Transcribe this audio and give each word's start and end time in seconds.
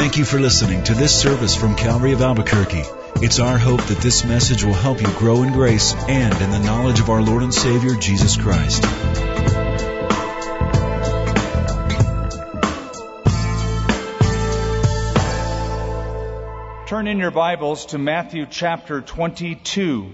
Thank 0.00 0.16
you 0.16 0.24
for 0.24 0.40
listening 0.40 0.82
to 0.84 0.94
this 0.94 1.14
service 1.14 1.54
from 1.54 1.76
Calvary 1.76 2.12
of 2.12 2.22
Albuquerque. 2.22 2.84
It's 3.16 3.38
our 3.38 3.58
hope 3.58 3.82
that 3.82 3.98
this 3.98 4.24
message 4.24 4.64
will 4.64 4.72
help 4.72 4.98
you 5.02 5.06
grow 5.18 5.42
in 5.42 5.52
grace 5.52 5.92
and 5.92 6.40
in 6.40 6.50
the 6.50 6.58
knowledge 6.58 7.00
of 7.00 7.10
our 7.10 7.20
Lord 7.20 7.42
and 7.42 7.52
Savior, 7.52 7.94
Jesus 7.96 8.38
Christ. 8.38 8.82
Turn 16.88 17.06
in 17.06 17.18
your 17.18 17.30
Bibles 17.30 17.84
to 17.86 17.98
Matthew 17.98 18.46
chapter 18.48 19.02
22. 19.02 20.10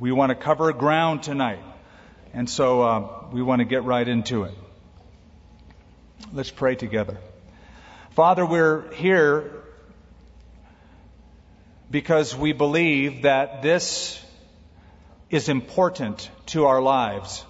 We 0.00 0.10
want 0.10 0.30
to 0.30 0.34
cover 0.34 0.72
ground 0.72 1.22
tonight, 1.22 1.62
and 2.34 2.50
so 2.50 2.82
uh, 2.82 3.24
we 3.30 3.42
want 3.42 3.60
to 3.60 3.64
get 3.64 3.84
right 3.84 4.08
into 4.08 4.42
it. 4.42 4.54
Let's 6.30 6.50
pray 6.50 6.76
together. 6.76 7.18
Father, 8.10 8.46
we're 8.46 8.90
here 8.92 9.62
because 11.90 12.34
we 12.34 12.52
believe 12.52 13.22
that 13.22 13.62
this 13.62 14.22
is 15.30 15.48
important 15.48 16.30
to 16.46 16.66
our 16.66 16.80
lives. 16.80 17.44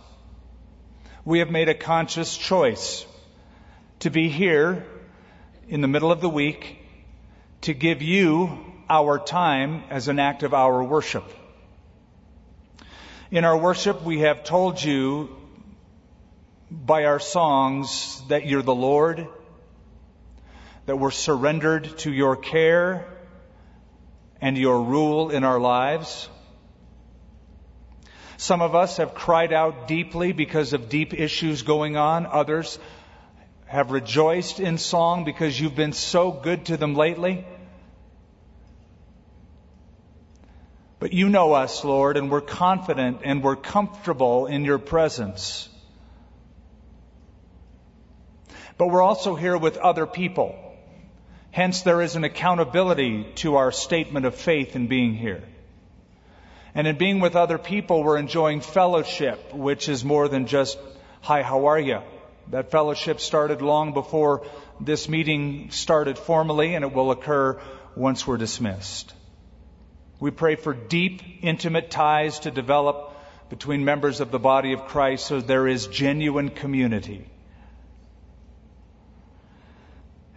We 1.25 1.41
have 1.41 1.51
made 1.51 1.69
a 1.69 1.75
conscious 1.75 2.37
choice 2.37 3.07
to 4.01 4.11
be 4.11 4.29
here 4.29 4.85
in 5.69 5.81
the 5.81 5.89
middle 5.89 6.11
of 6.11 6.21
the 6.21 6.29
week 6.29 6.79
to 7.63 7.75
give 7.75 8.03
you 8.03 8.59
our 8.89 9.19
time 9.19 9.85
as 9.91 10.09
an 10.09 10.19
act 10.19 10.43
of 10.43 10.55
our 10.55 10.83
worship. 10.83 11.25
In 13.31 13.45
our 13.45 13.57
worship, 13.57 14.03
we 14.03 14.21
have 14.21 14.43
told 14.43 14.83
you 14.83 15.37
by 16.73 17.05
our 17.05 17.21
songs 17.21 18.23
that 18.29 18.47
you're 18.47 18.63
the 18.63 18.75
Lord, 18.75 19.29
that 20.87 20.97
we're 20.97 21.11
surrendered 21.11 21.99
to 21.99 22.13
your 22.13 22.35
care 22.35 23.07
and 24.41 24.57
your 24.57 24.83
rule 24.83 25.31
in 25.31 25.45
our 25.45 25.61
lives. 25.61 26.29
Some 28.39 28.63
of 28.63 28.75
us 28.75 28.97
have 28.97 29.15
cried 29.15 29.53
out 29.53 29.87
deeply 29.87 30.33
because 30.33 30.73
of 30.73 30.89
deep 30.89 31.13
issues 31.15 31.63
going 31.63 31.97
on. 31.97 32.27
Others 32.27 32.79
have 33.67 33.91
rejoiced 33.91 34.59
in 34.59 34.79
song 34.79 35.25
because 35.25 35.61
you've 35.61 35.77
been 35.77 35.93
so 35.93 36.33
good 36.33 36.65
to 36.67 36.77
them 36.79 36.95
lately. 36.95 37.45
But 40.99 41.13
you 41.13 41.29
know 41.29 41.53
us, 41.53 41.85
Lord, 41.85 42.17
and 42.17 42.31
we're 42.31 42.41
confident 42.41 43.21
and 43.25 43.43
we're 43.43 43.57
comfortable 43.57 44.47
in 44.47 44.65
your 44.65 44.79
presence. 44.79 45.69
But 48.79 48.89
we're 48.89 49.03
also 49.03 49.35
here 49.35 49.57
with 49.57 49.77
other 49.77 50.07
people. 50.07 50.55
Hence, 51.51 51.83
there 51.83 52.01
is 52.01 52.17
an 52.17 52.25
accountability 52.25 53.27
to 53.37 53.57
our 53.57 53.73
statement 53.73 54.27
of 54.27 54.35
faith 54.35 54.75
in 54.75 54.87
being 54.87 55.15
here. 55.15 55.43
And 56.75 56.87
in 56.87 56.97
being 56.97 57.21
with 57.21 57.37
other 57.37 57.59
people, 57.59 58.03
we're 58.03 58.17
enjoying 58.17 58.63
fellowship, 58.63 59.53
which 59.53 59.89
is 59.89 60.05
more 60.05 60.29
than 60.29 60.47
just, 60.47 60.79
hi, 61.21 61.43
how 61.43 61.67
are 61.67 61.79
you? 61.79 62.01
That 62.51 62.71
fellowship 62.71 63.21
started 63.21 63.61
long 63.61 63.93
before 63.93 64.47
this 64.81 65.09
meeting 65.09 65.71
started 65.71 66.19
formally, 66.19 66.75
and 66.75 66.85
it 66.85 66.93
will 66.93 67.11
occur 67.11 67.61
once 67.95 68.27
we're 68.27 68.39
dismissed. 68.39 69.13
We 70.19 70.31
pray 70.31 70.57
for 70.57 70.73
deep, 70.73 71.21
intimate 71.43 71.91
ties 71.91 72.41
to 72.41 72.51
develop 72.51 73.15
between 73.51 73.85
members 73.85 74.21
of 74.21 74.31
the 74.31 74.39
body 74.39 74.73
of 74.73 74.87
Christ 74.87 75.27
so 75.27 75.41
there 75.41 75.69
is 75.69 75.87
genuine 75.89 76.49
community. 76.49 77.27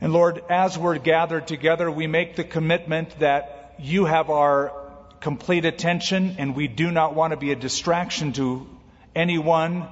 And 0.06 0.14
Lord, 0.14 0.44
as 0.50 0.78
we're 0.78 1.00
gathered 1.00 1.48
together, 1.48 1.90
we 1.90 2.06
make 2.06 2.36
the 2.36 2.44
commitment 2.44 3.18
that 3.22 3.74
you 3.80 4.06
have 4.06 4.30
our 4.30 4.72
complete 5.20 5.66
attention 5.66 6.36
and 6.38 6.56
we 6.56 6.68
do 6.68 6.92
not 6.92 7.16
want 7.16 7.32
to 7.32 7.38
be 7.38 7.52
a 7.52 7.56
distraction 7.56 8.32
to 8.34 8.70
anyone 9.16 9.88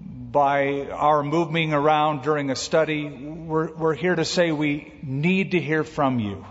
by 0.00 0.88
our 0.90 1.22
moving 1.22 1.72
around 1.72 2.22
during 2.22 2.50
a 2.50 2.56
study. 2.56 3.04
We're, 3.06 3.72
we're 3.72 3.94
here 3.94 4.16
to 4.16 4.24
say 4.24 4.50
we 4.50 4.92
need 5.04 5.52
to 5.52 5.60
hear 5.60 5.84
from 5.84 6.18
you. 6.18 6.44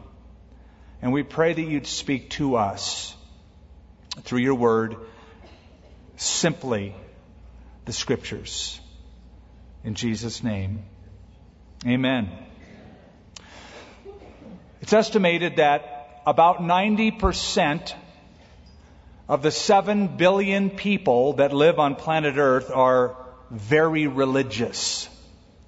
And 1.01 1.11
we 1.11 1.23
pray 1.23 1.51
that 1.51 1.61
you'd 1.61 1.87
speak 1.87 2.29
to 2.39 2.55
us 2.55 3.13
through 4.21 4.39
your 4.39 4.55
word, 4.55 4.95
simply 6.15 6.95
the 7.83 7.91
scriptures. 7.91 8.79
In 9.83 9.95
Jesus' 9.95 10.41
name, 10.41 10.85
amen. 11.85 12.31
It's 14.85 14.93
estimated 14.93 15.55
that 15.55 16.21
about 16.27 16.59
90% 16.59 17.95
of 19.27 19.41
the 19.41 19.49
7 19.49 20.15
billion 20.15 20.69
people 20.69 21.33
that 21.37 21.51
live 21.51 21.79
on 21.79 21.95
planet 21.95 22.35
Earth 22.37 22.69
are 22.69 23.17
very 23.49 24.05
religious. 24.05 25.09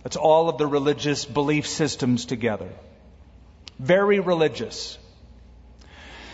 That's 0.03 0.17
all 0.17 0.49
of 0.49 0.59
the 0.59 0.67
religious 0.67 1.25
belief 1.25 1.65
systems 1.65 2.25
together. 2.25 2.69
Very 3.79 4.19
religious. 4.19 4.99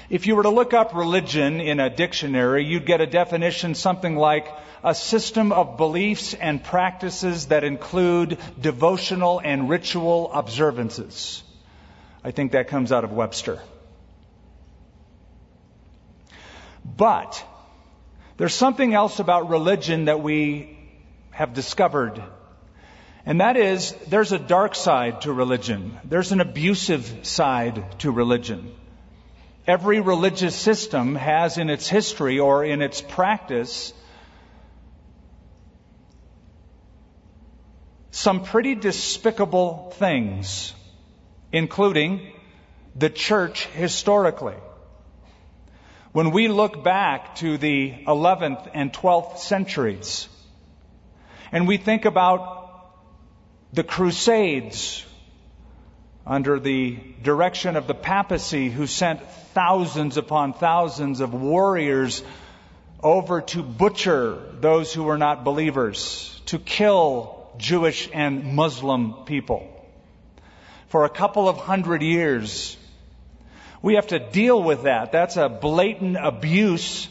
If 0.09 0.27
you 0.27 0.35
were 0.35 0.43
to 0.43 0.49
look 0.49 0.73
up 0.73 0.93
religion 0.93 1.61
in 1.61 1.79
a 1.79 1.89
dictionary, 1.89 2.65
you'd 2.65 2.85
get 2.85 2.99
a 2.99 3.07
definition 3.07 3.75
something 3.75 4.17
like 4.17 4.49
a 4.83 4.93
system 4.93 5.53
of 5.53 5.77
beliefs 5.77 6.33
and 6.33 6.61
practices 6.61 7.45
that 7.45 7.63
include 7.63 8.37
devotional 8.59 9.39
and 9.39 9.69
ritual 9.69 10.33
observances. 10.33 11.43
I 12.23 12.31
think 12.31 12.53
that 12.53 12.67
comes 12.67 12.91
out 12.91 13.03
of 13.03 13.11
Webster. 13.11 13.59
But 16.85 17.43
there's 18.37 18.53
something 18.53 18.93
else 18.93 19.19
about 19.19 19.49
religion 19.49 20.05
that 20.05 20.21
we 20.21 20.77
have 21.31 21.53
discovered. 21.53 22.21
And 23.25 23.41
that 23.41 23.57
is, 23.57 23.93
there's 24.07 24.31
a 24.31 24.39
dark 24.39 24.75
side 24.75 25.21
to 25.21 25.33
religion. 25.33 25.97
There's 26.03 26.31
an 26.31 26.41
abusive 26.41 27.25
side 27.25 27.99
to 27.99 28.11
religion. 28.11 28.73
Every 29.65 30.01
religious 30.01 30.55
system 30.55 31.15
has 31.15 31.57
in 31.57 31.69
its 31.69 31.87
history 31.87 32.39
or 32.39 32.65
in 32.65 32.81
its 32.81 33.01
practice 33.01 33.93
some 38.11 38.43
pretty 38.43 38.75
despicable 38.75 39.91
things 39.95 40.73
including 41.53 42.33
the 42.95 43.09
church 43.09 43.67
historically. 43.67 44.55
When 46.11 46.31
we 46.31 46.47
look 46.47 46.83
back 46.83 47.35
to 47.37 47.57
the 47.57 47.93
11th 48.07 48.69
and 48.73 48.91
12th 48.91 49.37
centuries, 49.37 50.27
and 51.51 51.67
we 51.67 51.77
think 51.77 52.05
about 52.05 52.89
the 53.71 53.83
Crusades 53.83 55.05
under 56.25 56.59
the 56.59 56.97
direction 57.21 57.75
of 57.75 57.87
the 57.87 57.93
papacy 57.93 58.69
who 58.69 58.87
sent 58.87 59.21
thousands 59.53 60.17
upon 60.17 60.53
thousands 60.53 61.19
of 61.19 61.33
warriors 61.33 62.23
over 63.01 63.41
to 63.41 63.61
butcher 63.61 64.39
those 64.59 64.93
who 64.93 65.03
were 65.03 65.17
not 65.17 65.43
believers, 65.43 66.39
to 66.45 66.57
kill 66.57 67.47
Jewish 67.57 68.09
and 68.13 68.55
Muslim 68.55 69.25
people 69.25 69.72
for 70.93 71.05
a 71.05 71.09
couple 71.09 71.49
of 71.49 71.57
hundred 71.57 72.03
years. 72.03 72.77
We 73.81 73.95
have 73.95 74.05
to 74.09 74.19
deal 74.19 74.61
with 74.61 74.83
that. 74.83 75.11
That's 75.11 75.37
a 75.37 75.49
blatant 75.49 76.17
abuse 76.21 77.09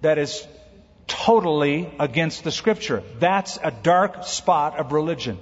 that 0.00 0.16
is 0.16 0.46
totally 1.06 1.92
against 2.00 2.44
the 2.44 2.50
scripture. 2.50 3.02
That's 3.18 3.58
a 3.62 3.70
dark 3.70 4.24
spot 4.24 4.78
of 4.78 4.92
religion. 4.92 5.36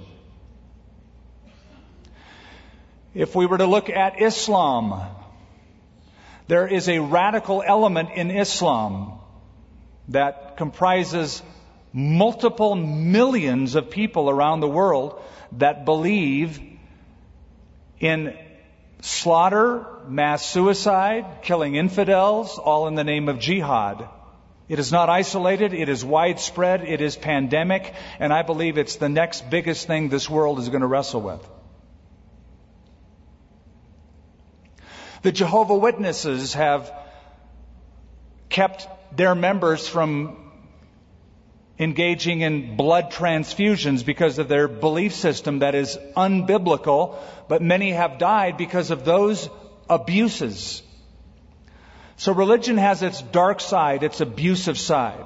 If 3.13 3.33
we 3.33 3.45
were 3.45 3.59
to 3.59 3.65
look 3.65 3.89
at 3.89 4.21
Islam, 4.21 5.01
there 6.49 6.67
is 6.67 6.89
a 6.89 6.99
radical 6.99 7.63
element 7.65 8.09
in 8.13 8.29
Islam 8.29 9.21
that 10.09 10.57
comprises 10.57 11.41
multiple 11.93 12.75
millions 12.75 13.75
of 13.75 13.89
people 13.89 14.29
around 14.29 14.59
the 14.59 14.67
world 14.67 15.21
that 15.53 15.85
believe 15.85 16.72
in 18.03 18.37
slaughter, 19.01 19.85
mass 20.07 20.45
suicide, 20.45 21.25
killing 21.41 21.75
infidels, 21.75 22.57
all 22.57 22.87
in 22.87 22.95
the 22.95 23.03
name 23.03 23.29
of 23.29 23.39
jihad. 23.39 24.07
It 24.67 24.79
is 24.79 24.91
not 24.91 25.09
isolated, 25.09 25.73
it 25.73 25.89
is 25.89 26.03
widespread, 26.03 26.83
it 26.83 27.01
is 27.01 27.15
pandemic, 27.15 27.93
and 28.19 28.33
I 28.33 28.43
believe 28.43 28.77
it's 28.77 28.95
the 28.95 29.09
next 29.09 29.49
biggest 29.49 29.87
thing 29.87 30.09
this 30.09 30.29
world 30.29 30.59
is 30.59 30.69
going 30.69 30.81
to 30.81 30.87
wrestle 30.87 31.21
with. 31.21 31.47
The 35.21 35.31
Jehovah 35.31 35.75
Witnesses 35.75 36.53
have 36.53 36.91
kept 38.49 38.87
their 39.15 39.35
members 39.35 39.87
from 39.87 40.42
engaging 41.79 42.41
in 42.41 42.75
blood 42.75 43.11
transfusions 43.11 44.05
because 44.05 44.37
of 44.37 44.47
their 44.47 44.67
belief 44.67 45.13
system 45.13 45.59
that 45.59 45.75
is 45.75 45.97
unbiblical, 46.15 47.17
but 47.47 47.61
many 47.61 47.91
have 47.91 48.19
died 48.19 48.57
because 48.57 48.91
of 48.91 49.05
those 49.05 49.49
abuses. 49.89 50.83
So 52.17 52.31
religion 52.31 52.77
has 52.77 53.01
its 53.01 53.21
dark 53.21 53.59
side, 53.59 54.03
its 54.03 54.21
abusive 54.21 54.77
side. 54.77 55.25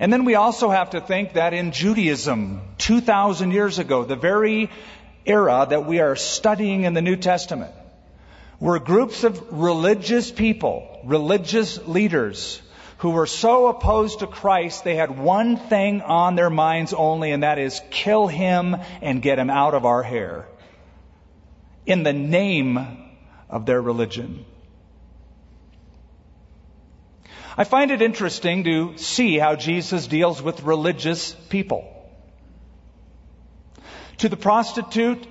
And 0.00 0.12
then 0.12 0.24
we 0.24 0.34
also 0.34 0.70
have 0.70 0.90
to 0.90 1.00
think 1.00 1.34
that 1.34 1.54
in 1.54 1.72
Judaism, 1.72 2.60
2,000 2.78 3.50
years 3.50 3.78
ago, 3.78 4.04
the 4.04 4.16
very 4.16 4.70
era 5.24 5.66
that 5.68 5.86
we 5.86 6.00
are 6.00 6.16
studying 6.16 6.84
in 6.84 6.94
the 6.94 7.02
New 7.02 7.16
Testament, 7.16 7.72
were 8.60 8.78
groups 8.78 9.24
of 9.24 9.40
religious 9.52 10.30
people, 10.30 11.00
religious 11.04 11.86
leaders, 11.86 12.60
who 12.98 13.10
were 13.10 13.26
so 13.26 13.68
opposed 13.68 14.20
to 14.20 14.26
Christ, 14.26 14.82
they 14.82 14.96
had 14.96 15.16
one 15.16 15.56
thing 15.56 16.02
on 16.02 16.34
their 16.34 16.50
minds 16.50 16.92
only, 16.92 17.30
and 17.30 17.44
that 17.44 17.58
is 17.58 17.80
kill 17.90 18.26
him 18.26 18.76
and 19.00 19.22
get 19.22 19.38
him 19.38 19.50
out 19.50 19.74
of 19.74 19.84
our 19.84 20.02
hair. 20.02 20.48
In 21.86 22.02
the 22.02 22.12
name 22.12 22.78
of 23.48 23.66
their 23.66 23.80
religion. 23.80 24.44
I 27.56 27.64
find 27.64 27.90
it 27.92 28.02
interesting 28.02 28.64
to 28.64 28.98
see 28.98 29.38
how 29.38 29.54
Jesus 29.54 30.06
deals 30.06 30.42
with 30.42 30.62
religious 30.64 31.34
people. 31.48 31.92
To 34.18 34.28
the 34.28 34.36
prostitute, 34.36 35.24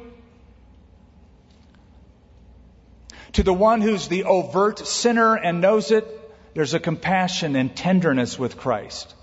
to 3.34 3.44
the 3.44 3.54
one 3.54 3.82
who's 3.82 4.08
the 4.08 4.24
overt 4.24 4.80
sinner 4.80 5.36
and 5.36 5.60
knows 5.60 5.92
it, 5.92 6.17
there's 6.58 6.74
a 6.74 6.80
compassion 6.80 7.56
and 7.56 7.76
tenderness 7.76 8.40
with 8.40 8.58
Christ. 8.58 9.14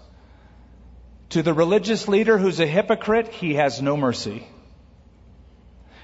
To 1.30 1.42
the 1.42 1.52
religious 1.52 2.06
leader 2.06 2.38
who's 2.38 2.60
a 2.60 2.66
hypocrite, 2.66 3.26
he 3.26 3.54
has 3.54 3.82
no 3.82 3.96
mercy. 3.96 4.46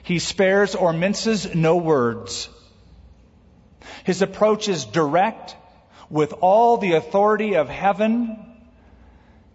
He 0.02 0.18
spares 0.18 0.74
or 0.74 0.92
minces 0.92 1.54
no 1.54 1.76
words. 1.76 2.48
His 4.02 4.22
approach 4.22 4.68
is 4.68 4.84
direct 4.84 5.54
with 6.10 6.32
all 6.40 6.78
the 6.78 6.94
authority 6.94 7.54
of 7.54 7.68
heaven, 7.68 8.36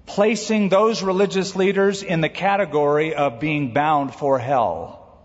placing 0.06 0.70
those 0.70 1.04
religious 1.04 1.58
leaders 1.58 2.04
in 2.04 2.22
the 2.22 2.30
category 2.30 3.16
of 3.16 3.42
being 3.42 3.74
bound 3.74 4.16
for 4.16 4.40
hell. 4.40 5.20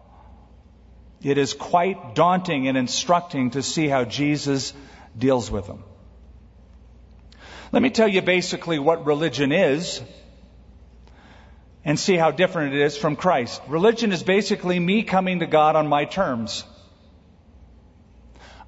It 1.22 1.38
is 1.38 1.54
quite 1.54 2.16
daunting 2.16 2.66
and 2.66 2.76
instructing 2.76 3.50
to 3.50 3.62
see 3.62 3.86
how 3.86 4.02
Jesus 4.04 4.74
deals 5.16 5.48
with 5.48 5.68
them. 5.68 5.84
Let 7.72 7.82
me 7.82 7.90
tell 7.90 8.08
you 8.08 8.22
basically 8.22 8.78
what 8.78 9.06
religion 9.06 9.52
is 9.52 10.02
and 11.84 11.98
see 11.98 12.16
how 12.16 12.30
different 12.30 12.74
it 12.74 12.80
is 12.80 12.96
from 12.96 13.16
Christ. 13.16 13.62
Religion 13.68 14.12
is 14.12 14.22
basically 14.22 14.78
me 14.78 15.02
coming 15.02 15.40
to 15.40 15.46
God 15.46 15.76
on 15.76 15.86
my 15.86 16.04
terms. 16.04 16.64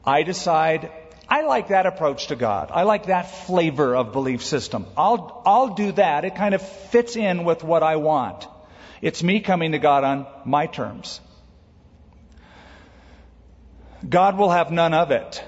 I 0.04 0.22
decide 0.22 0.90
I 1.28 1.42
like 1.42 1.68
that 1.68 1.86
approach 1.86 2.26
to 2.26 2.36
God. 2.36 2.70
I 2.72 2.82
like 2.82 3.06
that 3.06 3.30
flavor 3.30 3.96
of 3.96 4.12
belief 4.12 4.44
system. 4.44 4.84
I'll, 4.98 5.42
I'll 5.46 5.74
do 5.74 5.92
that. 5.92 6.26
It 6.26 6.34
kind 6.34 6.54
of 6.54 6.60
fits 6.60 7.16
in 7.16 7.44
with 7.44 7.64
what 7.64 7.82
I 7.82 7.96
want. 7.96 8.46
It's 9.00 9.22
me 9.22 9.40
coming 9.40 9.72
to 9.72 9.78
God 9.78 10.04
on 10.04 10.26
my 10.44 10.66
terms. 10.66 11.20
God 14.06 14.36
will 14.36 14.50
have 14.50 14.70
none 14.70 14.92
of 14.92 15.10
it. 15.10 15.42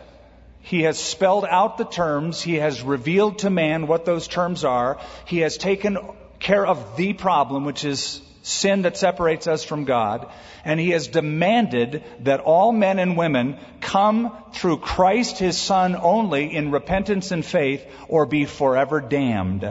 He 0.65 0.83
has 0.85 0.99
spelled 0.99 1.45
out 1.45 1.77
the 1.77 1.85
terms. 1.85 2.41
He 2.41 2.55
has 2.55 2.81
revealed 2.81 3.41
to 3.41 3.51
man 3.51 3.87
what 3.87 4.07
those 4.07 4.27
terms 4.27 4.65
are. 4.65 4.99
He 5.27 5.41
has 5.41 5.59
taken 5.59 5.99
care 6.41 6.67
of 6.67 6.97
the 6.97 7.13
problem, 7.13 7.67
which 7.67 7.85
is 7.85 8.23
sin 8.41 8.83
that 8.83 8.97
separates 8.97 9.47
us 9.47 9.63
from 9.63 9.85
God, 9.85 10.31
and 10.65 10.81
he 10.81 10.91
has 10.91 11.09
demanded 11.09 12.03
that 12.21 12.41
all 12.41 12.73
men 12.73 12.99
and 12.99 13.17
women 13.17 13.59
come 13.83 14.35
through 14.55 14.79
Christ 14.79 15.39
his 15.39 15.59
Son 15.59 15.97
only 15.97 16.55
in 16.55 16.71
repentance 16.71 17.31
and 17.31 17.45
faith 17.45 17.87
or 18.09 18.25
be 18.25 18.47
forever 18.47 19.03
damned. 19.03 19.71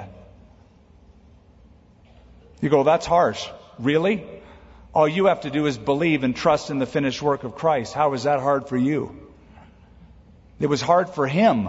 You 2.62 2.70
go, 2.70 2.84
that's 2.84 3.08
harsh. 3.08 3.48
Really? 3.80 4.24
All 4.94 5.08
you 5.08 5.26
have 5.26 5.42
to 5.42 5.50
do 5.50 5.66
is 5.66 5.76
believe 5.76 6.24
and 6.24 6.36
trust 6.36 6.70
in 6.70 6.78
the 6.78 6.86
finished 6.86 7.22
work 7.22 7.44
of 7.44 7.56
Christ. 7.56 7.94
How 7.94 8.14
is 8.14 8.24
that 8.24 8.40
hard 8.40 8.68
for 8.70 8.78
you? 8.78 9.23
It 10.64 10.70
was 10.70 10.80
hard 10.80 11.10
for 11.10 11.28
him. 11.28 11.68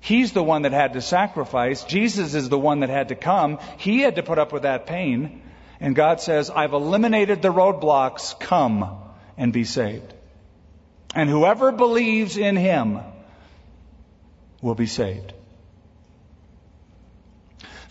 He's 0.00 0.32
the 0.32 0.42
one 0.42 0.62
that 0.62 0.72
had 0.72 0.94
to 0.94 1.02
sacrifice. 1.02 1.84
Jesus 1.84 2.32
is 2.34 2.48
the 2.48 2.58
one 2.58 2.80
that 2.80 2.88
had 2.88 3.08
to 3.08 3.14
come. 3.14 3.58
He 3.76 4.00
had 4.00 4.16
to 4.16 4.22
put 4.22 4.38
up 4.38 4.54
with 4.54 4.62
that 4.62 4.86
pain. 4.86 5.42
And 5.80 5.94
God 5.94 6.22
says, 6.22 6.48
I've 6.48 6.72
eliminated 6.72 7.42
the 7.42 7.52
roadblocks. 7.52 8.40
Come 8.40 9.02
and 9.36 9.52
be 9.52 9.64
saved. 9.64 10.14
And 11.14 11.28
whoever 11.28 11.72
believes 11.72 12.38
in 12.38 12.56
him 12.56 13.00
will 14.62 14.74
be 14.74 14.86
saved. 14.86 15.34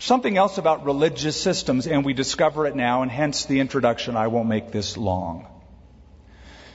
Something 0.00 0.36
else 0.36 0.58
about 0.58 0.84
religious 0.84 1.40
systems, 1.40 1.86
and 1.86 2.04
we 2.04 2.14
discover 2.14 2.66
it 2.66 2.74
now, 2.74 3.02
and 3.02 3.12
hence 3.12 3.44
the 3.44 3.60
introduction. 3.60 4.16
I 4.16 4.26
won't 4.26 4.48
make 4.48 4.72
this 4.72 4.96
long. 4.96 5.46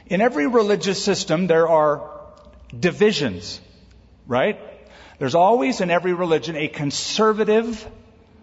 In 0.06 0.22
every 0.22 0.48
religious 0.48 1.04
system, 1.04 1.48
there 1.48 1.68
are 1.68 2.19
divisions, 2.78 3.60
right? 4.28 4.60
There's 5.18 5.36
always 5.36 5.82
in 5.82 5.90
every 5.90 6.14
religion 6.14 6.56
a 6.56 6.68
conservative 6.68 7.88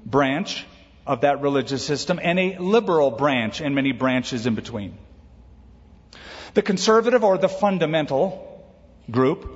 branch 0.05 0.65
of 1.07 1.23
that 1.23 1.41
religious 1.41 1.85
system 1.85 2.19
and 2.23 2.39
a 2.39 2.59
liberal 2.59 3.11
branch 3.11 3.61
and 3.61 3.75
many 3.75 3.93
branches 3.93 4.47
in 4.47 4.55
between. 4.55 4.99
The 6.55 6.63
conservative 6.63 7.23
or 7.23 7.39
the 7.39 7.49
fundamental 7.49 8.65
group, 9.11 9.49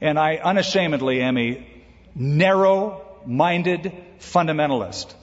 and 0.00 0.18
I 0.18 0.36
unashamedly 0.36 1.20
am 1.22 1.38
a 1.38 1.66
narrow 2.14 3.02
minded 3.26 3.92
fundamentalist. 4.18 5.14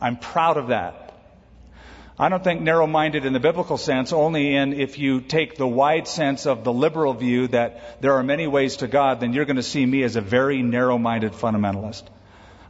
I'm 0.00 0.16
proud 0.16 0.56
of 0.56 0.68
that. 0.68 1.09
I 2.20 2.28
don't 2.28 2.44
think 2.44 2.60
narrow 2.60 2.86
minded 2.86 3.24
in 3.24 3.32
the 3.32 3.40
biblical 3.40 3.78
sense, 3.78 4.12
only 4.12 4.54
in 4.54 4.74
if 4.74 4.98
you 4.98 5.22
take 5.22 5.56
the 5.56 5.66
wide 5.66 6.06
sense 6.06 6.44
of 6.44 6.64
the 6.64 6.72
liberal 6.72 7.14
view 7.14 7.48
that 7.48 8.02
there 8.02 8.12
are 8.16 8.22
many 8.22 8.46
ways 8.46 8.76
to 8.76 8.88
God, 8.88 9.20
then 9.20 9.32
you're 9.32 9.46
going 9.46 9.56
to 9.56 9.62
see 9.62 9.86
me 9.86 10.02
as 10.02 10.16
a 10.16 10.20
very 10.20 10.60
narrow 10.60 10.98
minded 10.98 11.32
fundamentalist. 11.32 12.02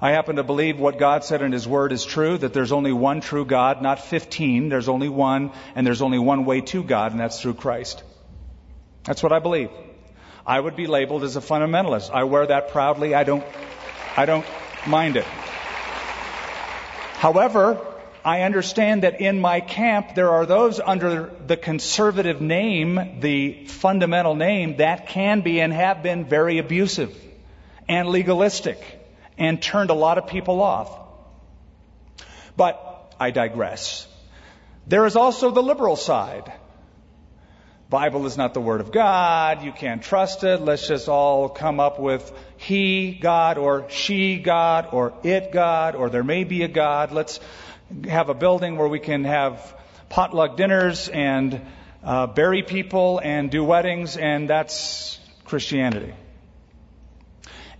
I 0.00 0.12
happen 0.12 0.37
to 0.37 0.44
believe 0.44 0.79
what 0.79 1.00
God 1.00 1.25
said 1.25 1.43
in 1.43 1.50
His 1.50 1.67
Word 1.67 1.91
is 1.91 2.05
true, 2.05 2.38
that 2.38 2.52
there's 2.52 2.70
only 2.70 2.93
one 2.93 3.20
true 3.20 3.44
God, 3.44 3.82
not 3.82 3.99
15. 3.99 4.69
There's 4.69 4.88
only 4.88 5.08
one, 5.08 5.50
and 5.75 5.85
there's 5.85 6.00
only 6.00 6.20
one 6.20 6.44
way 6.44 6.61
to 6.61 6.85
God, 6.85 7.11
and 7.11 7.19
that's 7.19 7.42
through 7.42 7.54
Christ. 7.54 8.04
That's 9.02 9.21
what 9.21 9.33
I 9.33 9.40
believe. 9.40 9.71
I 10.47 10.61
would 10.61 10.76
be 10.76 10.87
labeled 10.87 11.25
as 11.25 11.35
a 11.35 11.40
fundamentalist. 11.40 12.12
I 12.12 12.23
wear 12.23 12.47
that 12.47 12.69
proudly. 12.69 13.16
I 13.16 13.25
don't, 13.25 13.45
I 14.16 14.26
don't 14.26 14.47
mind 14.87 15.16
it. 15.16 15.26
However, 17.19 17.85
I 18.25 18.43
understand 18.43 19.03
that 19.05 19.21
in 19.21 19.41
my 19.41 19.61
camp 19.61 20.15
there 20.15 20.31
are 20.31 20.47
those 20.47 20.79
under 20.81 21.31
the 21.47 21.57
conservative 21.57 22.41
name, 22.41 23.21
the 23.21 23.65
fundamental 23.67 24.35
name, 24.35 24.77
that 24.77 25.09
can 25.09 25.41
be 25.41 25.61
and 25.61 25.73
have 25.73 26.03
been 26.03 26.27
very 26.27 26.59
abusive 26.59 27.17
and 27.89 28.09
legalistic 28.09 28.79
and 29.39 29.61
turned 29.61 29.91
a 29.91 29.95
lot 29.95 30.19
of 30.19 30.27
people 30.27 30.61
off. 30.61 30.97
But 32.57 33.15
I 33.19 33.31
digress. 33.31 34.07
There 34.87 35.07
is 35.07 35.17
also 35.17 35.50
the 35.50 35.62
liberal 35.62 35.97
side. 35.97 36.53
Bible 37.89 38.27
is 38.27 38.37
not 38.37 38.55
the 38.55 38.61
Word 38.61 38.81
of 38.81 38.93
God. 38.93 39.65
You 39.65 39.73
can't 39.73 40.00
trust 40.00 40.45
it. 40.45 40.61
Let's 40.61 40.87
just 40.87 41.09
all 41.09 41.49
come 41.49 41.81
up 41.81 41.99
with 41.99 42.33
He 42.57 43.12
God 43.12 43.59
or 43.59 43.91
She 43.91 44.39
God 44.39 44.91
or 44.93 45.12
It 45.25 45.50
God 45.50 45.97
or 45.97 46.09
there 46.09 46.23
may 46.23 46.45
be 46.45 46.62
a 46.62 46.69
God. 46.69 47.11
Let's 47.11 47.41
have 48.09 48.28
a 48.28 48.35
building 48.35 48.76
where 48.76 48.88
we 48.88 49.00
can 49.00 49.25
have 49.25 49.76
potluck 50.09 50.56
dinners 50.56 51.09
and 51.09 51.61
uh, 52.02 52.26
bury 52.26 52.62
people 52.62 53.20
and 53.23 53.50
do 53.50 53.64
weddings, 53.64 54.16
and 54.16 54.49
that's 54.49 55.18
Christianity. 55.44 56.14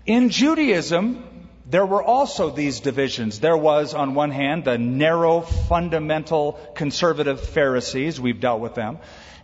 In 0.07 0.31
Judaism, 0.31 1.49
there 1.67 1.87
were 1.87 2.03
also 2.03 2.51
these 2.51 2.81
divisions. 2.81 3.39
There 3.39 3.57
was, 3.57 3.95
on 3.95 4.15
one 4.15 4.33
hand, 4.33 4.65
the 4.65 4.77
narrow, 4.77 5.41
fundamental, 5.41 6.59
conservative 6.75 7.41
Pharisees. 7.41 8.21
We've 8.21 8.41
dealt 8.41 8.61
with 8.61 8.75
them. 8.75 8.99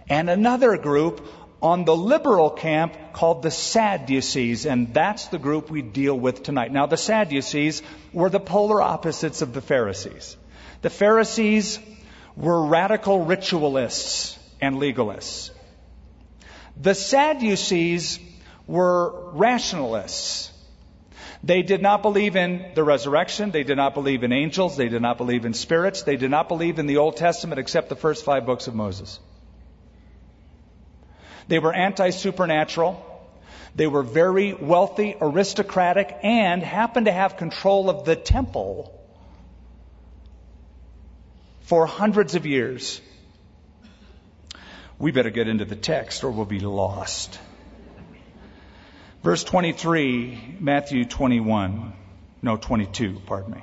And 0.08 0.28
another 0.28 0.76
group 0.76 1.26
on 1.62 1.84
the 1.84 1.96
liberal 1.96 2.50
camp 2.50 2.94
called 3.12 3.42
the 3.42 3.50
Sadducees, 3.50 4.66
and 4.66 4.92
that's 4.92 5.28
the 5.28 5.38
group 5.38 5.70
we 5.70 5.82
deal 5.82 6.18
with 6.18 6.42
tonight. 6.42 6.72
Now, 6.72 6.86
the 6.86 6.96
Sadducees 6.96 7.82
were 8.12 8.28
the 8.28 8.40
polar 8.40 8.82
opposites 8.82 9.42
of 9.42 9.52
the 9.52 9.60
Pharisees. 9.62 10.36
The 10.86 10.90
Pharisees 10.90 11.80
were 12.36 12.64
radical 12.64 13.24
ritualists 13.24 14.38
and 14.60 14.76
legalists. 14.76 15.50
The 16.80 16.94
Sadducees 16.94 18.20
were 18.68 19.32
rationalists 19.32 20.52
They 21.42 21.62
did 21.62 21.82
not 21.82 22.02
believe 22.02 22.36
in 22.36 22.70
the 22.76 22.84
resurrection. 22.84 23.50
They 23.50 23.64
did 23.64 23.76
not 23.76 23.94
believe 23.94 24.22
in 24.22 24.32
angels. 24.32 24.76
They 24.76 24.88
did 24.88 25.02
not 25.02 25.18
believe 25.18 25.44
in 25.44 25.54
spirits. 25.54 26.04
They 26.04 26.16
did 26.16 26.30
not 26.30 26.46
believe 26.46 26.78
in 26.78 26.86
the 26.86 26.98
Old 26.98 27.16
Testament 27.16 27.58
except 27.58 27.88
the 27.88 27.96
first 27.96 28.24
five 28.24 28.46
books 28.46 28.68
of 28.68 28.76
Moses. 28.76 29.18
They 31.48 31.58
were 31.58 31.74
anti 31.74 32.10
supernatural. 32.10 32.94
They 33.74 33.88
were 33.88 34.04
very 34.04 34.54
wealthy, 34.54 35.16
aristocratic, 35.20 36.16
and 36.22 36.62
happened 36.62 37.06
to 37.06 37.12
have 37.12 37.36
control 37.36 37.90
of 37.90 38.04
the 38.04 38.14
temple 38.14 38.95
for 41.66 41.84
hundreds 41.86 42.36
of 42.36 42.46
years. 42.46 43.00
We 44.98 45.10
better 45.10 45.30
get 45.30 45.48
into 45.48 45.64
the 45.64 45.76
text 45.76 46.22
or 46.22 46.30
we'll 46.30 46.46
be 46.46 46.60
lost. 46.60 47.38
Verse 49.22 49.42
23, 49.42 50.58
Matthew 50.60 51.04
21. 51.04 51.92
No, 52.40 52.56
22, 52.56 53.20
pardon 53.26 53.54
me. 53.54 53.62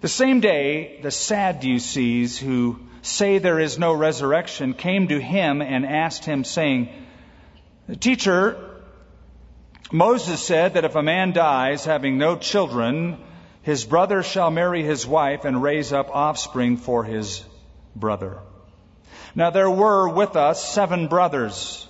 The 0.00 0.08
same 0.08 0.40
day, 0.40 1.00
the 1.02 1.10
Sadducees 1.10 2.38
who 2.38 2.80
say 3.02 3.36
there 3.36 3.60
is 3.60 3.78
no 3.78 3.92
resurrection 3.92 4.72
came 4.72 5.08
to 5.08 5.20
him 5.20 5.60
and 5.60 5.84
asked 5.84 6.24
him, 6.24 6.44
saying, 6.44 6.88
Teacher, 8.00 8.80
Moses 9.92 10.42
said 10.42 10.74
that 10.74 10.86
if 10.86 10.96
a 10.96 11.02
man 11.02 11.32
dies 11.32 11.84
having 11.84 12.16
no 12.16 12.36
children, 12.36 13.18
his 13.64 13.84
brother 13.86 14.22
shall 14.22 14.50
marry 14.50 14.82
his 14.82 15.06
wife 15.06 15.46
and 15.46 15.62
raise 15.62 15.90
up 15.90 16.14
offspring 16.14 16.76
for 16.76 17.02
his 17.02 17.42
brother. 17.96 18.38
Now 19.34 19.48
there 19.48 19.70
were 19.70 20.06
with 20.06 20.36
us 20.36 20.62
seven 20.62 21.08
brothers. 21.08 21.88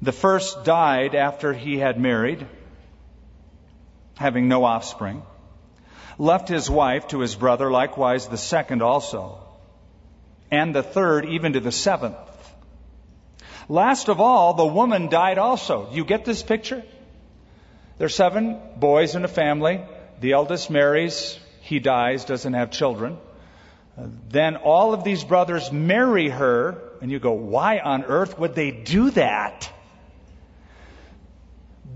The 0.00 0.10
first 0.12 0.64
died 0.64 1.14
after 1.14 1.52
he 1.52 1.76
had 1.76 2.00
married, 2.00 2.46
having 4.16 4.48
no 4.48 4.64
offspring, 4.64 5.22
left 6.16 6.48
his 6.48 6.70
wife 6.70 7.08
to 7.08 7.20
his 7.20 7.34
brother, 7.34 7.70
likewise 7.70 8.26
the 8.26 8.38
second 8.38 8.80
also, 8.80 9.38
and 10.50 10.74
the 10.74 10.82
third 10.82 11.26
even 11.26 11.52
to 11.52 11.60
the 11.60 11.72
seventh. 11.72 12.16
Last 13.68 14.08
of 14.08 14.18
all, 14.18 14.54
the 14.54 14.66
woman 14.66 15.10
died 15.10 15.36
also. 15.36 15.90
You 15.92 16.06
get 16.06 16.24
this 16.24 16.42
picture? 16.42 16.82
There's 17.98 18.14
seven 18.14 18.58
boys 18.78 19.14
in 19.14 19.26
a 19.26 19.28
family. 19.28 19.82
The 20.20 20.32
eldest 20.32 20.70
marries, 20.70 21.38
he 21.60 21.78
dies, 21.78 22.24
doesn't 22.24 22.54
have 22.54 22.70
children. 22.70 23.18
Then 24.28 24.56
all 24.56 24.94
of 24.94 25.04
these 25.04 25.22
brothers 25.22 25.70
marry 25.70 26.28
her, 26.28 26.82
and 27.00 27.10
you 27.10 27.18
go, 27.18 27.32
why 27.32 27.78
on 27.78 28.04
earth 28.04 28.38
would 28.38 28.54
they 28.54 28.70
do 28.70 29.10
that? 29.10 29.70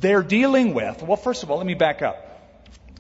they're 0.01 0.23
dealing 0.23 0.75
with, 0.75 1.03
well, 1.03 1.17
first 1.17 1.43
of 1.43 1.51
all, 1.51 1.59
let 1.59 1.67
me 1.67 1.75
back 1.75 2.03
up. 2.03 2.25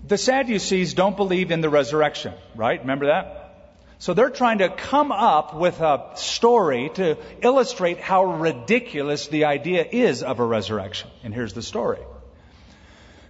The 0.06 0.18
Sadducees 0.18 0.94
don't 0.94 1.16
believe 1.16 1.50
in 1.50 1.60
the 1.60 1.68
resurrection, 1.68 2.34
right? 2.56 2.80
Remember 2.80 3.06
that? 3.06 3.74
So 3.98 4.14
they're 4.14 4.30
trying 4.30 4.58
to 4.58 4.68
come 4.68 5.10
up 5.10 5.54
with 5.54 5.80
a 5.80 6.12
story 6.14 6.90
to 6.94 7.18
illustrate 7.42 7.98
how 7.98 8.24
ridiculous 8.24 9.26
the 9.26 9.46
idea 9.46 9.84
is 9.90 10.22
of 10.22 10.38
a 10.38 10.44
resurrection. 10.44 11.10
And 11.24 11.34
here's 11.34 11.52
the 11.52 11.62
story. 11.62 11.98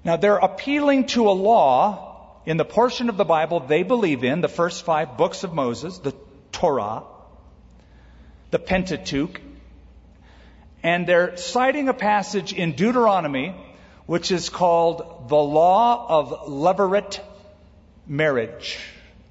Now 0.05 0.17
they're 0.17 0.37
appealing 0.37 1.07
to 1.09 1.29
a 1.29 1.33
law 1.33 2.41
in 2.47 2.57
the 2.57 2.65
portion 2.65 3.09
of 3.09 3.17
the 3.17 3.25
Bible 3.25 3.61
they 3.61 3.83
believe 3.83 4.25
in, 4.25 4.41
the 4.41 4.49
first 4.49 4.85
five 4.85 5.17
books 5.17 5.45
of 5.45 5.53
Moses, 5.53 5.99
the 5.99 6.15
Torah, 6.53 7.03
the 8.51 8.59
Pentateuch, 8.59 9.41
and 10.83 11.07
they're 11.07 11.37
citing 11.37 11.89
a 11.89 11.95
passage 11.95 12.53
in 12.53 12.73
Deuteronomy 12.73 13.55
which 14.09 14.33
is 14.33 14.49
called 14.49 15.29
the 15.29 15.37
law 15.37 16.07
of 16.09 16.49
levirate 16.49 17.21
marriage. 18.07 18.79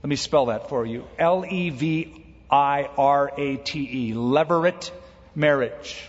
Let 0.03 0.09
me 0.09 0.15
spell 0.15 0.45
that 0.45 0.69
for 0.69 0.85
you. 0.85 1.07
L 1.17 1.43
E 1.49 1.71
V 1.71 2.23
I 2.51 2.87
R 2.95 3.31
A 3.35 3.57
T 3.57 3.79
E, 3.79 4.13
levirate 4.13 4.91
marriage. 5.33 6.07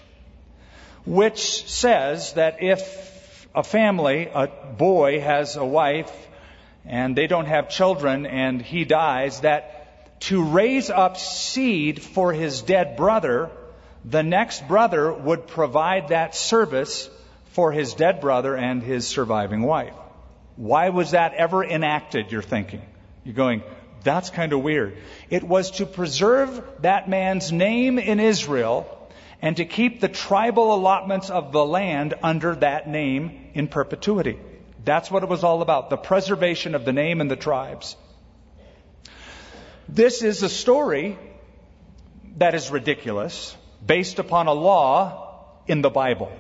Which 1.07 1.67
says 1.67 2.35
that 2.35 2.63
if 2.63 3.18
a 3.55 3.63
family, 3.63 4.29
a 4.33 4.47
boy 4.47 5.21
has 5.21 5.57
a 5.57 5.65
wife 5.65 6.13
and 6.85 7.17
they 7.17 7.27
don't 7.27 7.47
have 7.47 7.69
children 7.69 8.27
and 8.27 8.63
he 8.63 8.85
dies, 8.85 9.41
that 9.41 10.21
to 10.21 10.43
raise 10.43 10.91
up 10.91 11.17
seed 11.17 12.03
for 12.03 12.33
his 12.33 12.63
dead 12.63 12.97
brother, 12.97 13.51
the 14.05 14.23
next 14.23 14.67
brother 14.67 15.13
would 15.13 15.47
provide 15.47 16.09
that 16.09 16.35
service 16.35 17.11
for 17.53 17.73
his 17.73 17.95
dead 17.95 18.21
brother 18.21 18.57
and 18.57 18.83
his 18.83 19.07
surviving 19.07 19.63
wife. 19.63 19.95
Why 20.57 20.89
was 20.89 21.13
that 21.13 21.35
ever 21.35 21.65
enacted, 21.65 22.33
you're 22.33 22.43
thinking? 22.43 22.83
You're 23.25 23.35
going, 23.35 23.63
that's 24.03 24.31
kind 24.31 24.53
of 24.53 24.63
weird. 24.63 24.97
It 25.31 25.45
was 25.45 25.73
to 25.73 25.87
preserve 25.87 26.65
that 26.81 27.09
man's 27.09 27.53
name 27.53 27.99
in 27.99 28.21
Israel 28.21 28.98
and 29.41 29.57
to 29.57 29.65
keep 29.65 30.01
the 30.01 30.09
tribal 30.09 30.75
allotments 30.75 31.31
of 31.31 31.53
the 31.53 31.65
land 31.65 32.15
under 32.23 32.55
that 32.57 32.89
name 32.89 33.51
in 33.55 33.69
perpetuity. 33.69 34.39
That's 34.85 35.11
what 35.11 35.23
it 35.23 35.29
was 35.29 35.45
all 35.45 35.63
about, 35.63 35.91
the 35.91 35.97
preservation 35.97 36.75
of 36.75 36.85
the 36.85 36.93
name 36.93 37.21
and 37.21 37.31
the 37.31 37.37
tribes. 37.37 37.97
This 39.89 40.23
is 40.23 40.43
a 40.43 40.49
story 40.49 41.19
that 42.37 42.55
is 42.55 42.71
ridiculous 42.71 43.57
based 43.85 44.19
upon 44.19 44.47
a 44.47 44.53
law 44.53 45.47
in 45.67 45.83
the 45.83 45.91
Bible. 45.91 46.33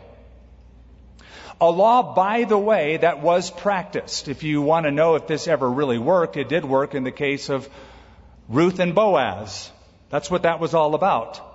A 1.60 1.70
law, 1.70 2.14
by 2.14 2.44
the 2.44 2.58
way, 2.58 2.98
that 2.98 3.20
was 3.20 3.50
practiced. 3.50 4.28
If 4.28 4.42
you 4.42 4.62
want 4.62 4.86
to 4.86 4.92
know 4.92 5.16
if 5.16 5.26
this 5.26 5.48
ever 5.48 5.68
really 5.68 5.98
worked, 5.98 6.36
it 6.36 6.48
did 6.48 6.64
work 6.64 6.94
in 6.94 7.02
the 7.04 7.10
case 7.10 7.48
of 7.48 7.68
Ruth 8.48 8.78
and 8.78 8.94
Boaz. 8.94 9.70
That's 10.08 10.30
what 10.30 10.42
that 10.42 10.60
was 10.60 10.74
all 10.74 10.94
about. 10.94 11.47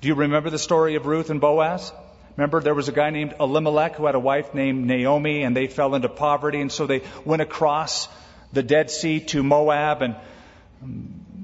Do 0.00 0.08
you 0.08 0.14
remember 0.14 0.48
the 0.48 0.58
story 0.58 0.94
of 0.94 1.04
Ruth 1.04 1.28
and 1.28 1.42
Boaz? 1.42 1.92
Remember, 2.36 2.60
there 2.60 2.74
was 2.74 2.88
a 2.88 2.92
guy 2.92 3.10
named 3.10 3.34
Elimelech 3.38 3.96
who 3.96 4.06
had 4.06 4.14
a 4.14 4.20
wife 4.20 4.54
named 4.54 4.86
Naomi, 4.86 5.42
and 5.42 5.54
they 5.54 5.66
fell 5.66 5.94
into 5.94 6.08
poverty, 6.08 6.60
and 6.60 6.72
so 6.72 6.86
they 6.86 7.02
went 7.26 7.42
across 7.42 8.08
the 8.52 8.62
Dead 8.62 8.90
Sea 8.90 9.20
to 9.20 9.42
Moab, 9.42 10.00
and 10.00 10.16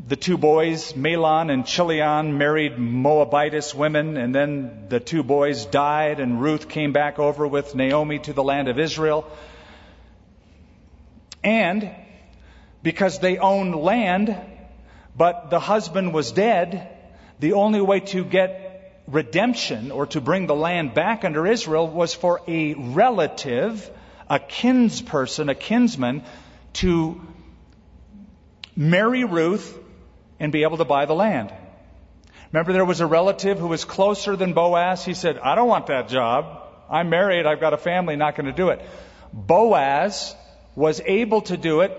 the 0.08 0.16
two 0.16 0.38
boys, 0.38 0.94
Mahlon 0.94 1.50
and 1.50 1.66
Chilion, 1.66 2.38
married 2.38 2.78
Moabitess 2.78 3.74
women, 3.74 4.16
and 4.16 4.34
then 4.34 4.86
the 4.88 5.00
two 5.00 5.22
boys 5.22 5.66
died, 5.66 6.18
and 6.18 6.40
Ruth 6.40 6.68
came 6.68 6.92
back 6.92 7.18
over 7.18 7.46
with 7.46 7.74
Naomi 7.74 8.20
to 8.20 8.32
the 8.32 8.42
land 8.42 8.68
of 8.68 8.78
Israel. 8.78 9.30
And 11.44 11.90
because 12.82 13.18
they 13.18 13.36
owned 13.36 13.74
land, 13.74 14.34
but 15.14 15.50
the 15.50 15.60
husband 15.60 16.14
was 16.14 16.32
dead, 16.32 16.95
the 17.38 17.52
only 17.54 17.80
way 17.80 18.00
to 18.00 18.24
get 18.24 19.02
redemption 19.06 19.90
or 19.90 20.06
to 20.06 20.20
bring 20.20 20.46
the 20.46 20.54
land 20.54 20.94
back 20.94 21.24
under 21.24 21.46
Israel 21.46 21.88
was 21.88 22.14
for 22.14 22.40
a 22.48 22.74
relative, 22.74 23.90
a 24.28 24.38
kinsperson, 24.38 25.50
a 25.50 25.54
kinsman, 25.54 26.24
to 26.74 27.20
marry 28.74 29.24
Ruth 29.24 29.78
and 30.40 30.52
be 30.52 30.62
able 30.64 30.78
to 30.78 30.84
buy 30.84 31.06
the 31.06 31.14
land. 31.14 31.52
Remember, 32.52 32.72
there 32.72 32.84
was 32.84 33.00
a 33.00 33.06
relative 33.06 33.58
who 33.58 33.68
was 33.68 33.84
closer 33.84 34.36
than 34.36 34.52
Boaz. 34.52 35.04
He 35.04 35.14
said, 35.14 35.38
I 35.38 35.54
don't 35.54 35.68
want 35.68 35.86
that 35.88 36.08
job. 36.08 36.62
I'm 36.88 37.10
married. 37.10 37.46
I've 37.46 37.60
got 37.60 37.74
a 37.74 37.78
family. 37.78 38.16
Not 38.16 38.36
going 38.36 38.46
to 38.46 38.52
do 38.52 38.68
it. 38.70 38.80
Boaz 39.32 40.34
was 40.74 41.00
able 41.04 41.40
to 41.42 41.56
do 41.56 41.80
it, 41.80 41.98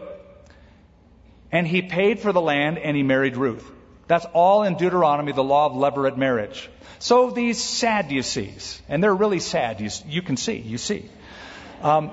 and 1.51 1.67
he 1.67 1.81
paid 1.81 2.19
for 2.19 2.31
the 2.31 2.41
land 2.41 2.77
and 2.77 2.95
he 2.95 3.03
married 3.03 3.37
Ruth. 3.37 3.69
That's 4.07 4.25
all 4.33 4.63
in 4.63 4.75
Deuteronomy, 4.75 5.33
the 5.33 5.43
law 5.43 5.65
of 5.65 5.73
levirate 5.73 6.17
marriage. 6.17 6.69
So 6.99 7.29
these 7.29 7.61
Sadducees, 7.63 8.81
and 8.89 9.03
they're 9.03 9.13
really 9.13 9.39
sad. 9.39 9.81
You, 9.81 9.89
you 10.07 10.21
can 10.21 10.37
see, 10.37 10.57
you 10.57 10.77
see. 10.77 11.09
Um, 11.81 12.11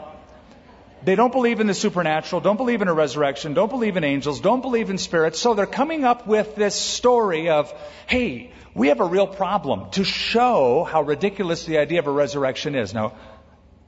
they 1.05 1.15
don't 1.15 1.33
believe 1.33 1.61
in 1.61 1.67
the 1.67 1.75
supernatural, 1.75 2.41
don't 2.41 2.57
believe 2.57 2.83
in 2.83 2.89
a 2.89 2.95
resurrection, 2.95 3.55
don't 3.55 3.71
believe 3.71 3.97
in 3.97 4.05
angels, 4.05 4.41
don't 4.41 4.63
believe 4.63 4.91
in 4.91 4.99
spirits. 4.99 5.39
So 5.39 5.55
they're 5.55 5.67
coming 5.67 6.05
up 6.05 6.27
with 6.27 6.55
this 6.55 6.75
story 6.75 7.51
of, 7.51 7.73
hey, 8.07 8.53
we 8.75 8.89
have 8.89 9.01
a 9.01 9.05
real 9.05 9.27
problem 9.27 9.91
to 9.93 10.05
show 10.05 10.85
how 10.85 11.03
ridiculous 11.03 11.65
the 11.65 11.79
idea 11.79 11.99
of 11.99 12.07
a 12.07 12.11
resurrection 12.11 12.75
is. 12.75 12.95
Now, 12.95 13.15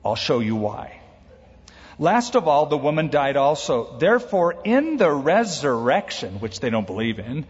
I'll 0.04 0.14
show 0.14 0.40
you 0.40 0.56
why. 0.56 1.00
Last 1.98 2.36
of 2.36 2.46
all, 2.46 2.66
the 2.66 2.76
woman 2.76 3.08
died 3.08 3.36
also. 3.36 3.96
Therefore, 3.98 4.60
in 4.64 4.98
the 4.98 5.10
resurrection, 5.10 6.40
which 6.40 6.60
they 6.60 6.68
don't 6.68 6.86
believe 6.86 7.18
in, 7.18 7.46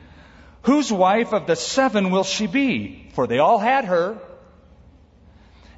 whose 0.66 0.92
wife 0.92 1.32
of 1.32 1.46
the 1.46 1.56
seven 1.56 2.11
will 2.11 2.25
she 2.25 2.46
be? 2.46 3.08
For 3.14 3.26
they 3.26 3.38
all 3.38 3.58
had 3.58 3.87
her. 3.87 4.18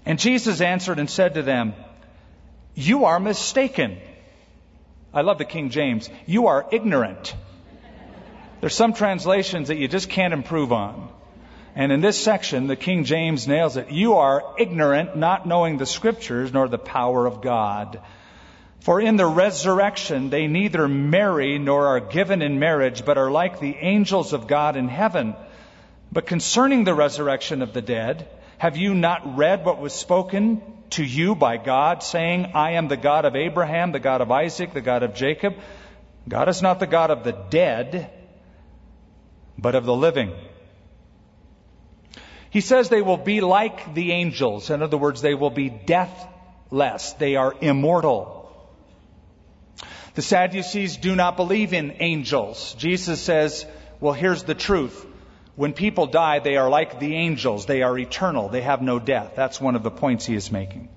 And 0.04 0.18
Jesus 0.18 0.60
answered 0.60 0.98
and 0.98 1.08
said 1.08 1.34
to 1.34 1.42
them, 1.42 1.74
you 2.78 3.06
are 3.06 3.18
mistaken. 3.18 3.98
I 5.12 5.22
love 5.22 5.38
the 5.38 5.44
King 5.44 5.70
James. 5.70 6.08
You 6.26 6.46
are 6.46 6.64
ignorant. 6.70 7.34
There's 8.60 8.74
some 8.74 8.92
translations 8.92 9.66
that 9.66 9.78
you 9.78 9.88
just 9.88 10.08
can't 10.08 10.32
improve 10.32 10.72
on. 10.72 11.08
And 11.74 11.90
in 11.90 12.00
this 12.00 12.22
section, 12.22 12.68
the 12.68 12.76
King 12.76 13.02
James 13.02 13.48
nails 13.48 13.76
it. 13.76 13.90
You 13.90 14.18
are 14.18 14.54
ignorant, 14.58 15.16
not 15.16 15.44
knowing 15.44 15.76
the 15.76 15.86
scriptures 15.86 16.52
nor 16.52 16.68
the 16.68 16.78
power 16.78 17.26
of 17.26 17.42
God. 17.42 18.00
For 18.80 19.00
in 19.00 19.16
the 19.16 19.26
resurrection 19.26 20.30
they 20.30 20.46
neither 20.46 20.88
marry 20.88 21.58
nor 21.58 21.88
are 21.88 22.00
given 22.00 22.42
in 22.42 22.58
marriage, 22.58 23.04
but 23.04 23.18
are 23.18 23.30
like 23.30 23.60
the 23.60 23.76
angels 23.76 24.32
of 24.32 24.46
God 24.46 24.76
in 24.76 24.88
heaven. 24.88 25.34
But 26.12 26.26
concerning 26.26 26.84
the 26.84 26.94
resurrection 26.94 27.60
of 27.60 27.72
the 27.74 27.82
dead, 27.82 28.28
have 28.56 28.76
you 28.76 28.94
not 28.94 29.36
read 29.36 29.64
what 29.64 29.80
was 29.80 29.92
spoken 29.92 30.62
to 30.90 31.04
you 31.04 31.34
by 31.34 31.58
God, 31.58 32.02
saying, 32.02 32.52
I 32.54 32.72
am 32.72 32.88
the 32.88 32.96
God 32.96 33.24
of 33.24 33.36
Abraham, 33.36 33.92
the 33.92 34.00
God 34.00 34.20
of 34.20 34.30
Isaac, 34.30 34.72
the 34.72 34.80
God 34.80 35.02
of 35.02 35.14
Jacob? 35.14 35.54
God 36.28 36.48
is 36.48 36.62
not 36.62 36.80
the 36.80 36.86
God 36.86 37.10
of 37.10 37.24
the 37.24 37.32
dead, 37.32 38.10
but 39.58 39.74
of 39.74 39.84
the 39.84 39.94
living. 39.94 40.32
He 42.50 42.60
says 42.60 42.88
they 42.88 43.02
will 43.02 43.18
be 43.18 43.40
like 43.40 43.94
the 43.94 44.12
angels. 44.12 44.70
In 44.70 44.82
other 44.82 44.96
words, 44.96 45.20
they 45.20 45.34
will 45.34 45.50
be 45.50 45.68
deathless. 45.68 47.12
They 47.12 47.36
are 47.36 47.54
immortal. 47.60 48.37
The 50.18 50.22
Sadducees 50.22 50.96
do 50.96 51.14
not 51.14 51.36
believe 51.36 51.72
in 51.72 51.98
angels. 52.00 52.74
Jesus 52.74 53.20
says, 53.20 53.64
well, 54.00 54.14
here's 54.14 54.42
the 54.42 54.52
truth. 54.52 55.06
When 55.54 55.72
people 55.72 56.08
die, 56.08 56.40
they 56.40 56.56
are 56.56 56.68
like 56.68 56.98
the 56.98 57.14
angels. 57.14 57.66
They 57.66 57.82
are 57.82 57.96
eternal. 57.96 58.48
They 58.48 58.62
have 58.62 58.82
no 58.82 58.98
death. 58.98 59.34
That's 59.36 59.60
one 59.60 59.76
of 59.76 59.84
the 59.84 59.92
points 59.92 60.26
he 60.26 60.34
is 60.34 60.50
making. 60.50 60.88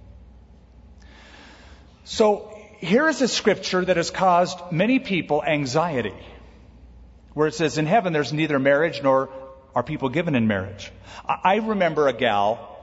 So 2.04 2.58
here 2.80 3.08
is 3.08 3.22
a 3.22 3.28
scripture 3.28 3.86
that 3.86 3.96
has 3.96 4.10
caused 4.10 4.60
many 4.72 4.98
people 4.98 5.44
anxiety, 5.44 6.18
where 7.36 7.46
it 7.46 7.54
says, 7.54 7.78
in 7.78 7.86
heaven 7.86 8.14
there's 8.14 8.34
neither 8.34 8.58
marriage 8.58 9.04
nor 9.04 9.30
are 9.76 9.84
people 9.84 10.10
given 10.10 10.34
in 10.34 10.48
marriage. 10.48 10.92
I 11.28 11.58
remember 11.58 12.08
a 12.08 12.14
gal 12.14 12.76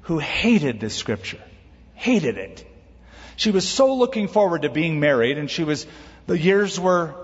who 0.00 0.18
hated 0.18 0.80
this 0.80 0.96
scripture. 0.96 1.44
Hated 1.94 2.38
it. 2.38 2.73
She 3.36 3.50
was 3.50 3.68
so 3.68 3.94
looking 3.94 4.28
forward 4.28 4.62
to 4.62 4.70
being 4.70 5.00
married 5.00 5.38
and 5.38 5.50
she 5.50 5.64
was, 5.64 5.86
the 6.26 6.38
years 6.38 6.78
were 6.78 7.14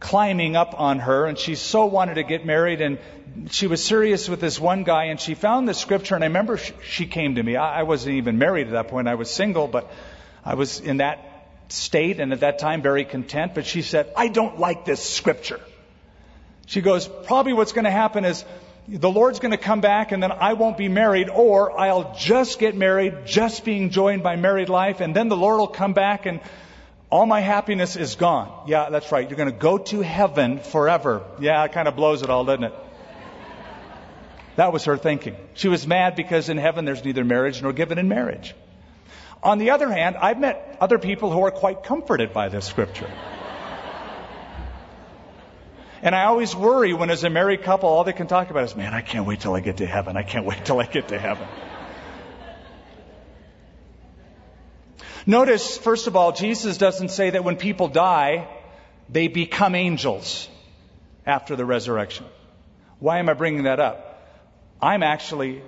climbing 0.00 0.56
up 0.56 0.78
on 0.78 0.98
her 0.98 1.26
and 1.26 1.38
she 1.38 1.54
so 1.54 1.86
wanted 1.86 2.14
to 2.14 2.24
get 2.24 2.44
married 2.44 2.80
and 2.80 2.98
she 3.50 3.66
was 3.66 3.82
serious 3.82 4.28
with 4.28 4.40
this 4.40 4.58
one 4.58 4.82
guy 4.82 5.04
and 5.04 5.20
she 5.20 5.34
found 5.34 5.68
the 5.68 5.74
scripture 5.74 6.14
and 6.14 6.24
I 6.24 6.26
remember 6.26 6.58
she 6.58 7.06
came 7.06 7.36
to 7.36 7.42
me. 7.42 7.56
I 7.56 7.84
wasn't 7.84 8.16
even 8.16 8.38
married 8.38 8.66
at 8.66 8.72
that 8.72 8.88
point. 8.88 9.08
I 9.08 9.14
was 9.14 9.30
single, 9.30 9.68
but 9.68 9.90
I 10.44 10.54
was 10.54 10.80
in 10.80 10.98
that 10.98 11.28
state 11.68 12.20
and 12.20 12.32
at 12.32 12.40
that 12.40 12.58
time 12.58 12.82
very 12.82 13.04
content. 13.04 13.54
But 13.54 13.66
she 13.66 13.82
said, 13.82 14.12
I 14.16 14.28
don't 14.28 14.58
like 14.58 14.84
this 14.84 15.02
scripture. 15.02 15.60
She 16.66 16.80
goes, 16.80 17.08
probably 17.08 17.52
what's 17.52 17.72
going 17.72 17.84
to 17.84 17.90
happen 17.90 18.24
is 18.24 18.44
the 18.88 19.10
Lord's 19.10 19.38
going 19.38 19.52
to 19.52 19.58
come 19.58 19.80
back 19.80 20.12
and 20.12 20.22
then 20.22 20.32
I 20.32 20.54
won't 20.54 20.76
be 20.76 20.88
married 20.88 21.28
or 21.30 21.78
I'll 21.78 22.14
just 22.16 22.58
get 22.58 22.76
married, 22.76 23.26
just 23.26 23.64
being 23.64 23.90
joined 23.90 24.22
by 24.22 24.36
married 24.36 24.68
life 24.68 25.00
and 25.00 25.14
then 25.14 25.28
the 25.28 25.36
Lord 25.36 25.58
will 25.58 25.68
come 25.68 25.92
back 25.92 26.26
and 26.26 26.40
all 27.08 27.26
my 27.26 27.40
happiness 27.40 27.96
is 27.96 28.16
gone. 28.16 28.64
Yeah, 28.66 28.88
that's 28.90 29.12
right. 29.12 29.28
You're 29.28 29.36
going 29.36 29.52
to 29.52 29.58
go 29.58 29.78
to 29.78 30.00
heaven 30.00 30.58
forever. 30.58 31.22
Yeah, 31.38 31.62
it 31.64 31.72
kind 31.72 31.86
of 31.86 31.94
blows 31.94 32.22
it 32.22 32.30
all, 32.30 32.44
doesn't 32.44 32.64
it? 32.64 32.74
That 34.56 34.72
was 34.72 34.84
her 34.84 34.96
thinking. 34.96 35.36
She 35.54 35.68
was 35.68 35.86
mad 35.86 36.16
because 36.16 36.48
in 36.48 36.58
heaven 36.58 36.84
there's 36.84 37.04
neither 37.04 37.24
marriage 37.24 37.62
nor 37.62 37.72
given 37.72 37.98
in 37.98 38.08
marriage. 38.08 38.54
On 39.42 39.58
the 39.58 39.70
other 39.70 39.90
hand, 39.90 40.16
I've 40.16 40.38
met 40.38 40.76
other 40.80 40.98
people 40.98 41.32
who 41.32 41.42
are 41.44 41.50
quite 41.50 41.82
comforted 41.82 42.32
by 42.32 42.48
this 42.48 42.64
scripture. 42.64 43.10
And 46.02 46.16
I 46.16 46.24
always 46.24 46.54
worry 46.54 46.92
when, 46.92 47.10
as 47.10 47.22
a 47.22 47.30
married 47.30 47.62
couple, 47.62 47.88
all 47.88 48.02
they 48.02 48.12
can 48.12 48.26
talk 48.26 48.50
about 48.50 48.64
is, 48.64 48.74
man, 48.74 48.92
I 48.92 49.02
can't 49.02 49.24
wait 49.24 49.38
till 49.40 49.54
I 49.54 49.60
get 49.60 49.76
to 49.76 49.86
heaven. 49.86 50.16
I 50.16 50.24
can't 50.24 50.44
wait 50.52 50.64
till 50.64 50.80
I 50.80 50.86
get 50.86 51.08
to 51.08 51.18
heaven. 51.18 51.46
Notice, 55.24 55.78
first 55.78 56.08
of 56.08 56.16
all, 56.16 56.32
Jesus 56.32 56.76
doesn't 56.78 57.10
say 57.10 57.30
that 57.30 57.44
when 57.44 57.54
people 57.54 57.86
die, 57.86 58.48
they 59.08 59.28
become 59.28 59.76
angels 59.76 60.48
after 61.24 61.54
the 61.54 61.64
resurrection. 61.64 62.26
Why 62.98 63.20
am 63.20 63.28
I 63.28 63.34
bringing 63.34 63.64
that 63.64 63.78
up? 63.78 64.08
I'm 64.80 65.04
actually, 65.04 65.62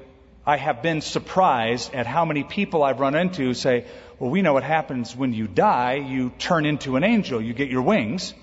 I 0.45 0.57
have 0.57 0.83
been 0.83 1.01
surprised 1.01 1.95
at 1.95 2.07
how 2.07 2.25
many 2.25 2.43
people 2.43 2.83
I've 2.83 2.99
run 2.99 3.15
into 3.15 3.55
say, 3.55 3.87
well, 4.19 4.31
we 4.31 4.43
know 4.43 4.53
what 4.53 4.65
happens 4.65 5.15
when 5.15 5.33
you 5.33 5.47
die. 5.47 5.95
You 5.95 6.31
turn 6.31 6.67
into 6.67 6.97
an 6.97 7.05
angel. 7.05 7.41
You 7.41 7.55
get 7.55 7.69
your 7.69 7.83
wings 7.83 8.35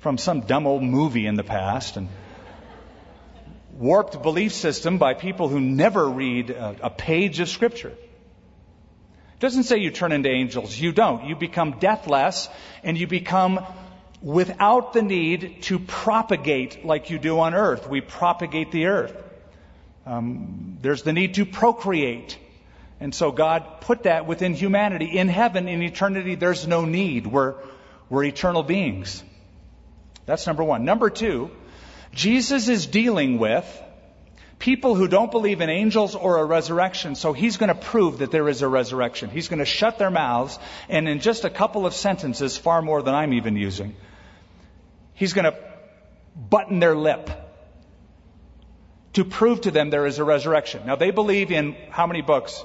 from 0.00 0.18
some 0.18 0.40
dumb 0.40 0.66
old 0.66 0.82
movie 0.82 1.26
in 1.26 1.34
the 1.34 1.44
past 1.44 1.96
and 1.96 2.08
warped 3.78 4.22
belief 4.22 4.52
system 4.52 4.98
by 4.98 5.14
people 5.14 5.48
who 5.48 5.60
never 5.60 6.08
read 6.08 6.50
a, 6.50 6.76
a 6.84 6.90
page 6.90 7.40
of 7.40 7.48
scripture. 7.48 7.88
It 9.36 9.40
doesn't 9.40 9.64
say 9.64 9.78
you 9.78 9.90
turn 9.90 10.12
into 10.12 10.30
angels. 10.30 10.78
You 10.78 10.92
don't. 10.92 11.26
You 11.26 11.36
become 11.36 11.78
deathless 11.78 12.48
and 12.82 12.96
you 12.96 13.06
become 13.06 13.64
without 14.22 14.94
the 14.94 15.02
need 15.02 15.62
to 15.62 15.78
propagate 15.78 16.86
like 16.86 17.10
you 17.10 17.18
do 17.18 17.38
on 17.40 17.54
earth. 17.54 17.88
We 17.88 18.00
propagate 18.00 18.72
the 18.72 18.86
earth. 18.86 19.14
Um, 20.06 20.78
there's 20.80 21.02
the 21.02 21.12
need 21.12 21.34
to 21.34 21.44
procreate. 21.44 22.38
And 22.98 23.14
so 23.14 23.30
God 23.30 23.82
put 23.82 24.04
that 24.04 24.26
within 24.26 24.54
humanity. 24.54 25.18
In 25.18 25.28
heaven, 25.28 25.68
in 25.68 25.82
eternity, 25.82 26.34
there's 26.34 26.66
no 26.66 26.86
need. 26.86 27.26
We're, 27.26 27.56
we're 28.08 28.24
eternal 28.24 28.62
beings. 28.62 29.22
That's 30.26 30.46
number 30.46 30.64
one. 30.64 30.84
Number 30.84 31.08
two, 31.08 31.50
Jesus 32.12 32.68
is 32.68 32.86
dealing 32.86 33.38
with 33.38 33.66
people 34.58 34.94
who 34.94 35.06
don't 35.06 35.30
believe 35.30 35.60
in 35.60 35.70
angels 35.70 36.14
or 36.14 36.38
a 36.38 36.44
resurrection, 36.44 37.14
so 37.14 37.32
he's 37.32 37.56
going 37.56 37.68
to 37.68 37.74
prove 37.74 38.18
that 38.18 38.30
there 38.30 38.48
is 38.48 38.62
a 38.62 38.68
resurrection. 38.68 39.30
He's 39.30 39.48
going 39.48 39.58
to 39.58 39.66
shut 39.66 39.98
their 39.98 40.10
mouths, 40.10 40.58
and 40.88 41.08
in 41.08 41.20
just 41.20 41.44
a 41.44 41.50
couple 41.50 41.86
of 41.86 41.94
sentences, 41.94 42.56
far 42.56 42.82
more 42.82 43.02
than 43.02 43.14
I'm 43.14 43.32
even 43.34 43.56
using, 43.56 43.94
he's 45.14 45.32
going 45.32 45.44
to 45.44 45.56
button 46.34 46.80
their 46.80 46.96
lip 46.96 47.30
to 49.14 49.24
prove 49.24 49.62
to 49.62 49.70
them 49.70 49.90
there 49.90 50.06
is 50.06 50.18
a 50.18 50.24
resurrection. 50.24 50.86
Now, 50.86 50.96
they 50.96 51.10
believe 51.10 51.50
in 51.50 51.74
how 51.90 52.06
many 52.06 52.20
books? 52.20 52.62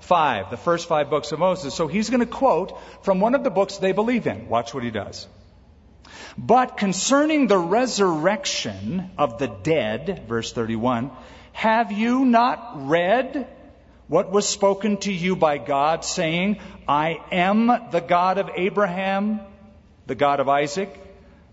Five, 0.00 0.50
the 0.50 0.56
first 0.56 0.88
five 0.88 1.10
books 1.10 1.32
of 1.32 1.38
Moses. 1.38 1.74
So 1.74 1.88
he's 1.88 2.08
going 2.08 2.20
to 2.20 2.26
quote 2.26 2.78
from 3.02 3.20
one 3.20 3.34
of 3.34 3.44
the 3.44 3.50
books 3.50 3.76
they 3.76 3.92
believe 3.92 4.26
in. 4.26 4.48
Watch 4.48 4.72
what 4.72 4.84
he 4.84 4.90
does. 4.90 5.26
But 6.36 6.76
concerning 6.76 7.46
the 7.46 7.58
resurrection 7.58 9.10
of 9.18 9.38
the 9.38 9.48
dead, 9.48 10.24
verse 10.28 10.52
31, 10.52 11.10
have 11.52 11.92
you 11.92 12.24
not 12.24 12.88
read 12.88 13.46
what 14.06 14.30
was 14.30 14.48
spoken 14.48 14.96
to 14.98 15.12
you 15.12 15.36
by 15.36 15.58
God, 15.58 16.04
saying, 16.04 16.60
I 16.86 17.18
am 17.30 17.66
the 17.90 18.00
God 18.00 18.38
of 18.38 18.50
Abraham, 18.54 19.40
the 20.06 20.14
God 20.14 20.40
of 20.40 20.48
Isaac, 20.48 20.88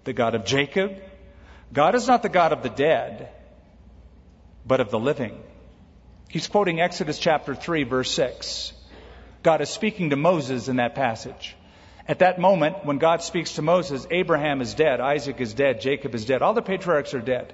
the 0.04 0.14
God 0.14 0.36
of 0.36 0.46
Jacob? 0.46 0.96
God 1.74 1.96
is 1.96 2.08
not 2.08 2.24
the 2.24 2.30
God 2.30 2.54
of 2.54 2.64
the 2.64 2.70
dead, 2.70 3.30
but 4.66 4.80
of 4.80 4.92
the 4.92 5.00
living. 5.00 5.38
He's 6.30 6.48
quoting 6.48 6.80
Exodus 6.80 7.20
chapter 7.20 7.56
3, 7.56 7.84
verse 7.84 8.12
6. 8.12 8.74
God 9.44 9.62
is 9.62 9.70
speaking 9.70 10.10
to 10.10 10.16
Moses 10.16 10.68
in 10.68 10.78
that 10.78 10.96
passage. 10.96 11.56
At 12.08 12.20
that 12.20 12.40
moment, 12.40 12.86
when 12.86 13.00
God 13.00 13.24
speaks 13.24 13.54
to 13.54 13.64
Moses, 13.64 14.06
Abraham 14.12 14.62
is 14.62 14.76
dead, 14.76 15.00
Isaac 15.00 15.42
is 15.42 15.54
dead, 15.54 15.82
Jacob 15.82 16.14
is 16.14 16.26
dead, 16.26 16.42
all 16.42 16.54
the 16.54 16.62
patriarchs 16.62 17.14
are 17.16 17.22
dead. 17.22 17.54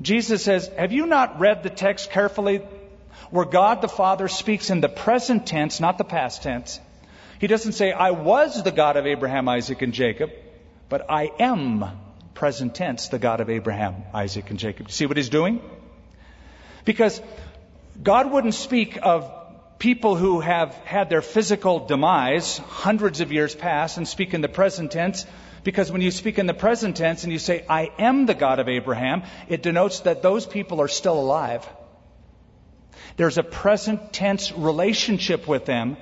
Jesus 0.00 0.44
says, 0.44 0.68
Have 0.76 0.92
you 0.92 1.06
not 1.06 1.40
read 1.40 1.62
the 1.62 1.70
text 1.70 2.10
carefully? 2.10 2.62
Where 3.30 3.44
God 3.44 3.80
the 3.80 3.88
Father 3.88 4.28
speaks 4.28 4.70
in 4.70 4.80
the 4.80 4.88
present 4.88 5.46
tense, 5.46 5.80
not 5.80 5.98
the 5.98 6.04
past 6.04 6.42
tense. 6.42 6.80
He 7.40 7.46
doesn't 7.46 7.72
say, 7.72 7.90
I 7.92 8.10
was 8.10 8.62
the 8.62 8.70
God 8.70 8.96
of 8.96 9.06
Abraham, 9.06 9.48
Isaac, 9.48 9.82
and 9.82 9.92
Jacob, 9.92 10.30
but 10.88 11.10
I 11.10 11.30
am, 11.40 11.84
present 12.34 12.74
tense, 12.74 13.08
the 13.08 13.18
God 13.18 13.40
of 13.40 13.50
Abraham, 13.50 14.04
Isaac, 14.12 14.50
and 14.50 14.58
Jacob. 14.58 14.88
You 14.88 14.92
See 14.92 15.06
what 15.06 15.16
he's 15.16 15.28
doing? 15.30 15.60
Because 16.84 17.20
God 18.02 18.30
wouldn't 18.30 18.54
speak 18.54 18.98
of 19.02 19.30
people 19.84 20.16
who 20.16 20.40
have 20.40 20.74
had 20.86 21.10
their 21.10 21.20
physical 21.20 21.78
demise 21.78 22.56
hundreds 22.56 23.20
of 23.20 23.30
years 23.30 23.54
past 23.54 23.98
and 23.98 24.08
speak 24.08 24.32
in 24.32 24.40
the 24.40 24.48
present 24.48 24.90
tense, 24.90 25.26
because 25.62 25.92
when 25.92 26.00
you 26.00 26.10
speak 26.10 26.38
in 26.38 26.46
the 26.46 26.54
present 26.54 26.96
tense 26.96 27.22
and 27.24 27.30
you 27.30 27.38
say, 27.38 27.66
I 27.68 27.90
am 27.98 28.24
the 28.24 28.32
God 28.32 28.60
of 28.60 28.70
Abraham, 28.70 29.24
it 29.46 29.62
denotes 29.62 30.00
that 30.00 30.22
those 30.22 30.46
people 30.46 30.80
are 30.80 30.88
still 30.88 31.20
alive. 31.20 31.68
There's 33.18 33.36
a 33.36 33.42
present 33.42 34.10
tense 34.10 34.52
relationship 34.52 35.46
with 35.46 35.66
them 35.66 35.98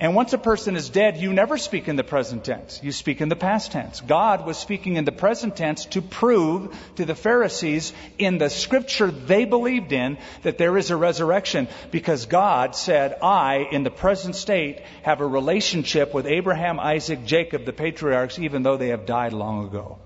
and 0.00 0.14
once 0.14 0.32
a 0.32 0.38
person 0.38 0.76
is 0.76 0.88
dead, 0.88 1.18
you 1.18 1.30
never 1.30 1.58
speak 1.58 1.86
in 1.86 1.96
the 1.96 2.02
present 2.02 2.42
tense. 2.42 2.80
You 2.82 2.90
speak 2.90 3.20
in 3.20 3.28
the 3.28 3.36
past 3.36 3.70
tense. 3.72 4.00
God 4.00 4.46
was 4.46 4.56
speaking 4.56 4.96
in 4.96 5.04
the 5.04 5.12
present 5.12 5.56
tense 5.56 5.84
to 5.86 6.00
prove 6.00 6.74
to 6.96 7.04
the 7.04 7.14
Pharisees 7.14 7.92
in 8.16 8.38
the 8.38 8.48
scripture 8.48 9.10
they 9.10 9.44
believed 9.44 9.92
in 9.92 10.16
that 10.42 10.56
there 10.56 10.78
is 10.78 10.90
a 10.90 10.96
resurrection 10.96 11.68
because 11.90 12.24
God 12.24 12.74
said, 12.74 13.18
I, 13.20 13.68
in 13.70 13.82
the 13.82 13.90
present 13.90 14.36
state, 14.36 14.80
have 15.02 15.20
a 15.20 15.26
relationship 15.26 16.14
with 16.14 16.26
Abraham, 16.26 16.80
Isaac, 16.80 17.26
Jacob, 17.26 17.66
the 17.66 17.74
patriarchs, 17.74 18.38
even 18.38 18.62
though 18.62 18.78
they 18.78 18.88
have 18.88 19.04
died 19.04 19.34
long 19.34 19.66
ago. 19.66 19.98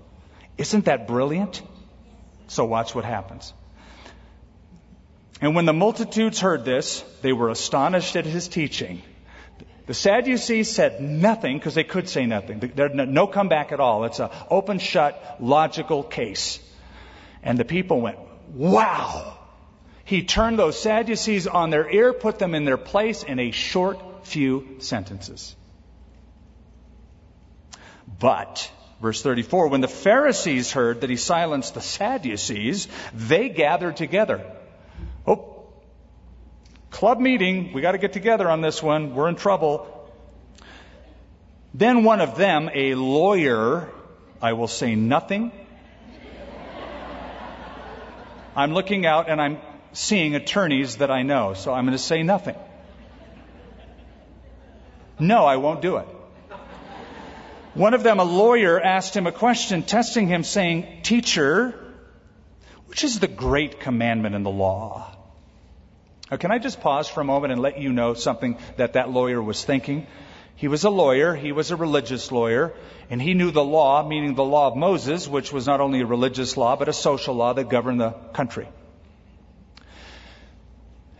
Isn't 0.57 0.85
that 0.85 1.07
brilliant? 1.07 1.61
So 2.47 2.65
watch 2.65 2.93
what 2.93 3.05
happens. 3.05 3.53
And 5.39 5.55
when 5.55 5.65
the 5.65 5.73
multitudes 5.73 6.41
heard 6.41 6.65
this, 6.65 7.01
they 7.21 7.31
were 7.31 7.47
astonished 7.47 8.17
at 8.17 8.25
his 8.25 8.49
teaching. 8.49 9.01
The 9.85 9.93
Sadducees 9.93 10.71
said 10.71 10.99
nothing 10.99 11.57
because 11.57 11.75
they 11.75 11.83
could 11.83 12.09
say 12.09 12.25
nothing. 12.25 12.59
There's 12.73 12.95
no 12.95 13.27
comeback 13.27 13.71
at 13.71 13.79
all. 13.79 14.05
It's 14.05 14.19
an 14.19 14.29
open 14.49 14.79
shut, 14.79 15.37
logical 15.39 16.01
case. 16.03 16.59
And 17.43 17.59
the 17.59 17.65
people 17.65 18.01
went, 18.01 18.17
wow. 18.53 19.37
He 20.03 20.23
turned 20.23 20.57
those 20.57 20.79
Sadducees 20.79 21.45
on 21.45 21.69
their 21.69 21.89
ear, 21.89 22.13
put 22.13 22.39
them 22.39 22.55
in 22.55 22.65
their 22.65 22.77
place 22.77 23.23
in 23.23 23.39
a 23.39 23.51
short 23.51 24.25
few 24.25 24.77
sentences. 24.79 25.55
But, 28.19 28.71
verse 29.01 29.21
34, 29.21 29.67
when 29.67 29.81
the 29.81 29.87
Pharisees 29.87 30.71
heard 30.71 31.01
that 31.01 31.09
he 31.09 31.15
silenced 31.15 31.75
the 31.75 31.81
Sadducees, 31.81 32.87
they 33.13 33.49
gathered 33.49 33.97
together. 33.97 34.45
Club 36.95 37.19
meeting. 37.19 37.73
We 37.73 37.81
got 37.81 37.91
to 37.91 37.97
get 37.97 38.13
together 38.13 38.49
on 38.49 38.61
this 38.61 38.81
one. 38.81 39.13
We're 39.13 39.27
in 39.27 39.35
trouble. 39.35 39.85
Then 41.73 42.05
one 42.05 42.21
of 42.21 42.37
them, 42.37 42.69
a 42.73 42.95
lawyer, 42.95 43.89
I 44.41 44.53
will 44.53 44.69
say 44.69 44.95
nothing. 44.95 45.51
I'm 48.55 48.73
looking 48.73 49.05
out 49.05 49.29
and 49.29 49.41
I'm 49.41 49.57
seeing 49.91 50.35
attorneys 50.35 50.95
that 50.97 51.11
I 51.11 51.23
know, 51.23 51.53
so 51.53 51.73
I'm 51.73 51.83
going 51.83 51.97
to 51.97 52.01
say 52.01 52.23
nothing. 52.23 52.55
No, 55.19 55.45
I 55.45 55.57
won't 55.57 55.81
do 55.81 55.97
it. 55.97 56.07
One 57.73 57.93
of 57.93 58.03
them, 58.03 58.21
a 58.21 58.23
lawyer, 58.23 58.79
asked 58.79 59.17
him 59.17 59.27
a 59.27 59.33
question, 59.33 59.83
testing 59.83 60.29
him, 60.29 60.45
saying, 60.45 61.01
Teacher, 61.03 61.77
which 62.85 63.03
is 63.03 63.19
the 63.19 63.27
great 63.27 63.81
commandment 63.81 64.33
in 64.33 64.43
the 64.43 64.49
law? 64.49 65.14
Now, 66.31 66.37
can 66.37 66.51
I 66.51 66.57
just 66.57 66.81
pause 66.81 67.07
for 67.07 67.21
a 67.21 67.25
moment 67.25 67.53
and 67.53 67.61
let 67.61 67.79
you 67.79 67.93
know 67.93 68.13
something 68.15 68.57
that 68.77 68.93
that 68.93 69.11
lawyer 69.11 69.41
was 69.41 69.63
thinking? 69.63 70.07
He 70.55 70.67
was 70.67 70.83
a 70.83 70.89
lawyer, 70.89 71.35
he 71.35 71.51
was 71.51 71.71
a 71.71 71.75
religious 71.75 72.31
lawyer, 72.31 72.73
and 73.09 73.21
he 73.21 73.33
knew 73.33 73.51
the 73.51 73.63
law, 73.63 74.07
meaning 74.07 74.35
the 74.35 74.43
law 74.43 74.67
of 74.67 74.75
Moses, 74.75 75.27
which 75.27 75.51
was 75.51 75.67
not 75.67 75.81
only 75.81 76.01
a 76.01 76.05
religious 76.05 76.57
law, 76.57 76.75
but 76.75 76.87
a 76.87 76.93
social 76.93 77.35
law 77.35 77.53
that 77.53 77.69
governed 77.69 77.99
the 77.99 78.11
country. 78.33 78.67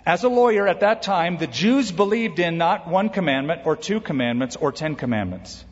As 0.06 0.24
a 0.24 0.30
lawyer 0.30 0.68
at 0.68 0.80
that 0.82 1.02
time, 1.02 1.38
the 1.38 1.48
Jews 1.48 1.92
believed 1.92 2.40
in 2.40 2.58
not 2.58 2.88
one 2.88 3.10
commandment 3.10 3.62
or 3.66 3.76
two 3.76 4.00
commandments 4.00 4.56
or 4.56 4.72
ten 4.72 4.96
commandments. 4.96 5.66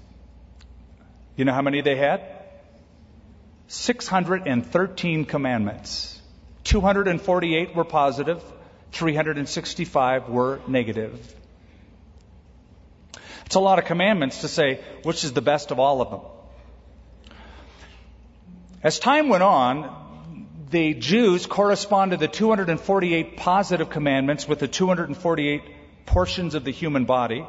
You 1.36 1.46
know 1.46 1.54
how 1.54 1.62
many 1.62 1.82
they 1.82 1.96
had? 1.96 2.22
613 3.68 5.26
commandments. 5.26 6.22
248 6.64 7.76
were 7.76 7.84
positive, 7.84 8.44
365 8.94 10.30
were 10.30 10.60
negative. 10.68 11.36
It's 13.46 13.56
a 13.56 13.60
lot 13.60 13.80
of 13.80 13.86
commandments 13.86 14.42
to 14.42 14.48
say 14.48 14.82
which 15.04 15.24
is 15.24 15.34
the 15.34 15.42
best 15.42 15.72
of 15.72 15.80
all 15.80 16.02
of 16.02 16.10
them. 16.12 16.22
As 18.82 19.00
time 19.00 19.30
went 19.30 19.44
on, 19.44 20.48
the 20.70 20.94
Jews 20.94 21.46
corresponded 21.46 22.20
the 22.20 22.28
248 22.28 23.38
positive 23.38 23.90
commandments 23.90 24.48
with 24.48 24.60
the 24.60 24.68
248 24.68 25.62
portions 26.06 26.56
of 26.56 26.64
the 26.64 26.72
human 26.72 27.06
body. 27.06 27.46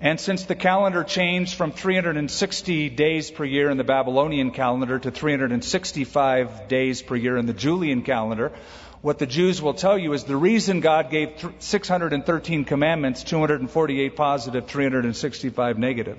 And 0.00 0.20
since 0.20 0.44
the 0.44 0.54
calendar 0.54 1.02
changed 1.02 1.54
from 1.54 1.72
360 1.72 2.88
days 2.90 3.30
per 3.30 3.44
year 3.44 3.68
in 3.68 3.78
the 3.78 3.84
Babylonian 3.84 4.52
calendar 4.52 4.98
to 4.98 5.10
365 5.10 6.68
days 6.68 7.02
per 7.02 7.16
year 7.16 7.36
in 7.36 7.46
the 7.46 7.52
Julian 7.52 8.02
calendar, 8.02 8.52
what 9.00 9.18
the 9.18 9.26
Jews 9.26 9.62
will 9.62 9.74
tell 9.74 9.96
you 9.96 10.12
is 10.12 10.24
the 10.24 10.36
reason 10.36 10.80
God 10.80 11.10
gave 11.10 11.30
613 11.60 12.64
commandments, 12.64 13.22
248 13.22 14.16
positive, 14.16 14.66
365 14.66 15.78
negative, 15.78 16.18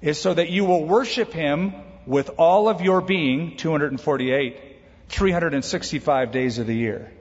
is 0.00 0.20
so 0.20 0.34
that 0.34 0.50
you 0.50 0.64
will 0.64 0.84
worship 0.84 1.32
Him 1.32 1.74
with 2.04 2.30
all 2.36 2.68
of 2.68 2.80
your 2.80 3.00
being, 3.00 3.56
248, 3.56 4.56
365 5.08 6.32
days 6.32 6.58
of 6.58 6.66
the 6.66 6.74
year. 6.74 7.12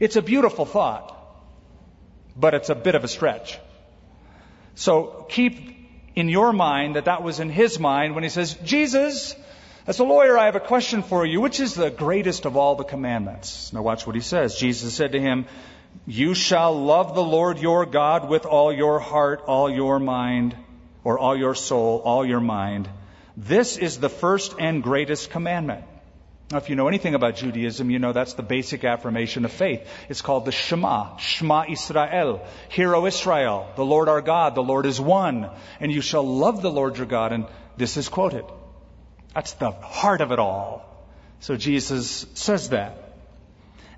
It's 0.00 0.16
a 0.16 0.22
beautiful 0.22 0.64
thought, 0.64 1.14
but 2.36 2.54
it's 2.54 2.70
a 2.70 2.74
bit 2.74 2.96
of 2.96 3.04
a 3.04 3.08
stretch. 3.08 3.58
So 4.74 5.26
keep 5.28 5.76
in 6.16 6.28
your 6.28 6.52
mind 6.52 6.96
that 6.96 7.04
that 7.04 7.22
was 7.22 7.38
in 7.38 7.50
His 7.50 7.78
mind 7.78 8.16
when 8.16 8.24
He 8.24 8.30
says, 8.30 8.54
Jesus, 8.64 9.36
as 9.88 10.00
a 10.00 10.04
lawyer, 10.04 10.36
I 10.36 10.44
have 10.44 10.54
a 10.54 10.60
question 10.60 11.02
for 11.02 11.24
you. 11.24 11.40
Which 11.40 11.60
is 11.60 11.74
the 11.74 11.88
greatest 11.90 12.44
of 12.44 12.58
all 12.58 12.76
the 12.76 12.84
commandments? 12.84 13.72
Now 13.72 13.80
watch 13.80 14.06
what 14.06 14.14
he 14.14 14.20
says. 14.20 14.54
Jesus 14.54 14.92
said 14.92 15.12
to 15.12 15.20
him, 15.20 15.46
You 16.06 16.34
shall 16.34 16.78
love 16.78 17.14
the 17.14 17.24
Lord 17.24 17.58
your 17.58 17.86
God 17.86 18.28
with 18.28 18.44
all 18.44 18.70
your 18.70 18.98
heart, 18.98 19.44
all 19.46 19.70
your 19.70 19.98
mind, 19.98 20.54
or 21.04 21.18
all 21.18 21.34
your 21.34 21.54
soul, 21.54 22.02
all 22.04 22.26
your 22.26 22.38
mind. 22.40 22.86
This 23.34 23.78
is 23.78 23.98
the 23.98 24.10
first 24.10 24.56
and 24.58 24.82
greatest 24.82 25.30
commandment. 25.30 25.84
Now, 26.50 26.58
if 26.58 26.68
you 26.68 26.76
know 26.76 26.88
anything 26.88 27.14
about 27.14 27.36
Judaism, 27.36 27.88
you 27.88 27.98
know 27.98 28.12
that's 28.12 28.34
the 28.34 28.42
basic 28.42 28.84
affirmation 28.84 29.46
of 29.46 29.52
faith. 29.52 29.88
It's 30.10 30.20
called 30.20 30.44
the 30.44 30.52
Shema, 30.52 31.16
Shema 31.16 31.64
Israel. 31.66 32.46
Hear, 32.68 32.94
O 32.94 33.06
Israel, 33.06 33.66
the 33.76 33.86
Lord 33.86 34.10
our 34.10 34.20
God, 34.20 34.54
the 34.54 34.62
Lord 34.62 34.84
is 34.84 35.00
one, 35.00 35.48
and 35.80 35.90
you 35.90 36.02
shall 36.02 36.26
love 36.26 36.60
the 36.60 36.70
Lord 36.70 36.98
your 36.98 37.06
God. 37.06 37.32
And 37.32 37.46
this 37.78 37.96
is 37.96 38.10
quoted. 38.10 38.44
That's 39.34 39.52
the 39.54 39.70
heart 39.70 40.20
of 40.20 40.32
it 40.32 40.38
all. 40.38 40.84
So 41.40 41.56
Jesus 41.56 42.26
says 42.34 42.70
that. 42.70 43.04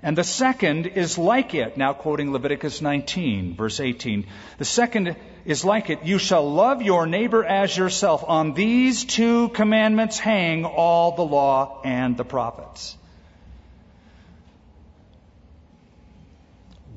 And 0.03 0.17
the 0.17 0.23
second 0.23 0.87
is 0.87 1.17
like 1.17 1.53
it. 1.53 1.77
Now 1.77 1.93
quoting 1.93 2.31
Leviticus 2.31 2.81
19, 2.81 3.55
verse 3.55 3.79
18. 3.79 4.25
The 4.57 4.65
second 4.65 5.15
is 5.45 5.63
like 5.63 5.89
it. 5.89 6.03
You 6.03 6.17
shall 6.17 6.51
love 6.51 6.81
your 6.81 7.05
neighbor 7.05 7.43
as 7.43 7.75
yourself. 7.75 8.23
On 8.27 8.53
these 8.53 9.05
two 9.05 9.49
commandments 9.49 10.17
hang 10.17 10.65
all 10.65 11.15
the 11.15 11.23
law 11.23 11.81
and 11.83 12.17
the 12.17 12.25
prophets. 12.25 12.97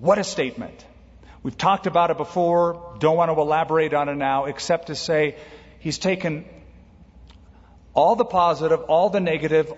What 0.00 0.18
a 0.18 0.24
statement. 0.24 0.84
We've 1.42 1.56
talked 1.56 1.86
about 1.86 2.10
it 2.10 2.16
before. 2.16 2.96
Don't 2.98 3.16
want 3.16 3.30
to 3.30 3.38
elaborate 3.38 3.92
on 3.92 4.08
it 4.08 4.16
now, 4.16 4.46
except 4.46 4.86
to 4.86 4.94
say 4.94 5.36
he's 5.80 5.98
taken 5.98 6.46
all 7.94 8.16
the 8.16 8.24
positive, 8.24 8.82
all 8.82 9.08
the 9.08 9.20
negative, 9.20 9.72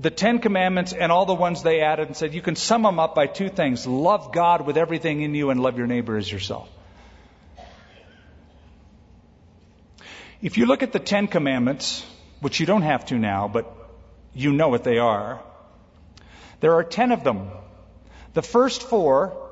the 0.00 0.10
Ten 0.10 0.38
Commandments, 0.38 0.92
and 0.92 1.12
all 1.12 1.26
the 1.26 1.34
ones 1.34 1.62
they 1.62 1.80
added 1.80 2.06
and 2.06 2.16
said 2.16 2.34
you 2.34 2.42
can 2.42 2.56
sum 2.56 2.82
them 2.82 2.98
up 2.98 3.14
by 3.14 3.26
two 3.26 3.48
things 3.48 3.86
love 3.86 4.32
God 4.32 4.66
with 4.66 4.76
everything 4.76 5.20
in 5.22 5.34
you 5.34 5.50
and 5.50 5.60
love 5.60 5.76
your 5.76 5.86
neighbor 5.86 6.16
as 6.16 6.30
yourself. 6.30 6.68
If 10.40 10.56
you 10.56 10.66
look 10.66 10.82
at 10.82 10.92
the 10.92 11.00
Ten 11.00 11.26
Commandments, 11.26 12.06
which 12.40 12.60
you 12.60 12.66
don't 12.66 12.82
have 12.82 13.04
to 13.06 13.18
now, 13.18 13.48
but 13.48 13.66
you 14.34 14.52
know 14.52 14.68
what 14.68 14.84
they 14.84 14.98
are, 14.98 15.42
there 16.60 16.74
are 16.74 16.84
ten 16.84 17.12
of 17.12 17.24
them. 17.24 17.50
The 18.34 18.42
first 18.42 18.82
four 18.82 19.47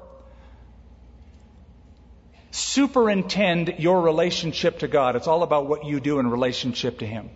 superintend 2.57 3.75
your 3.79 4.01
relationship 4.01 4.79
to 4.79 4.89
God. 4.89 5.15
It's 5.15 5.27
all 5.27 5.43
about 5.43 5.67
what 5.67 5.85
you 5.85 6.01
do 6.01 6.19
in 6.21 6.31
relationship 6.31 7.01
to 7.01 7.07
Him. 7.07 7.29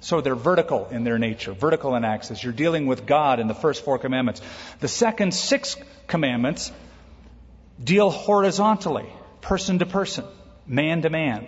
So 0.00 0.20
they're 0.20 0.34
vertical 0.34 0.88
in 0.90 1.04
their 1.04 1.18
nature, 1.18 1.52
vertical 1.52 1.94
in 1.94 2.04
access. 2.04 2.42
You're 2.42 2.52
dealing 2.52 2.86
with 2.86 3.06
God 3.06 3.38
in 3.38 3.46
the 3.46 3.54
first 3.54 3.84
four 3.84 3.98
commandments. 3.98 4.42
The 4.80 4.88
second 4.88 5.32
six 5.32 5.76
commandments 6.08 6.72
deal 7.82 8.10
horizontally, 8.10 9.06
person 9.42 9.78
to 9.78 9.86
person, 9.86 10.24
man 10.66 11.02
to 11.02 11.10
man. 11.10 11.46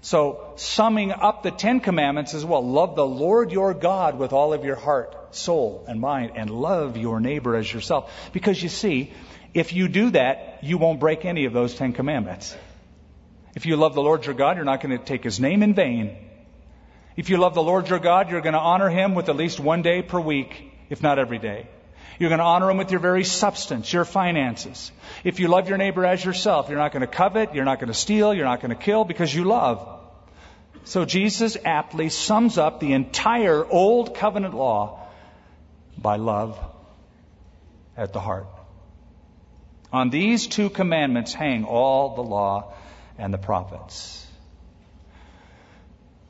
So 0.00 0.54
summing 0.56 1.12
up 1.12 1.42
the 1.42 1.50
Ten 1.50 1.80
Commandments 1.80 2.32
as 2.32 2.46
well, 2.46 2.66
love 2.66 2.96
the 2.96 3.06
Lord 3.06 3.52
your 3.52 3.74
God 3.74 4.18
with 4.18 4.32
all 4.32 4.54
of 4.54 4.64
your 4.64 4.76
heart, 4.76 5.36
soul, 5.36 5.84
and 5.86 6.00
mind, 6.00 6.32
and 6.36 6.48
love 6.48 6.96
your 6.96 7.20
neighbor 7.20 7.56
as 7.56 7.70
yourself. 7.70 8.10
Because 8.32 8.62
you 8.62 8.70
see, 8.70 9.12
if 9.54 9.72
you 9.72 9.88
do 9.88 10.10
that, 10.10 10.58
you 10.62 10.78
won't 10.78 11.00
break 11.00 11.24
any 11.24 11.44
of 11.44 11.52
those 11.52 11.74
Ten 11.74 11.92
Commandments. 11.92 12.56
If 13.54 13.66
you 13.66 13.76
love 13.76 13.94
the 13.94 14.02
Lord 14.02 14.24
your 14.24 14.34
God, 14.34 14.56
you're 14.56 14.64
not 14.64 14.80
going 14.80 14.96
to 14.96 15.04
take 15.04 15.24
his 15.24 15.40
name 15.40 15.62
in 15.62 15.74
vain. 15.74 16.16
If 17.16 17.30
you 17.30 17.36
love 17.36 17.54
the 17.54 17.62
Lord 17.62 17.88
your 17.88 17.98
God, 17.98 18.30
you're 18.30 18.40
going 18.40 18.54
to 18.54 18.60
honor 18.60 18.88
him 18.88 19.14
with 19.14 19.28
at 19.28 19.36
least 19.36 19.58
one 19.58 19.82
day 19.82 20.02
per 20.02 20.20
week, 20.20 20.72
if 20.88 21.02
not 21.02 21.18
every 21.18 21.38
day. 21.38 21.66
You're 22.18 22.28
going 22.28 22.38
to 22.38 22.44
honor 22.44 22.70
him 22.70 22.76
with 22.76 22.90
your 22.90 23.00
very 23.00 23.24
substance, 23.24 23.92
your 23.92 24.04
finances. 24.04 24.92
If 25.24 25.40
you 25.40 25.48
love 25.48 25.68
your 25.68 25.78
neighbor 25.78 26.04
as 26.04 26.24
yourself, 26.24 26.68
you're 26.68 26.78
not 26.78 26.92
going 26.92 27.00
to 27.00 27.06
covet, 27.06 27.54
you're 27.54 27.64
not 27.64 27.80
going 27.80 27.88
to 27.88 27.94
steal, 27.94 28.32
you're 28.34 28.44
not 28.44 28.60
going 28.60 28.70
to 28.70 28.80
kill 28.80 29.04
because 29.04 29.34
you 29.34 29.44
love. 29.44 30.00
So 30.84 31.04
Jesus 31.04 31.56
aptly 31.64 32.08
sums 32.08 32.58
up 32.58 32.78
the 32.78 32.92
entire 32.92 33.64
old 33.66 34.14
covenant 34.14 34.54
law 34.54 35.08
by 35.98 36.16
love 36.16 36.58
at 37.96 38.12
the 38.12 38.20
heart. 38.20 38.46
On 39.92 40.10
these 40.10 40.46
two 40.46 40.70
commandments 40.70 41.34
hang 41.34 41.64
all 41.64 42.14
the 42.14 42.22
law 42.22 42.74
and 43.18 43.34
the 43.34 43.38
prophets. 43.38 44.26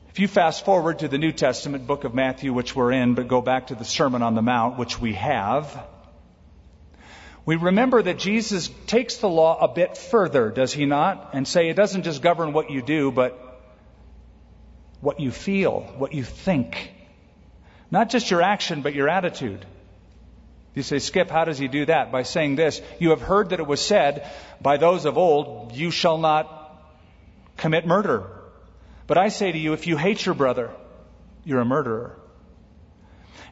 If 0.09 0.19
you 0.19 0.27
fast 0.27 0.65
forward 0.65 0.99
to 0.99 1.07
the 1.07 1.17
New 1.17 1.31
Testament 1.31 1.87
book 1.87 2.03
of 2.03 2.13
Matthew, 2.13 2.51
which 2.51 2.75
we're 2.75 2.91
in, 2.91 3.13
but 3.13 3.27
go 3.27 3.41
back 3.41 3.67
to 3.67 3.75
the 3.75 3.85
Sermon 3.85 4.21
on 4.21 4.35
the 4.35 4.41
Mount, 4.41 4.77
which 4.77 4.99
we 4.99 5.13
have, 5.13 5.87
we 7.45 7.55
remember 7.55 8.01
that 8.01 8.19
Jesus 8.19 8.69
takes 8.87 9.17
the 9.17 9.29
law 9.29 9.57
a 9.59 9.67
bit 9.67 9.97
further, 9.97 10.49
does 10.49 10.73
he 10.73 10.85
not? 10.85 11.29
And 11.33 11.47
say 11.47 11.69
it 11.69 11.75
doesn't 11.75 12.03
just 12.03 12.21
govern 12.21 12.53
what 12.53 12.69
you 12.69 12.81
do, 12.81 13.11
but 13.11 13.61
what 14.99 15.19
you 15.19 15.31
feel, 15.31 15.81
what 15.97 16.13
you 16.13 16.23
think. 16.23 16.91
Not 17.89 18.09
just 18.09 18.29
your 18.29 18.41
action, 18.41 18.81
but 18.81 18.93
your 18.93 19.09
attitude. 19.09 19.65
You 20.73 20.83
say, 20.83 20.99
Skip, 20.99 21.29
how 21.29 21.45
does 21.45 21.57
he 21.57 21.67
do 21.67 21.85
that? 21.85 22.11
By 22.11 22.23
saying 22.23 22.55
this, 22.55 22.81
you 22.99 23.09
have 23.09 23.21
heard 23.21 23.49
that 23.49 23.59
it 23.59 23.67
was 23.67 23.81
said 23.81 24.29
by 24.61 24.77
those 24.77 25.05
of 25.05 25.17
old, 25.17 25.73
you 25.73 25.91
shall 25.91 26.17
not 26.17 26.81
commit 27.57 27.85
murder. 27.85 28.23
But 29.07 29.17
I 29.17 29.27
say 29.27 29.51
to 29.51 29.57
you, 29.57 29.73
if 29.73 29.87
you 29.87 29.97
hate 29.97 30.25
your 30.25 30.35
brother, 30.35 30.71
you're 31.43 31.59
a 31.59 31.65
murderer. 31.65 32.17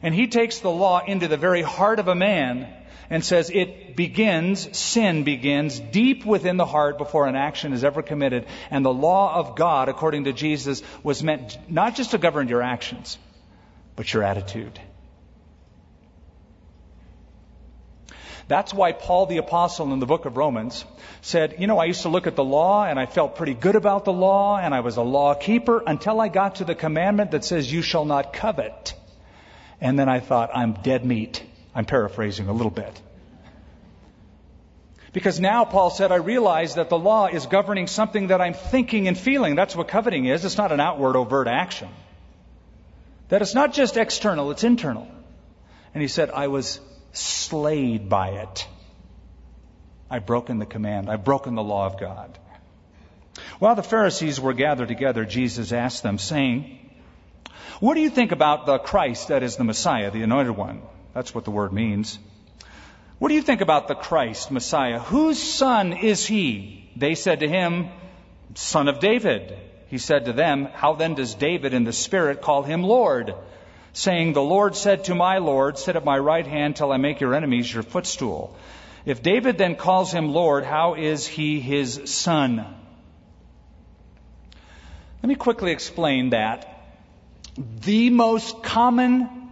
And 0.02 0.14
he 0.14 0.28
takes 0.28 0.60
the 0.60 0.70
law 0.70 1.04
into 1.04 1.28
the 1.28 1.36
very 1.36 1.60
heart 1.60 1.98
of 1.98 2.08
a 2.08 2.14
man 2.14 2.72
and 3.10 3.24
says 3.24 3.50
it 3.50 3.96
begins, 3.96 4.78
sin 4.78 5.24
begins 5.24 5.78
deep 5.78 6.24
within 6.24 6.56
the 6.56 6.64
heart 6.64 6.96
before 6.96 7.26
an 7.26 7.36
action 7.36 7.72
is 7.72 7.84
ever 7.84 8.02
committed. 8.02 8.46
And 8.70 8.84
the 8.84 8.94
law 8.94 9.34
of 9.34 9.56
God, 9.56 9.88
according 9.88 10.24
to 10.24 10.32
Jesus, 10.32 10.82
was 11.02 11.22
meant 11.22 11.58
not 11.68 11.96
just 11.96 12.12
to 12.12 12.18
govern 12.18 12.48
your 12.48 12.62
actions, 12.62 13.18
but 13.96 14.10
your 14.14 14.22
attitude. 14.22 14.80
That's 18.50 18.74
why 18.74 18.90
Paul 18.90 19.26
the 19.26 19.36
Apostle 19.36 19.92
in 19.92 20.00
the 20.00 20.06
book 20.06 20.24
of 20.24 20.36
Romans 20.36 20.84
said, 21.22 21.54
You 21.60 21.68
know, 21.68 21.78
I 21.78 21.84
used 21.84 22.02
to 22.02 22.08
look 22.08 22.26
at 22.26 22.34
the 22.34 22.42
law 22.42 22.84
and 22.84 22.98
I 22.98 23.06
felt 23.06 23.36
pretty 23.36 23.54
good 23.54 23.76
about 23.76 24.04
the 24.04 24.12
law 24.12 24.58
and 24.58 24.74
I 24.74 24.80
was 24.80 24.96
a 24.96 25.02
law 25.02 25.34
keeper 25.34 25.80
until 25.86 26.20
I 26.20 26.26
got 26.26 26.56
to 26.56 26.64
the 26.64 26.74
commandment 26.74 27.30
that 27.30 27.44
says, 27.44 27.72
You 27.72 27.80
shall 27.80 28.04
not 28.04 28.32
covet. 28.32 28.94
And 29.80 29.96
then 29.96 30.08
I 30.08 30.18
thought, 30.18 30.50
I'm 30.52 30.72
dead 30.72 31.04
meat. 31.04 31.44
I'm 31.76 31.84
paraphrasing 31.84 32.48
a 32.48 32.52
little 32.52 32.72
bit. 32.72 33.00
Because 35.12 35.38
now, 35.38 35.64
Paul 35.64 35.90
said, 35.90 36.10
I 36.10 36.16
realize 36.16 36.74
that 36.74 36.88
the 36.88 36.98
law 36.98 37.28
is 37.28 37.46
governing 37.46 37.86
something 37.86 38.26
that 38.26 38.40
I'm 38.40 38.54
thinking 38.54 39.06
and 39.06 39.16
feeling. 39.16 39.54
That's 39.54 39.76
what 39.76 39.86
coveting 39.86 40.24
is. 40.24 40.44
It's 40.44 40.58
not 40.58 40.72
an 40.72 40.80
outward, 40.80 41.14
overt 41.14 41.46
action. 41.46 41.88
That 43.28 43.42
it's 43.42 43.54
not 43.54 43.72
just 43.72 43.96
external, 43.96 44.50
it's 44.50 44.64
internal. 44.64 45.06
And 45.94 46.02
he 46.02 46.08
said, 46.08 46.30
I 46.30 46.48
was 46.48 46.80
slayed 47.12 48.08
by 48.08 48.30
it. 48.30 48.66
I've 50.10 50.26
broken 50.26 50.58
the 50.58 50.66
command. 50.66 51.08
I've 51.08 51.24
broken 51.24 51.54
the 51.54 51.62
law 51.62 51.86
of 51.86 51.98
God. 51.98 52.38
While 53.58 53.76
the 53.76 53.82
Pharisees 53.82 54.40
were 54.40 54.52
gathered 54.52 54.88
together, 54.88 55.24
Jesus 55.24 55.72
asked 55.72 56.02
them, 56.02 56.18
saying, 56.18 56.78
What 57.78 57.94
do 57.94 58.00
you 58.00 58.10
think 58.10 58.32
about 58.32 58.66
the 58.66 58.78
Christ 58.78 59.28
that 59.28 59.42
is 59.42 59.56
the 59.56 59.64
Messiah, 59.64 60.10
the 60.10 60.22
anointed 60.22 60.56
one? 60.56 60.82
That's 61.14 61.34
what 61.34 61.44
the 61.44 61.50
word 61.50 61.72
means. 61.72 62.18
What 63.18 63.28
do 63.28 63.34
you 63.34 63.42
think 63.42 63.60
about 63.60 63.86
the 63.86 63.94
Christ, 63.94 64.50
Messiah? 64.50 64.98
Whose 64.98 65.38
son 65.38 65.92
is 65.92 66.26
he? 66.26 66.90
They 66.96 67.14
said 67.14 67.40
to 67.40 67.48
him, 67.48 67.88
Son 68.54 68.88
of 68.88 68.98
David. 68.98 69.56
He 69.88 69.98
said 69.98 70.24
to 70.24 70.32
them, 70.32 70.66
How 70.72 70.94
then 70.94 71.14
does 71.14 71.34
David 71.34 71.74
in 71.74 71.84
the 71.84 71.92
Spirit 71.92 72.40
call 72.40 72.62
him 72.62 72.82
Lord? 72.82 73.34
Saying, 73.92 74.32
The 74.32 74.42
Lord 74.42 74.76
said 74.76 75.04
to 75.04 75.14
my 75.14 75.38
Lord, 75.38 75.78
Sit 75.78 75.96
at 75.96 76.04
my 76.04 76.18
right 76.18 76.46
hand 76.46 76.76
till 76.76 76.92
I 76.92 76.96
make 76.96 77.20
your 77.20 77.34
enemies 77.34 77.72
your 77.72 77.82
footstool. 77.82 78.56
If 79.04 79.22
David 79.22 79.58
then 79.58 79.76
calls 79.76 80.12
him 80.12 80.32
Lord, 80.32 80.64
how 80.64 80.94
is 80.94 81.26
he 81.26 81.60
his 81.60 82.02
son? 82.04 82.56
Let 85.22 85.28
me 85.28 85.34
quickly 85.34 85.72
explain 85.72 86.30
that. 86.30 86.66
The 87.56 88.10
most 88.10 88.62
common 88.62 89.50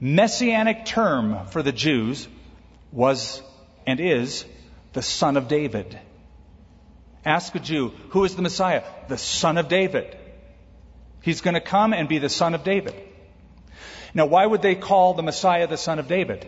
messianic 0.00 0.84
term 0.84 1.46
for 1.46 1.62
the 1.62 1.72
Jews 1.72 2.28
was 2.92 3.42
and 3.86 4.00
is 4.00 4.44
the 4.92 5.02
son 5.02 5.36
of 5.36 5.48
David. 5.48 5.98
Ask 7.24 7.54
a 7.54 7.58
Jew, 7.58 7.92
who 8.10 8.24
is 8.24 8.36
the 8.36 8.42
Messiah? 8.42 8.82
The 9.08 9.18
son 9.18 9.58
of 9.58 9.68
David. 9.68 10.16
He's 11.22 11.40
going 11.40 11.54
to 11.54 11.60
come 11.60 11.94
and 11.94 12.08
be 12.08 12.18
the 12.18 12.28
son 12.28 12.54
of 12.54 12.64
David. 12.64 12.94
Now, 14.14 14.26
why 14.26 14.46
would 14.46 14.62
they 14.62 14.76
call 14.76 15.14
the 15.14 15.22
Messiah 15.22 15.66
the 15.66 15.76
son 15.76 15.98
of 15.98 16.06
David? 16.06 16.46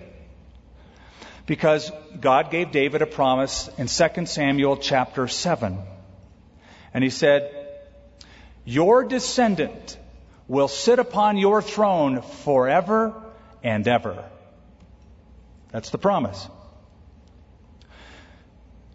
Because 1.47 1.91
God 2.21 2.51
gave 2.51 2.71
David 2.71 3.03
a 3.03 3.07
promise 3.07 3.69
in 3.77 3.89
2 3.89 4.27
Samuel 4.27 4.77
chapter 4.77 5.27
7. 5.27 5.79
And 6.95 7.05
he 7.05 7.11
said, 7.11 7.53
Your 8.65 9.05
descendant 9.05 9.99
will 10.49 10.69
sit 10.69 11.01
upon 11.01 11.39
your 11.39 11.61
throne 11.61 12.23
forever 12.23 13.13
and 13.63 13.87
ever. 13.89 14.25
That's 15.73 15.91
the 15.91 15.99
promise. 15.99 16.49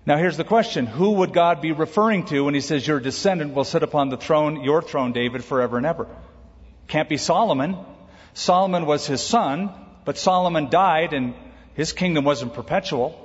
Now 0.06 0.18
here's 0.18 0.38
the 0.38 0.44
question. 0.44 0.88
Who 0.88 1.12
would 1.12 1.34
God 1.34 1.62
be 1.62 1.74
referring 1.74 2.26
to 2.28 2.46
when 2.46 2.54
he 2.54 2.62
says 2.62 2.88
your 2.88 3.00
descendant 3.00 3.54
will 3.54 3.66
sit 3.66 3.84
upon 3.84 4.10
the 4.10 4.18
throne, 4.18 4.64
your 4.64 4.82
throne, 4.82 5.12
David, 5.12 5.44
forever 5.44 5.78
and 5.78 5.86
ever? 5.86 6.08
Can't 6.88 7.08
be 7.08 7.18
Solomon. 7.18 7.78
Solomon 8.34 8.86
was 8.86 9.06
his 9.06 9.22
son, 9.22 9.72
but 10.06 10.18
Solomon 10.18 10.70
died 10.70 11.14
and 11.14 11.34
his 11.76 11.94
kingdom 11.94 12.24
wasn't 12.26 12.54
perpetual. 12.54 13.18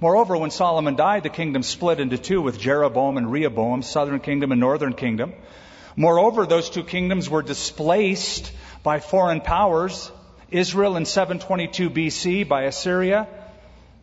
Moreover, 0.00 0.36
when 0.36 0.50
Solomon 0.50 0.96
died, 0.96 1.22
the 1.22 1.30
kingdom 1.30 1.62
split 1.62 2.00
into 2.00 2.16
two 2.16 2.40
with 2.40 2.58
Jeroboam 2.58 3.18
and 3.18 3.30
Rehoboam, 3.30 3.82
southern 3.82 4.20
kingdom 4.20 4.52
and 4.52 4.60
northern 4.60 4.94
kingdom. 4.94 5.34
Moreover, 5.96 6.46
those 6.46 6.70
two 6.70 6.84
kingdoms 6.84 7.28
were 7.28 7.42
displaced 7.42 8.52
by 8.82 9.00
foreign 9.00 9.40
powers. 9.40 10.10
Israel 10.50 10.96
in 10.96 11.04
722 11.04 11.90
BC 11.90 12.48
by 12.48 12.62
Assyria. 12.62 13.28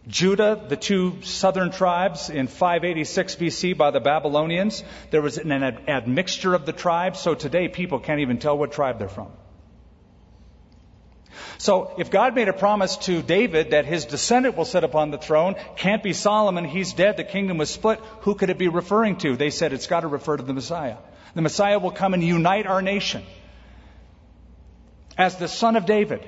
Judah, 0.07 0.63
the 0.69 0.77
two 0.77 1.21
southern 1.23 1.71
tribes, 1.71 2.29
in 2.29 2.47
586 2.47 3.35
BC 3.35 3.77
by 3.77 3.91
the 3.91 3.99
Babylonians. 3.99 4.83
There 5.11 5.21
was 5.21 5.37
an 5.37 5.51
admixture 5.51 6.53
of 6.53 6.65
the 6.65 6.71
tribes, 6.71 7.19
so 7.19 7.35
today 7.35 7.67
people 7.67 7.99
can't 7.99 8.21
even 8.21 8.37
tell 8.37 8.57
what 8.57 8.71
tribe 8.71 8.99
they're 8.99 9.09
from. 9.09 9.31
So 11.57 11.93
if 11.97 12.11
God 12.11 12.35
made 12.35 12.47
a 12.47 12.53
promise 12.53 12.97
to 12.97 13.21
David 13.21 13.71
that 13.71 13.85
his 13.85 14.05
descendant 14.05 14.55
will 14.55 14.65
sit 14.65 14.83
upon 14.83 15.11
the 15.11 15.17
throne, 15.17 15.55
can't 15.75 16.03
be 16.03 16.13
Solomon, 16.13 16.65
he's 16.65 16.93
dead, 16.93 17.17
the 17.17 17.23
kingdom 17.23 17.57
was 17.57 17.69
split, 17.69 17.99
who 18.21 18.35
could 18.35 18.49
it 18.49 18.57
be 18.57 18.67
referring 18.67 19.17
to? 19.17 19.35
They 19.35 19.49
said 19.49 19.73
it's 19.73 19.87
got 19.87 20.01
to 20.01 20.07
refer 20.07 20.37
to 20.37 20.43
the 20.43 20.53
Messiah. 20.53 20.97
The 21.35 21.41
Messiah 21.41 21.79
will 21.79 21.91
come 21.91 22.13
and 22.13 22.23
unite 22.23 22.67
our 22.67 22.81
nation 22.81 23.23
as 25.17 25.37
the 25.37 25.47
son 25.47 25.75
of 25.75 25.85
David. 25.85 26.21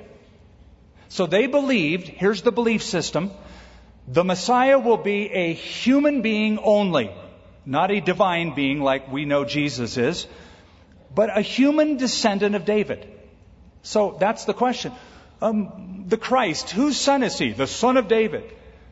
So 1.10 1.26
they 1.26 1.48
believed, 1.48 2.08
here's 2.08 2.42
the 2.42 2.52
belief 2.52 2.84
system, 2.84 3.32
the 4.08 4.24
Messiah 4.24 4.80
will 4.80 4.98
be 4.98 5.32
a 5.32 5.54
human 5.54 6.22
being 6.22 6.58
only, 6.60 7.12
not 7.66 7.92
a 7.92 8.02
divine 8.02 8.56
being 8.56 8.82
like 8.82 9.12
we 9.12 9.26
know 9.26 9.46
Jesus 9.46 9.98
is, 9.98 10.28
but 11.14 11.36
a 11.36 11.42
human 11.42 11.98
descendant 11.98 12.56
of 12.56 12.66
David. 12.66 13.19
So 13.84 14.18
that's 14.20 14.46
the 14.46 14.54
question 14.54 14.92
um, 15.42 16.06
the 16.08 16.18
Christ, 16.18 16.72
whose 16.72 16.98
son 16.98 17.24
is 17.24 17.38
he? 17.38 17.52
The 17.52 17.68
son 17.68 17.98
of 17.98 18.08
David. 18.08 18.44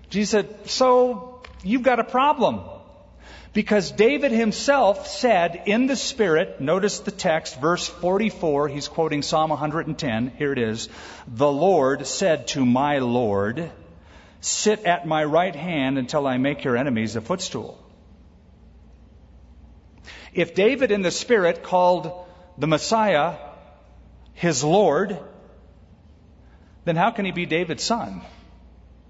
Jesus 0.09 0.31
said, 0.31 0.69
So 0.69 1.41
you've 1.63 1.83
got 1.83 1.99
a 1.99 2.03
problem. 2.03 2.61
Because 3.53 3.91
David 3.91 4.31
himself 4.31 5.07
said 5.07 5.63
in 5.65 5.87
the 5.87 5.95
Spirit, 5.95 6.61
notice 6.61 6.99
the 6.99 7.11
text, 7.11 7.59
verse 7.59 7.87
44, 7.87 8.67
he's 8.67 8.87
quoting 8.87 9.23
Psalm 9.23 9.49
110. 9.49 10.33
Here 10.37 10.51
it 10.51 10.59
is. 10.59 10.89
The 11.27 11.51
Lord 11.51 12.05
said 12.05 12.47
to 12.49 12.65
my 12.65 12.99
Lord, 12.99 13.71
Sit 14.41 14.85
at 14.85 15.07
my 15.07 15.23
right 15.23 15.55
hand 15.55 15.97
until 15.97 16.27
I 16.27 16.37
make 16.37 16.63
your 16.63 16.77
enemies 16.77 17.15
a 17.15 17.21
footstool. 17.21 17.83
If 20.33 20.53
David 20.53 20.91
in 20.91 21.01
the 21.01 21.09
Spirit 21.09 21.63
called 21.63 22.11
the 22.59 22.67
Messiah 22.67 23.37
his 24.37 24.63
Lord, 24.63 25.17
then 26.85 26.95
how 26.95 27.09
can 27.09 27.25
he 27.25 27.31
be 27.31 27.47
David's 27.47 27.83
son? 27.83 28.21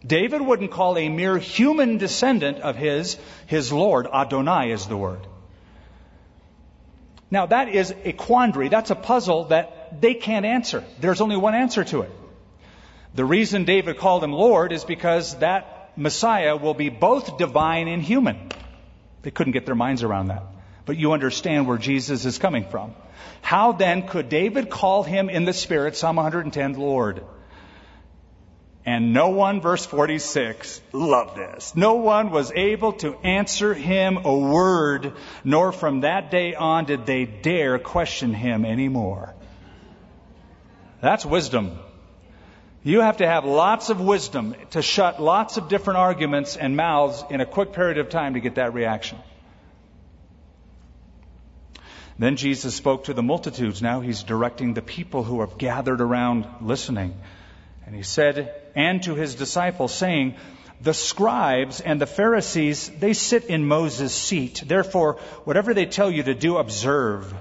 David 0.06 0.42
wouldn't 0.42 0.72
call 0.72 0.98
a 0.98 1.10
mere 1.10 1.38
human 1.38 1.98
descendant 1.98 2.60
of 2.60 2.78
his 2.78 3.18
his 3.46 3.74
Lord. 3.74 4.08
Adonai 4.08 4.72
is 4.72 4.86
the 4.88 4.96
word. 4.96 5.20
Now 7.30 7.46
that 7.48 7.68
is 7.68 7.94
a 8.06 8.14
quandary. 8.14 8.70
That's 8.70 8.90
a 8.90 8.96
puzzle 8.96 9.46
that 9.46 10.02
they 10.02 10.14
can't 10.14 10.46
answer. 10.46 10.86
There's 11.02 11.20
only 11.20 11.36
one 11.36 11.56
answer 11.56 11.84
to 11.84 12.02
it. 12.04 12.12
The 13.14 13.26
reason 13.26 13.66
David 13.66 13.98
called 13.98 14.24
him 14.24 14.32
Lord 14.32 14.72
is 14.72 14.86
because 14.86 15.36
that 15.40 15.92
Messiah 15.98 16.56
will 16.56 16.74
be 16.74 16.88
both 16.88 17.38
divine 17.38 17.90
and 17.90 18.02
human. 18.02 18.50
They 19.24 19.32
couldn't 19.32 19.54
get 19.54 19.66
their 19.66 19.76
minds 19.76 20.04
around 20.04 20.28
that. 20.28 20.44
But 20.88 20.98
you 20.98 21.12
understand 21.12 21.68
where 21.68 21.78
Jesus 21.78 22.26
is 22.26 22.40
coming 22.40 22.64
from. 22.64 22.96
How 23.42 23.74
then 23.74 24.08
could 24.08 24.30
David 24.30 24.70
call 24.70 25.04
him 25.04 25.30
in 25.30 25.44
the 25.44 25.54
Spirit, 25.54 25.98
Psalm 25.98 26.16
110, 26.16 26.74
Lord? 26.74 27.24
And 28.86 29.12
no 29.12 29.30
one, 29.30 29.60
verse 29.60 29.86
46, 29.86 30.82
love 30.94 31.36
this. 31.36 31.76
No 31.76 31.96
one 31.96 32.32
was 32.32 32.54
able 32.56 32.94
to 32.94 33.18
answer 33.18 33.74
him 33.74 34.20
a 34.24 34.34
word, 34.34 35.12
nor 35.44 35.74
from 35.74 36.02
that 36.02 36.32
day 36.32 36.56
on 36.56 36.86
did 36.86 37.06
they 37.06 37.26
dare 37.26 37.80
question 37.80 38.34
him 38.34 38.64
anymore. 38.64 39.36
That's 41.02 41.26
wisdom. 41.26 41.78
You 42.82 43.02
have 43.02 43.18
to 43.18 43.28
have 43.28 43.44
lots 43.44 43.90
of 43.90 44.00
wisdom 44.00 44.56
to 44.70 44.82
shut 44.82 45.22
lots 45.22 45.58
of 45.58 45.68
different 45.68 45.98
arguments 45.98 46.56
and 46.56 46.78
mouths 46.78 47.26
in 47.30 47.42
a 47.42 47.46
quick 47.46 47.74
period 47.74 47.98
of 47.98 48.08
time 48.08 48.36
to 48.36 48.40
get 48.40 48.56
that 48.56 48.74
reaction. 48.74 49.18
Then 52.20 52.36
Jesus 52.36 52.76
spoke 52.76 53.06
to 53.06 53.14
the 53.14 53.24
multitudes. 53.24 53.82
Now 53.82 54.02
he's 54.02 54.24
directing 54.24 54.74
the 54.74 54.82
people 54.82 55.24
who 55.24 55.42
have 55.42 55.58
gathered 55.58 56.02
around 56.02 56.48
listening. 56.62 57.16
And 57.86 57.96
he 57.96 58.04
said, 58.04 58.54
and 58.76 59.04
to 59.04 59.16
his 59.16 59.36
disciples, 59.36 59.94
saying, 59.94 60.36
The 60.82 60.94
scribes 60.94 61.80
and 61.80 62.02
the 62.02 62.08
Pharisees, 62.08 62.90
they 62.90 63.14
sit 63.14 63.46
in 63.46 63.68
Moses' 63.68 64.16
seat. 64.16 64.64
Therefore, 64.66 65.14
whatever 65.44 65.74
they 65.74 65.86
tell 65.86 66.10
you 66.10 66.24
to 66.24 66.34
do, 66.34 66.58
observe. 66.58 67.34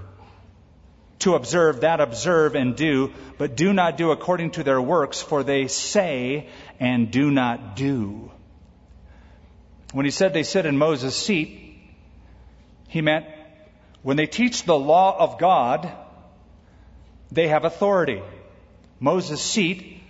To 1.20 1.34
observe, 1.34 1.80
that 1.80 2.00
observe 2.00 2.54
and 2.54 2.76
do, 2.76 3.12
but 3.38 3.56
do 3.56 3.72
not 3.72 3.96
do 3.96 4.10
according 4.10 4.52
to 4.52 4.62
their 4.62 4.80
works, 4.80 5.22
for 5.22 5.42
they 5.42 5.68
say 5.68 6.48
and 6.78 7.10
do 7.10 7.30
not 7.30 7.76
do. 7.76 8.30
When 9.92 10.04
he 10.04 10.10
said 10.10 10.34
they 10.34 10.42
sit 10.42 10.66
in 10.66 10.76
Moses' 10.76 11.16
seat, 11.16 11.78
he 12.88 13.00
meant 13.00 13.26
when 14.06 14.16
they 14.16 14.28
teach 14.28 14.62
the 14.62 14.78
law 14.78 15.18
of 15.18 15.36
God, 15.36 15.90
they 17.32 17.48
have 17.48 17.64
authority. 17.64 18.22
Moses' 19.00 19.42
seat 19.42 20.00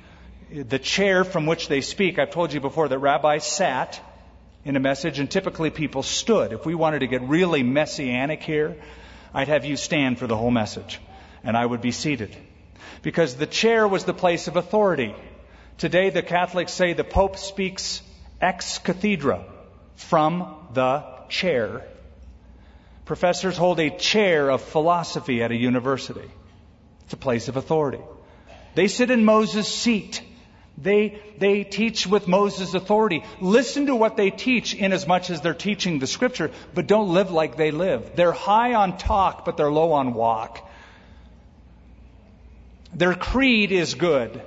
the 0.51 0.79
chair 0.79 1.25
from 1.25 1.47
which 1.47 1.69
they 1.69 1.81
speak, 1.81 2.19
I've 2.19 2.31
told 2.31 2.53
you 2.53 2.61
before 2.61 2.89
that 2.89 2.99
rabbis 2.99 3.47
sat 3.47 3.99
in 4.67 4.77
a 4.77 4.81
message 4.81 5.19
and 5.19 5.31
typically 5.31 5.71
people 5.71 6.03
stood. 6.03 6.53
If 6.53 6.67
we 6.67 6.75
wanted 6.75 6.99
to 6.99 7.07
get 7.07 7.23
really 7.23 7.63
messianic 7.63 8.43
here, 8.43 8.77
I'd 9.33 9.49
have 9.49 9.65
you 9.65 9.79
stand 9.79 10.19
for 10.19 10.27
the 10.27 10.37
whole 10.37 10.51
message 10.51 11.01
and 11.43 11.57
I 11.57 11.65
would 11.65 11.81
be 11.81 11.91
seated. 11.91 12.37
Because 13.01 13.35
the 13.37 13.47
chair 13.47 13.89
was 13.89 14.05
the 14.05 14.13
place 14.13 14.47
of 14.47 14.57
authority. 14.57 15.15
Today 15.79 16.11
the 16.11 16.21
Catholics 16.21 16.75
say 16.75 16.93
the 16.93 17.03
Pope 17.03 17.39
speaks 17.39 18.03
ex 18.43 18.79
cathedra, 18.79 19.43
from 19.95 20.55
the 20.75 21.03
chair. 21.31 21.89
Professors 23.07 23.57
hold 23.57 23.79
a 23.79 23.97
chair 23.97 24.51
of 24.51 24.61
philosophy 24.61 25.43
at 25.43 25.53
a 25.53 25.57
university. 25.57 26.29
It's 27.05 27.13
a 27.13 27.17
place 27.17 27.47
of 27.47 27.57
authority. 27.57 28.01
They 28.75 28.89
sit 28.89 29.13
in 29.13 29.25
Moses' 29.25 29.73
seat. 29.73 30.23
They, 30.77 31.23
they 31.39 31.63
teach 31.63 32.07
with 32.07 32.27
Moses' 32.27 32.75
authority. 32.75 33.23
Listen 33.41 33.87
to 33.87 33.95
what 33.95 34.17
they 34.17 34.31
teach 34.31 34.75
in 34.75 34.93
as 34.93 35.07
much 35.07 35.31
as 35.31 35.41
they're 35.41 35.55
teaching 35.55 36.01
the 36.01 36.09
scripture, 36.09 36.51
but 36.75 36.89
don't 36.89 37.15
live 37.15 37.31
like 37.31 37.57
they 37.57 37.71
live. 37.71 38.17
They're 38.17 38.33
high 38.33 38.75
on 38.75 38.99
talk, 38.99 39.45
but 39.45 39.57
they're 39.57 39.71
low 39.71 39.93
on 39.93 40.13
walk. 40.13 40.69
Their 42.93 43.15
creed 43.15 43.71
is 43.71 43.95
good. 43.95 44.43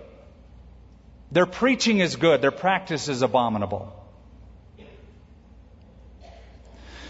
Their 1.31 1.45
preaching 1.45 1.99
is 1.99 2.17
good. 2.17 2.41
Their 2.41 2.51
practice 2.51 3.07
is 3.07 3.21
abominable. 3.21 3.95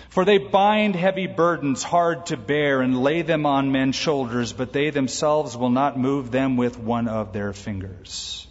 For 0.10 0.26
they 0.26 0.40
bind 0.40 0.96
heavy 0.96 1.28
burdens 1.28 1.84
hard 1.84 2.26
to 2.28 2.38
bear 2.38 2.82
and 2.82 3.02
lay 3.02 3.22
them 3.22 3.46
on 3.46 3.72
men's 3.72 3.96
shoulders, 3.96 4.54
but 4.54 4.74
they 4.74 4.90
themselves 4.90 5.56
will 5.56 5.70
not 5.70 6.00
move 6.00 6.32
them 6.32 6.58
with 6.58 6.80
one 6.80 7.08
of 7.08 7.32
their 7.32 7.54
fingers. 7.54 8.48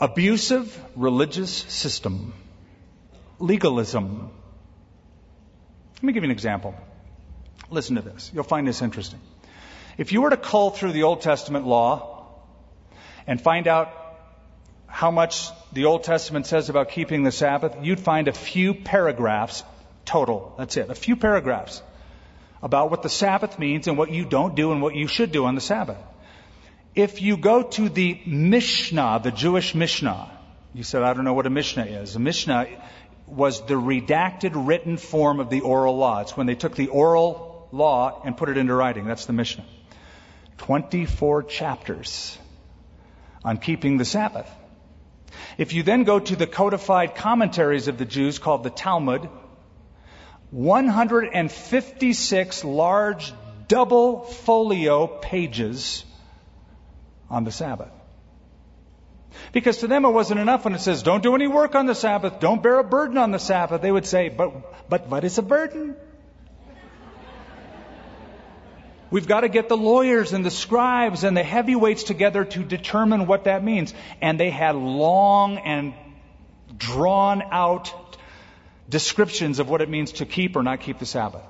Abusive 0.00 0.78
religious 0.94 1.50
system. 1.52 2.32
Legalism. 3.40 4.30
Let 5.96 6.02
me 6.02 6.12
give 6.12 6.22
you 6.22 6.28
an 6.28 6.32
example. 6.32 6.74
Listen 7.70 7.96
to 7.96 8.02
this. 8.02 8.30
You'll 8.32 8.44
find 8.44 8.68
this 8.68 8.82
interesting. 8.82 9.20
If 9.98 10.12
you 10.12 10.22
were 10.22 10.30
to 10.30 10.36
cull 10.36 10.70
through 10.70 10.92
the 10.92 11.04
Old 11.04 11.22
Testament 11.22 11.66
law 11.66 12.28
and 13.26 13.40
find 13.40 13.66
out 13.66 14.03
how 14.94 15.10
much 15.10 15.50
the 15.72 15.86
Old 15.86 16.04
Testament 16.04 16.46
says 16.46 16.68
about 16.68 16.90
keeping 16.90 17.24
the 17.24 17.32
Sabbath, 17.32 17.74
you'd 17.82 17.98
find 17.98 18.28
a 18.28 18.32
few 18.32 18.74
paragraphs 18.74 19.64
total. 20.04 20.54
That's 20.56 20.76
it. 20.76 20.88
A 20.88 20.94
few 20.94 21.16
paragraphs 21.16 21.82
about 22.62 22.92
what 22.92 23.02
the 23.02 23.08
Sabbath 23.08 23.58
means 23.58 23.88
and 23.88 23.98
what 23.98 24.12
you 24.12 24.24
don't 24.24 24.54
do 24.54 24.70
and 24.70 24.80
what 24.80 24.94
you 24.94 25.08
should 25.08 25.32
do 25.32 25.46
on 25.46 25.56
the 25.56 25.60
Sabbath. 25.60 25.96
If 26.94 27.20
you 27.22 27.36
go 27.36 27.64
to 27.64 27.88
the 27.88 28.20
Mishnah, 28.24 29.18
the 29.24 29.32
Jewish 29.32 29.74
Mishnah, 29.74 30.30
you 30.74 30.84
said, 30.84 31.02
I 31.02 31.12
don't 31.12 31.24
know 31.24 31.34
what 31.34 31.46
a 31.46 31.50
Mishnah 31.50 31.86
is. 31.86 32.14
A 32.14 32.20
Mishnah 32.20 32.68
was 33.26 33.66
the 33.66 33.74
redacted 33.74 34.52
written 34.54 34.96
form 34.96 35.40
of 35.40 35.50
the 35.50 35.62
oral 35.62 35.96
law. 35.96 36.20
It's 36.20 36.36
when 36.36 36.46
they 36.46 36.54
took 36.54 36.76
the 36.76 36.86
oral 36.86 37.68
law 37.72 38.22
and 38.24 38.36
put 38.36 38.48
it 38.48 38.56
into 38.56 38.72
writing. 38.72 39.06
That's 39.06 39.26
the 39.26 39.32
Mishnah. 39.32 39.64
24 40.58 41.42
chapters 41.42 42.38
on 43.44 43.56
keeping 43.56 43.96
the 43.96 44.04
Sabbath. 44.04 44.48
If 45.58 45.72
you 45.72 45.82
then 45.82 46.04
go 46.04 46.18
to 46.18 46.36
the 46.36 46.46
codified 46.46 47.14
commentaries 47.14 47.88
of 47.88 47.98
the 47.98 48.04
Jews 48.04 48.38
called 48.38 48.62
the 48.62 48.70
Talmud, 48.70 49.28
156 50.50 52.64
large 52.64 53.32
double 53.68 54.22
folio 54.22 55.06
pages 55.06 56.04
on 57.28 57.44
the 57.44 57.52
Sabbath. 57.52 57.90
Because 59.52 59.78
to 59.78 59.88
them 59.88 60.04
it 60.04 60.10
wasn't 60.10 60.40
enough 60.40 60.64
when 60.64 60.74
it 60.74 60.80
says, 60.80 61.02
don't 61.02 61.22
do 61.22 61.34
any 61.34 61.46
work 61.46 61.74
on 61.74 61.86
the 61.86 61.94
Sabbath, 61.94 62.40
don't 62.40 62.62
bear 62.62 62.78
a 62.78 62.84
burden 62.84 63.18
on 63.18 63.32
the 63.32 63.38
Sabbath. 63.38 63.82
They 63.82 63.90
would 63.90 64.06
say, 64.06 64.28
but, 64.28 64.88
but 64.88 65.08
what 65.08 65.24
is 65.24 65.38
a 65.38 65.42
burden? 65.42 65.96
We've 69.14 69.28
got 69.28 69.42
to 69.42 69.48
get 69.48 69.68
the 69.68 69.76
lawyers 69.76 70.32
and 70.32 70.44
the 70.44 70.50
scribes 70.50 71.22
and 71.22 71.36
the 71.36 71.42
heavyweights 71.44 72.02
together 72.02 72.44
to 72.46 72.64
determine 72.64 73.28
what 73.28 73.44
that 73.44 73.62
means. 73.62 73.94
And 74.20 74.40
they 74.40 74.50
had 74.50 74.74
long 74.74 75.58
and 75.58 75.94
drawn 76.76 77.40
out 77.52 77.94
descriptions 78.88 79.60
of 79.60 79.68
what 79.68 79.82
it 79.82 79.88
means 79.88 80.10
to 80.14 80.26
keep 80.26 80.56
or 80.56 80.64
not 80.64 80.80
keep 80.80 80.98
the 80.98 81.06
Sabbath. 81.06 81.44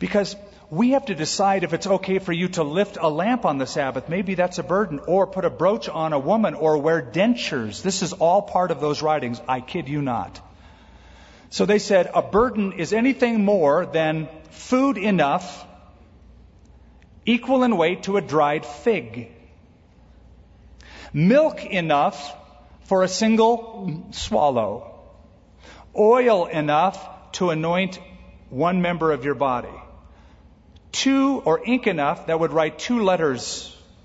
Because 0.00 0.34
we 0.72 0.90
have 0.90 1.06
to 1.06 1.14
decide 1.14 1.62
if 1.62 1.72
it's 1.72 1.86
okay 1.86 2.18
for 2.18 2.32
you 2.32 2.48
to 2.48 2.64
lift 2.64 2.98
a 3.00 3.08
lamp 3.08 3.44
on 3.44 3.58
the 3.58 3.66
Sabbath. 3.68 4.08
Maybe 4.08 4.34
that's 4.34 4.58
a 4.58 4.64
burden. 4.64 4.98
Or 5.06 5.28
put 5.28 5.44
a 5.44 5.50
brooch 5.50 5.88
on 5.88 6.12
a 6.12 6.18
woman 6.18 6.54
or 6.54 6.78
wear 6.78 7.00
dentures. 7.00 7.82
This 7.82 8.02
is 8.02 8.12
all 8.12 8.42
part 8.42 8.72
of 8.72 8.80
those 8.80 9.02
writings. 9.02 9.40
I 9.48 9.60
kid 9.60 9.88
you 9.88 10.02
not. 10.02 10.40
So 11.50 11.64
they 11.64 11.78
said 11.78 12.10
a 12.12 12.22
burden 12.22 12.72
is 12.72 12.92
anything 12.92 13.44
more 13.44 13.86
than 13.86 14.26
food 14.50 14.98
enough 14.98 15.62
equal 17.26 17.62
in 17.64 17.76
weight 17.76 18.04
to 18.04 18.16
a 18.16 18.20
dried 18.20 18.64
fig. 18.64 19.30
Milk 21.12 21.64
enough 21.64 22.34
for 22.84 23.02
a 23.02 23.08
single 23.08 24.06
swallow. 24.12 24.94
Oil 25.96 26.46
enough 26.46 27.32
to 27.32 27.50
anoint 27.50 27.98
one 28.48 28.80
member 28.80 29.12
of 29.12 29.24
your 29.24 29.34
body 29.34 29.76
two 30.96 31.42
or 31.44 31.62
ink 31.62 31.86
enough 31.86 32.26
that 32.26 32.40
would 32.40 32.52
write 32.52 32.78
two 32.78 33.02
letters 33.02 33.46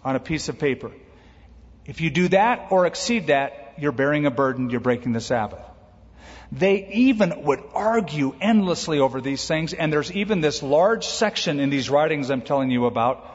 on 0.03 0.15
a 0.15 0.19
piece 0.19 0.49
of 0.49 0.59
paper. 0.59 0.91
If 1.85 2.01
you 2.01 2.09
do 2.09 2.27
that 2.29 2.67
or 2.69 2.85
exceed 2.85 3.27
that, 3.27 3.75
you're 3.77 3.93
bearing 3.93 4.25
a 4.25 4.31
burden, 4.31 4.69
you're 4.69 4.81
breaking 4.81 5.13
the 5.13 5.21
Sabbath. 5.21 5.70
They 6.51 6.87
even 6.93 7.43
would 7.43 7.63
argue 7.73 8.35
endlessly 8.41 8.99
over 8.99 9.21
these 9.21 9.47
things, 9.47 9.73
and 9.73 9.91
there's 9.91 10.11
even 10.11 10.41
this 10.41 10.61
large 10.61 11.05
section 11.05 11.59
in 11.59 11.69
these 11.69 11.89
writings 11.89 12.29
I'm 12.29 12.41
telling 12.41 12.71
you 12.71 12.85
about, 12.85 13.25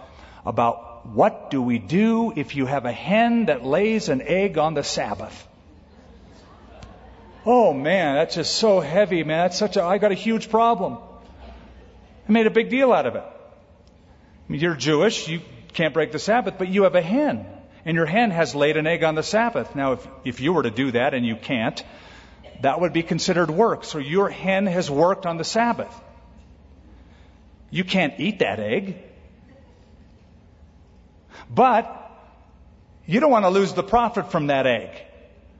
about 0.44 1.06
what 1.06 1.50
do 1.50 1.62
we 1.62 1.78
do 1.78 2.32
if 2.36 2.56
you 2.56 2.66
have 2.66 2.84
a 2.84 2.92
hen 2.92 3.46
that 3.46 3.64
lays 3.64 4.08
an 4.08 4.20
egg 4.22 4.58
on 4.58 4.74
the 4.74 4.82
Sabbath? 4.82 5.48
Oh 7.44 7.72
man, 7.72 8.16
that's 8.16 8.34
just 8.34 8.56
so 8.56 8.80
heavy, 8.80 9.22
man. 9.22 9.44
That's 9.44 9.58
such 9.58 9.76
a, 9.76 9.82
I 9.84 9.98
got 9.98 10.10
a 10.10 10.16
huge 10.16 10.50
problem. 10.50 10.98
I 12.28 12.32
made 12.32 12.46
a 12.46 12.50
big 12.50 12.70
deal 12.70 12.92
out 12.92 13.06
of 13.06 13.14
it. 13.14 13.24
You're 14.48 14.74
Jewish, 14.74 15.28
you 15.28 15.40
can't 15.72 15.94
break 15.94 16.12
the 16.12 16.18
Sabbath, 16.18 16.54
but 16.58 16.68
you 16.68 16.82
have 16.82 16.96
a 16.96 17.02
hen. 17.02 17.46
And 17.84 17.94
your 17.94 18.06
hen 18.06 18.32
has 18.32 18.54
laid 18.54 18.76
an 18.76 18.86
egg 18.86 19.04
on 19.04 19.14
the 19.14 19.22
Sabbath. 19.22 19.76
Now, 19.76 19.92
if, 19.92 20.08
if 20.24 20.40
you 20.40 20.52
were 20.52 20.64
to 20.64 20.70
do 20.70 20.90
that 20.90 21.14
and 21.14 21.24
you 21.24 21.36
can't, 21.36 21.82
that 22.62 22.80
would 22.80 22.92
be 22.92 23.02
considered 23.02 23.50
work. 23.50 23.84
So 23.84 23.98
your 23.98 24.28
hen 24.28 24.66
has 24.66 24.90
worked 24.90 25.26
on 25.26 25.36
the 25.36 25.44
Sabbath. 25.44 25.94
You 27.70 27.84
can't 27.84 28.14
eat 28.18 28.38
that 28.40 28.60
egg. 28.60 28.96
But 31.50 32.10
you 33.06 33.20
don't 33.20 33.30
want 33.30 33.44
to 33.44 33.50
lose 33.50 33.72
the 33.72 33.82
profit 33.82 34.30
from 34.30 34.48
that 34.48 34.66
egg. 34.66 34.90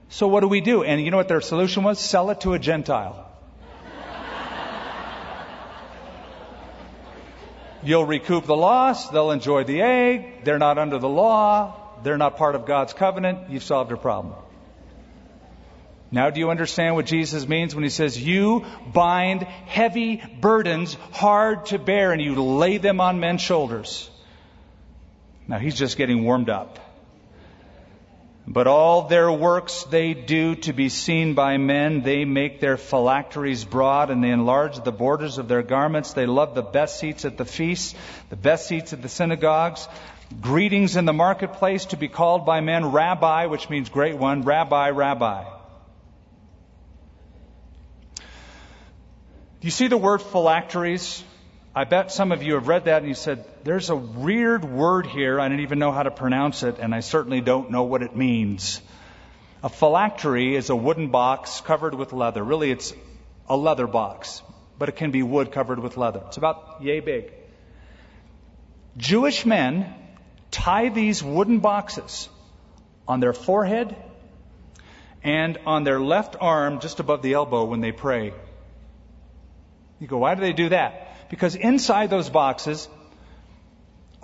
So 0.09 0.27
what 0.27 0.41
do 0.41 0.47
we 0.47 0.61
do? 0.61 0.83
And 0.83 1.01
you 1.01 1.11
know 1.11 1.17
what 1.17 1.27
their 1.27 1.41
solution 1.41 1.83
was? 1.83 1.99
Sell 1.99 2.29
it 2.29 2.41
to 2.41 2.53
a 2.53 2.59
Gentile. 2.59 3.25
You'll 7.83 8.05
recoup 8.05 8.45
the 8.45 8.55
loss. 8.55 9.09
They'll 9.09 9.31
enjoy 9.31 9.63
the 9.63 9.81
egg. 9.81 10.43
They're 10.43 10.59
not 10.59 10.77
under 10.77 10.97
the 10.97 11.07
law. 11.07 11.75
They're 12.03 12.17
not 12.17 12.37
part 12.37 12.55
of 12.55 12.65
God's 12.65 12.93
covenant. 12.93 13.49
You've 13.49 13.63
solved 13.63 13.91
your 13.91 13.97
problem. 13.97 14.35
Now, 16.09 16.29
do 16.29 16.39
you 16.39 16.49
understand 16.49 16.95
what 16.95 17.05
Jesus 17.05 17.47
means 17.47 17.75
when 17.75 17.83
he 17.83 17.89
says, 17.89 18.21
You 18.21 18.65
bind 18.93 19.43
heavy 19.43 20.23
burdens 20.39 20.93
hard 21.11 21.65
to 21.67 21.79
bear 21.79 22.13
and 22.13 22.21
you 22.21 22.41
lay 22.41 22.77
them 22.77 23.01
on 23.01 23.19
men's 23.19 23.41
shoulders? 23.41 24.09
Now, 25.47 25.59
he's 25.59 25.75
just 25.75 25.97
getting 25.97 26.23
warmed 26.23 26.49
up. 26.49 26.79
But 28.49 28.67
all 28.67 29.09
their 29.09 29.29
works 29.29 29.83
they 29.83 30.13
do 30.13 30.55
to 30.55 30.71
be 30.71 30.87
seen 30.87 31.33
by 31.33 31.57
men. 31.57 32.01
They 32.01 32.23
make 32.23 32.61
their 32.61 32.77
phylacteries 32.77 33.65
broad 33.65 34.09
and 34.09 34.23
they 34.23 34.29
enlarge 34.29 34.81
the 34.81 34.93
borders 34.93 35.37
of 35.37 35.49
their 35.49 35.63
garments. 35.63 36.13
They 36.13 36.25
love 36.25 36.55
the 36.55 36.61
best 36.61 36.97
seats 36.97 37.25
at 37.25 37.37
the 37.37 37.43
feasts, 37.43 37.93
the 38.29 38.37
best 38.37 38.67
seats 38.67 38.93
at 38.93 39.01
the 39.01 39.09
synagogues, 39.09 39.89
greetings 40.39 40.95
in 40.95 41.03
the 41.03 41.11
marketplace 41.11 41.87
to 41.87 41.97
be 41.97 42.07
called 42.07 42.45
by 42.45 42.61
men 42.61 42.93
rabbi, 42.93 43.47
which 43.47 43.69
means 43.69 43.89
great 43.89 44.17
one, 44.17 44.43
rabbi, 44.43 44.91
rabbi. 44.91 45.56
Do 49.59 49.65
you 49.65 49.71
see 49.71 49.87
the 49.87 49.97
word 49.97 50.21
phylacteries? 50.21 51.23
I 51.73 51.83
bet 51.83 52.11
some 52.11 52.31
of 52.31 52.43
you 52.43 52.53
have 52.53 52.67
read 52.67 52.85
that 52.85 52.99
and 52.99 53.07
you 53.07 53.15
said, 53.15 53.43
there's 53.63 53.89
a 53.89 53.95
weird 53.95 54.63
word 54.63 55.07
here. 55.07 55.39
I 55.39 55.47
don't 55.47 55.61
even 55.61 55.79
know 55.79 55.91
how 55.91 56.03
to 56.03 56.11
pronounce 56.11 56.61
it, 56.61 56.77
and 56.79 56.93
I 56.93 56.99
certainly 56.99 57.41
don't 57.41 57.71
know 57.71 57.83
what 57.83 58.03
it 58.03 58.15
means. 58.15 58.81
A 59.63 59.69
phylactery 59.69 60.55
is 60.55 60.69
a 60.69 60.75
wooden 60.75 61.09
box 61.09 61.61
covered 61.61 61.95
with 61.95 62.13
leather. 62.13 62.43
Really, 62.43 62.69
it's 62.69 62.93
a 63.49 63.57
leather 63.57 63.87
box, 63.87 64.43
but 64.77 64.89
it 64.89 64.95
can 64.95 65.09
be 65.09 65.23
wood 65.23 65.51
covered 65.51 65.79
with 65.79 65.97
leather. 65.97 66.21
It's 66.27 66.37
about 66.37 66.77
yay 66.81 66.99
big. 66.99 67.33
Jewish 68.95 69.43
men 69.43 69.91
tie 70.51 70.89
these 70.89 71.23
wooden 71.23 71.59
boxes 71.59 72.29
on 73.07 73.19
their 73.19 73.33
forehead 73.33 73.95
and 75.23 75.57
on 75.65 75.83
their 75.83 75.99
left 75.99 76.35
arm 76.39 76.79
just 76.79 76.99
above 76.99 77.23
the 77.23 77.33
elbow 77.33 77.65
when 77.65 77.81
they 77.81 77.91
pray. 77.91 78.33
You 79.99 80.07
go, 80.07 80.17
why 80.17 80.35
do 80.35 80.41
they 80.41 80.53
do 80.53 80.69
that? 80.69 81.29
Because 81.29 81.55
inside 81.55 82.09
those 82.09 82.29
boxes 82.29 82.87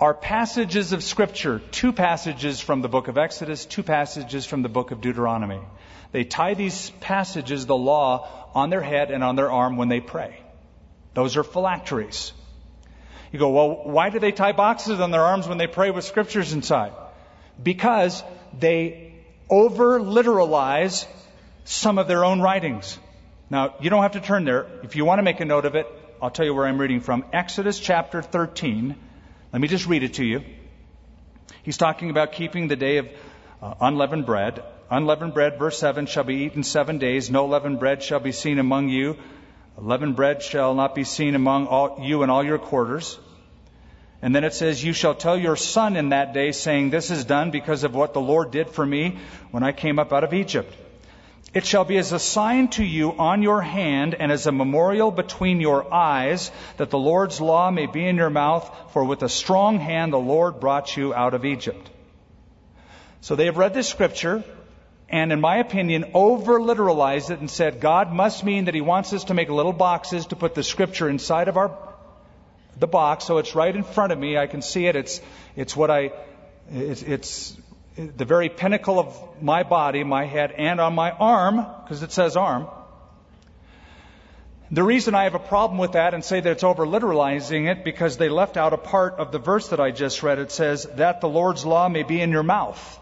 are 0.00 0.14
passages 0.14 0.92
of 0.92 1.02
Scripture, 1.02 1.60
two 1.70 1.92
passages 1.92 2.60
from 2.60 2.82
the 2.82 2.88
book 2.88 3.08
of 3.08 3.18
Exodus, 3.18 3.64
two 3.64 3.82
passages 3.82 4.46
from 4.46 4.62
the 4.62 4.68
book 4.68 4.90
of 4.90 5.00
Deuteronomy. 5.00 5.60
They 6.12 6.24
tie 6.24 6.54
these 6.54 6.90
passages, 7.00 7.66
the 7.66 7.76
law, 7.76 8.28
on 8.54 8.70
their 8.70 8.80
head 8.80 9.10
and 9.10 9.24
on 9.24 9.36
their 9.36 9.50
arm 9.50 9.76
when 9.76 9.88
they 9.88 10.00
pray. 10.00 10.38
Those 11.14 11.36
are 11.36 11.44
phylacteries. 11.44 12.32
You 13.32 13.38
go, 13.38 13.50
well, 13.50 13.80
why 13.84 14.10
do 14.10 14.20
they 14.20 14.30
tie 14.30 14.52
boxes 14.52 15.00
on 15.00 15.10
their 15.10 15.22
arms 15.22 15.48
when 15.48 15.58
they 15.58 15.66
pray 15.66 15.90
with 15.90 16.04
scriptures 16.04 16.52
inside? 16.52 16.92
Because 17.60 18.22
they 18.56 19.14
over 19.50 19.98
literalize 19.98 21.06
some 21.64 21.98
of 21.98 22.06
their 22.06 22.24
own 22.24 22.40
writings. 22.40 22.98
Now, 23.54 23.76
you 23.80 23.88
don't 23.88 24.02
have 24.02 24.14
to 24.14 24.20
turn 24.20 24.44
there. 24.44 24.66
If 24.82 24.96
you 24.96 25.04
want 25.04 25.20
to 25.20 25.22
make 25.22 25.38
a 25.38 25.44
note 25.44 25.64
of 25.64 25.76
it, 25.76 25.86
I'll 26.20 26.28
tell 26.28 26.44
you 26.44 26.52
where 26.52 26.66
I'm 26.66 26.76
reading 26.76 27.00
from. 27.00 27.24
Exodus 27.32 27.78
chapter 27.78 28.20
13. 28.20 28.96
Let 29.52 29.62
me 29.62 29.68
just 29.68 29.86
read 29.86 30.02
it 30.02 30.14
to 30.14 30.24
you. 30.24 30.42
He's 31.62 31.76
talking 31.76 32.10
about 32.10 32.32
keeping 32.32 32.66
the 32.66 32.74
day 32.74 32.96
of 32.96 33.08
uh, 33.62 33.74
unleavened 33.80 34.26
bread. 34.26 34.64
Unleavened 34.90 35.34
bread, 35.34 35.56
verse 35.56 35.78
7, 35.78 36.06
shall 36.06 36.24
be 36.24 36.38
eaten 36.46 36.64
seven 36.64 36.98
days. 36.98 37.30
No 37.30 37.46
leavened 37.46 37.78
bread 37.78 38.02
shall 38.02 38.18
be 38.18 38.32
seen 38.32 38.58
among 38.58 38.88
you. 38.88 39.18
Leavened 39.78 40.16
bread 40.16 40.42
shall 40.42 40.74
not 40.74 40.96
be 40.96 41.04
seen 41.04 41.36
among 41.36 41.68
all, 41.68 42.00
you 42.02 42.24
in 42.24 42.30
all 42.30 42.42
your 42.42 42.58
quarters. 42.58 43.20
And 44.20 44.34
then 44.34 44.42
it 44.42 44.54
says, 44.54 44.82
You 44.82 44.92
shall 44.92 45.14
tell 45.14 45.38
your 45.38 45.54
son 45.54 45.94
in 45.94 46.08
that 46.08 46.34
day, 46.34 46.50
saying, 46.50 46.90
This 46.90 47.12
is 47.12 47.24
done 47.24 47.52
because 47.52 47.84
of 47.84 47.94
what 47.94 48.14
the 48.14 48.20
Lord 48.20 48.50
did 48.50 48.70
for 48.70 48.84
me 48.84 49.18
when 49.52 49.62
I 49.62 49.70
came 49.70 50.00
up 50.00 50.12
out 50.12 50.24
of 50.24 50.34
Egypt. 50.34 50.74
It 51.54 51.64
shall 51.64 51.84
be 51.84 51.98
as 51.98 52.12
a 52.12 52.18
sign 52.18 52.66
to 52.70 52.84
you 52.84 53.12
on 53.12 53.42
your 53.42 53.62
hand 53.62 54.16
and 54.18 54.32
as 54.32 54.46
a 54.48 54.52
memorial 54.52 55.12
between 55.12 55.60
your 55.60 55.92
eyes 55.94 56.50
that 56.78 56.90
the 56.90 56.98
Lord's 56.98 57.40
law 57.40 57.70
may 57.70 57.86
be 57.86 58.04
in 58.04 58.16
your 58.16 58.30
mouth, 58.30 58.68
for 58.92 59.04
with 59.04 59.22
a 59.22 59.28
strong 59.28 59.78
hand 59.78 60.12
the 60.12 60.18
Lord 60.18 60.58
brought 60.58 60.96
you 60.96 61.14
out 61.14 61.32
of 61.32 61.44
Egypt. 61.44 61.90
So 63.20 63.36
they 63.36 63.44
have 63.46 63.56
read 63.56 63.72
this 63.72 63.88
scripture 63.88 64.42
and, 65.08 65.32
in 65.32 65.40
my 65.40 65.58
opinion, 65.58 66.10
over 66.12 66.58
literalized 66.58 67.30
it 67.30 67.38
and 67.38 67.48
said 67.48 67.80
God 67.80 68.12
must 68.12 68.42
mean 68.42 68.64
that 68.64 68.74
He 68.74 68.80
wants 68.80 69.12
us 69.12 69.24
to 69.24 69.34
make 69.34 69.48
little 69.48 69.72
boxes 69.72 70.26
to 70.26 70.36
put 70.36 70.56
the 70.56 70.64
scripture 70.64 71.08
inside 71.08 71.46
of 71.46 71.56
our 71.56 71.78
the 72.76 72.88
box 72.88 73.24
so 73.24 73.38
it's 73.38 73.54
right 73.54 73.74
in 73.74 73.84
front 73.84 74.10
of 74.10 74.18
me. 74.18 74.36
I 74.36 74.48
can 74.48 74.60
see 74.60 74.86
it. 74.86 74.96
It's 74.96 75.20
it's 75.54 75.76
what 75.76 75.90
I 75.90 76.10
it's, 76.70 77.02
it's 77.02 77.56
the 77.96 78.24
very 78.24 78.48
pinnacle 78.48 78.98
of 78.98 79.42
my 79.42 79.62
body, 79.62 80.02
my 80.02 80.24
head, 80.24 80.52
and 80.52 80.80
on 80.80 80.94
my 80.94 81.12
arm, 81.12 81.64
because 81.84 82.02
it 82.02 82.12
says 82.12 82.36
arm. 82.36 82.66
The 84.70 84.82
reason 84.82 85.14
I 85.14 85.24
have 85.24 85.34
a 85.34 85.38
problem 85.38 85.78
with 85.78 85.92
that 85.92 86.14
and 86.14 86.24
say 86.24 86.40
that 86.40 86.50
it's 86.50 86.64
over 86.64 86.84
literalizing 86.86 87.70
it 87.70 87.84
because 87.84 88.16
they 88.16 88.28
left 88.28 88.56
out 88.56 88.72
a 88.72 88.78
part 88.78 89.14
of 89.14 89.30
the 89.30 89.38
verse 89.38 89.68
that 89.68 89.78
I 89.78 89.92
just 89.92 90.22
read. 90.22 90.38
It 90.38 90.50
says, 90.50 90.88
that 90.96 91.20
the 91.20 91.28
Lord's 91.28 91.64
law 91.64 91.88
may 91.88 92.02
be 92.02 92.20
in 92.20 92.30
your 92.30 92.42
mouth. 92.42 92.98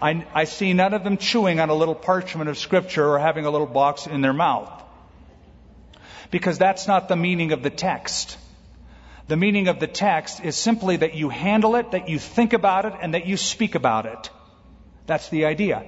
I, 0.00 0.24
I 0.32 0.44
see 0.44 0.72
none 0.72 0.94
of 0.94 1.04
them 1.04 1.18
chewing 1.18 1.60
on 1.60 1.70
a 1.70 1.74
little 1.74 1.94
parchment 1.94 2.48
of 2.48 2.56
scripture 2.56 3.06
or 3.06 3.18
having 3.18 3.44
a 3.44 3.50
little 3.50 3.66
box 3.66 4.06
in 4.06 4.20
their 4.22 4.32
mouth. 4.32 4.72
Because 6.30 6.56
that's 6.56 6.86
not 6.86 7.08
the 7.08 7.16
meaning 7.16 7.52
of 7.52 7.62
the 7.62 7.70
text. 7.70 8.38
The 9.28 9.36
meaning 9.36 9.68
of 9.68 9.78
the 9.78 9.86
text 9.86 10.42
is 10.42 10.56
simply 10.56 10.96
that 10.96 11.14
you 11.14 11.28
handle 11.28 11.76
it, 11.76 11.90
that 11.90 12.08
you 12.08 12.18
think 12.18 12.54
about 12.54 12.86
it, 12.86 12.94
and 13.00 13.14
that 13.14 13.26
you 13.26 13.36
speak 13.36 13.74
about 13.74 14.06
it. 14.06 14.30
That's 15.06 15.28
the 15.28 15.44
idea. 15.44 15.84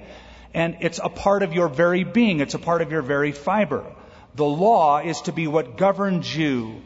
And 0.53 0.77
it's 0.81 0.99
a 1.03 1.09
part 1.09 1.41
of 1.43 1.53
your 1.53 1.67
very 1.67 2.03
being. 2.03 2.39
It's 2.39 2.53
a 2.53 2.59
part 2.59 2.81
of 2.81 2.91
your 2.91 3.01
very 3.01 3.31
fiber. 3.31 3.83
The 4.35 4.45
law 4.45 4.99
is 4.99 5.21
to 5.21 5.31
be 5.31 5.47
what 5.47 5.75
governs 5.75 6.35
you. 6.35 6.81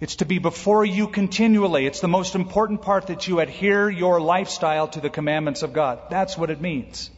It's 0.00 0.16
to 0.16 0.24
be 0.24 0.38
before 0.38 0.84
you 0.84 1.08
continually. 1.08 1.86
It's 1.86 2.00
the 2.00 2.08
most 2.08 2.34
important 2.34 2.82
part 2.82 3.08
that 3.08 3.28
you 3.28 3.40
adhere 3.40 3.88
your 3.88 4.20
lifestyle 4.20 4.88
to 4.88 5.00
the 5.00 5.10
commandments 5.10 5.62
of 5.62 5.72
God. 5.72 6.00
That's 6.10 6.36
what 6.36 6.50
it 6.50 6.60
means. 6.60 7.10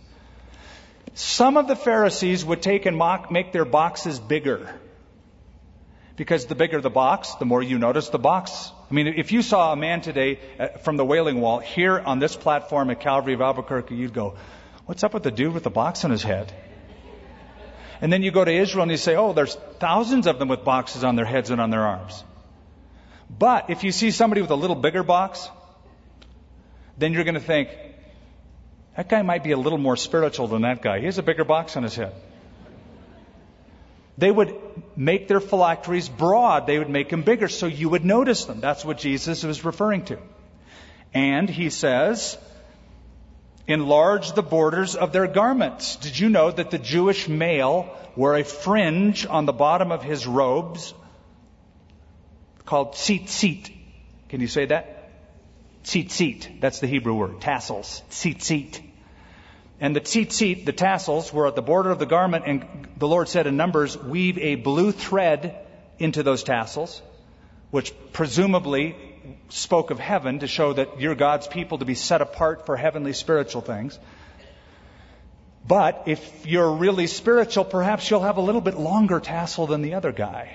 Some 1.14 1.56
of 1.56 1.66
the 1.66 1.76
Pharisees 1.76 2.44
would 2.44 2.62
take 2.62 2.86
and 2.86 2.96
mock, 2.96 3.30
make 3.30 3.52
their 3.52 3.64
boxes 3.64 4.18
bigger. 4.18 4.74
Because 6.20 6.44
the 6.44 6.54
bigger 6.54 6.82
the 6.82 6.90
box, 6.90 7.36
the 7.36 7.46
more 7.46 7.62
you 7.62 7.78
notice 7.78 8.10
the 8.10 8.18
box. 8.18 8.72
I 8.90 8.92
mean, 8.92 9.06
if 9.06 9.32
you 9.32 9.40
saw 9.40 9.72
a 9.72 9.76
man 9.76 10.02
today 10.02 10.38
uh, 10.58 10.66
from 10.84 10.98
the 10.98 11.04
Wailing 11.12 11.40
Wall 11.40 11.60
here 11.60 11.98
on 11.98 12.18
this 12.18 12.36
platform 12.36 12.90
at 12.90 13.00
Calvary 13.00 13.32
of 13.32 13.40
Albuquerque, 13.40 13.94
you'd 13.94 14.12
go, 14.12 14.34
What's 14.84 15.02
up 15.02 15.14
with 15.14 15.22
the 15.22 15.30
dude 15.30 15.54
with 15.54 15.62
the 15.62 15.70
box 15.70 16.04
on 16.04 16.10
his 16.10 16.22
head? 16.22 16.52
And 18.02 18.12
then 18.12 18.22
you 18.22 18.32
go 18.32 18.44
to 18.44 18.52
Israel 18.52 18.82
and 18.82 18.90
you 18.90 18.98
say, 18.98 19.16
Oh, 19.16 19.32
there's 19.32 19.54
thousands 19.78 20.26
of 20.26 20.38
them 20.38 20.48
with 20.48 20.62
boxes 20.62 21.04
on 21.04 21.16
their 21.16 21.24
heads 21.24 21.48
and 21.48 21.58
on 21.58 21.70
their 21.70 21.86
arms. 21.86 22.22
But 23.30 23.70
if 23.70 23.82
you 23.82 23.90
see 23.90 24.10
somebody 24.10 24.42
with 24.42 24.50
a 24.50 24.60
little 24.66 24.76
bigger 24.76 25.02
box, 25.02 25.48
then 26.98 27.14
you're 27.14 27.24
going 27.24 27.40
to 27.42 27.48
think, 27.54 27.70
that 28.94 29.08
guy 29.08 29.22
might 29.22 29.42
be 29.42 29.52
a 29.52 29.58
little 29.58 29.78
more 29.78 29.96
spiritual 29.96 30.48
than 30.48 30.62
that 30.68 30.82
guy. 30.82 30.98
He 30.98 31.06
has 31.06 31.16
a 31.16 31.22
bigger 31.22 31.44
box 31.44 31.78
on 31.78 31.82
his 31.82 31.96
head. 31.96 32.12
They 34.20 34.30
would 34.30 34.54
make 34.96 35.28
their 35.28 35.40
phylacteries 35.40 36.10
broad. 36.10 36.66
They 36.66 36.78
would 36.78 36.90
make 36.90 37.08
them 37.08 37.22
bigger 37.22 37.48
so 37.48 37.66
you 37.66 37.88
would 37.88 38.04
notice 38.04 38.44
them. 38.44 38.60
That's 38.60 38.84
what 38.84 38.98
Jesus 38.98 39.42
was 39.42 39.64
referring 39.64 40.04
to. 40.04 40.18
And 41.14 41.48
he 41.48 41.70
says, 41.70 42.36
enlarge 43.66 44.32
the 44.32 44.42
borders 44.42 44.94
of 44.94 45.12
their 45.12 45.26
garments. 45.26 45.96
Did 45.96 46.18
you 46.18 46.28
know 46.28 46.50
that 46.50 46.70
the 46.70 46.78
Jewish 46.78 47.28
male 47.28 47.88
wore 48.14 48.36
a 48.36 48.44
fringe 48.44 49.24
on 49.24 49.46
the 49.46 49.54
bottom 49.54 49.90
of 49.90 50.02
his 50.02 50.26
robes 50.26 50.92
called 52.66 52.92
tzitzit? 52.92 53.72
Can 54.28 54.42
you 54.42 54.48
say 54.48 54.66
that? 54.66 55.12
Tzitzit. 55.84 56.60
That's 56.60 56.80
the 56.80 56.86
Hebrew 56.86 57.14
word. 57.14 57.40
Tassels. 57.40 58.02
Tzitzit. 58.10 58.82
And 59.80 59.96
the 59.96 60.00
tzitzit, 60.00 60.66
the 60.66 60.72
tassels, 60.72 61.32
were 61.32 61.46
at 61.46 61.56
the 61.56 61.62
border 61.62 61.90
of 61.90 61.98
the 61.98 62.06
garment, 62.06 62.44
and 62.46 62.88
the 62.98 63.08
Lord 63.08 63.28
said 63.28 63.46
in 63.46 63.56
Numbers, 63.56 63.96
weave 63.96 64.36
a 64.36 64.56
blue 64.56 64.92
thread 64.92 65.66
into 65.98 66.22
those 66.22 66.42
tassels, 66.42 67.00
which 67.70 67.94
presumably 68.12 68.94
spoke 69.48 69.90
of 69.90 69.98
heaven 69.98 70.40
to 70.40 70.46
show 70.46 70.74
that 70.74 71.00
you're 71.00 71.14
God's 71.14 71.46
people 71.46 71.78
to 71.78 71.86
be 71.86 71.94
set 71.94 72.20
apart 72.20 72.66
for 72.66 72.76
heavenly 72.76 73.14
spiritual 73.14 73.62
things. 73.62 73.98
But 75.66 76.04
if 76.06 76.46
you're 76.46 76.72
really 76.72 77.06
spiritual, 77.06 77.64
perhaps 77.64 78.10
you'll 78.10 78.22
have 78.22 78.38
a 78.38 78.42
little 78.42 78.60
bit 78.60 78.78
longer 78.78 79.20
tassel 79.20 79.66
than 79.66 79.82
the 79.82 79.94
other 79.94 80.12
guy. 80.12 80.50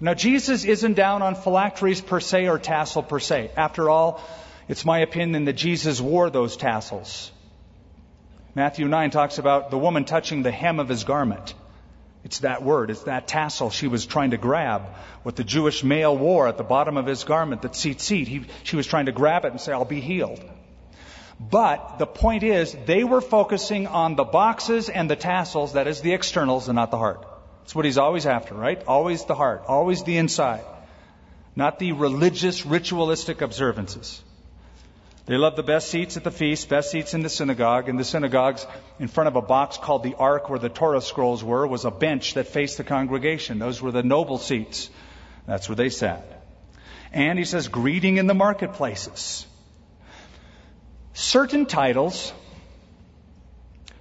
Now, 0.00 0.14
Jesus 0.14 0.64
isn't 0.64 0.94
down 0.94 1.22
on 1.22 1.34
phylacteries 1.34 2.00
per 2.00 2.20
se 2.20 2.48
or 2.48 2.58
tassel 2.58 3.02
per 3.02 3.20
se. 3.20 3.50
After 3.56 3.90
all, 3.90 4.20
it's 4.66 4.84
my 4.84 5.00
opinion 5.00 5.44
that 5.44 5.54
Jesus 5.54 6.00
wore 6.00 6.30
those 6.30 6.56
tassels. 6.56 7.30
Matthew 8.54 8.88
9 8.88 9.10
talks 9.10 9.38
about 9.38 9.70
the 9.70 9.78
woman 9.78 10.04
touching 10.04 10.42
the 10.42 10.50
hem 10.50 10.80
of 10.80 10.88
his 10.88 11.04
garment. 11.04 11.54
It's 12.24 12.40
that 12.40 12.62
word, 12.62 12.90
it's 12.90 13.04
that 13.04 13.26
tassel 13.26 13.70
she 13.70 13.86
was 13.86 14.04
trying 14.04 14.32
to 14.32 14.36
grab, 14.36 14.82
what 15.22 15.36
the 15.36 15.44
Jewish 15.44 15.82
male 15.82 16.16
wore 16.16 16.48
at 16.48 16.58
the 16.58 16.64
bottom 16.64 16.96
of 16.96 17.06
his 17.06 17.24
garment, 17.24 17.62
that 17.62 17.72
tzitzit. 17.72 18.26
He, 18.26 18.44
she 18.62 18.76
was 18.76 18.86
trying 18.86 19.06
to 19.06 19.12
grab 19.12 19.44
it 19.44 19.52
and 19.52 19.60
say, 19.60 19.72
I'll 19.72 19.84
be 19.84 20.00
healed. 20.00 20.42
But 21.38 21.98
the 21.98 22.06
point 22.06 22.42
is, 22.42 22.76
they 22.84 23.04
were 23.04 23.22
focusing 23.22 23.86
on 23.86 24.16
the 24.16 24.24
boxes 24.24 24.90
and 24.90 25.08
the 25.08 25.16
tassels, 25.16 25.72
that 25.72 25.86
is 25.86 26.02
the 26.02 26.12
externals 26.12 26.68
and 26.68 26.76
not 26.76 26.90
the 26.90 26.98
heart. 26.98 27.26
That's 27.62 27.74
what 27.74 27.86
he's 27.86 27.98
always 27.98 28.26
after, 28.26 28.54
right? 28.54 28.82
Always 28.86 29.24
the 29.24 29.34
heart, 29.34 29.64
always 29.66 30.02
the 30.02 30.18
inside, 30.18 30.64
not 31.56 31.78
the 31.78 31.92
religious, 31.92 32.66
ritualistic 32.66 33.40
observances. 33.40 34.22
They 35.30 35.36
loved 35.36 35.54
the 35.54 35.62
best 35.62 35.92
seats 35.92 36.16
at 36.16 36.24
the 36.24 36.32
feast, 36.32 36.68
best 36.68 36.90
seats 36.90 37.14
in 37.14 37.22
the 37.22 37.28
synagogue. 37.28 37.88
In 37.88 37.94
the 37.94 38.02
synagogues, 38.02 38.66
in 38.98 39.06
front 39.06 39.28
of 39.28 39.36
a 39.36 39.40
box 39.40 39.78
called 39.78 40.02
the 40.02 40.16
Ark, 40.16 40.50
where 40.50 40.58
the 40.58 40.68
Torah 40.68 41.00
scrolls 41.00 41.44
were, 41.44 41.64
was 41.68 41.84
a 41.84 41.90
bench 41.92 42.34
that 42.34 42.48
faced 42.48 42.78
the 42.78 42.82
congregation. 42.82 43.60
Those 43.60 43.80
were 43.80 43.92
the 43.92 44.02
noble 44.02 44.38
seats. 44.38 44.90
That's 45.46 45.68
where 45.68 45.76
they 45.76 45.88
sat. 45.88 46.42
And 47.12 47.38
he 47.38 47.44
says, 47.44 47.68
greeting 47.68 48.16
in 48.16 48.26
the 48.26 48.34
marketplaces. 48.34 49.46
Certain 51.12 51.64
titles 51.66 52.32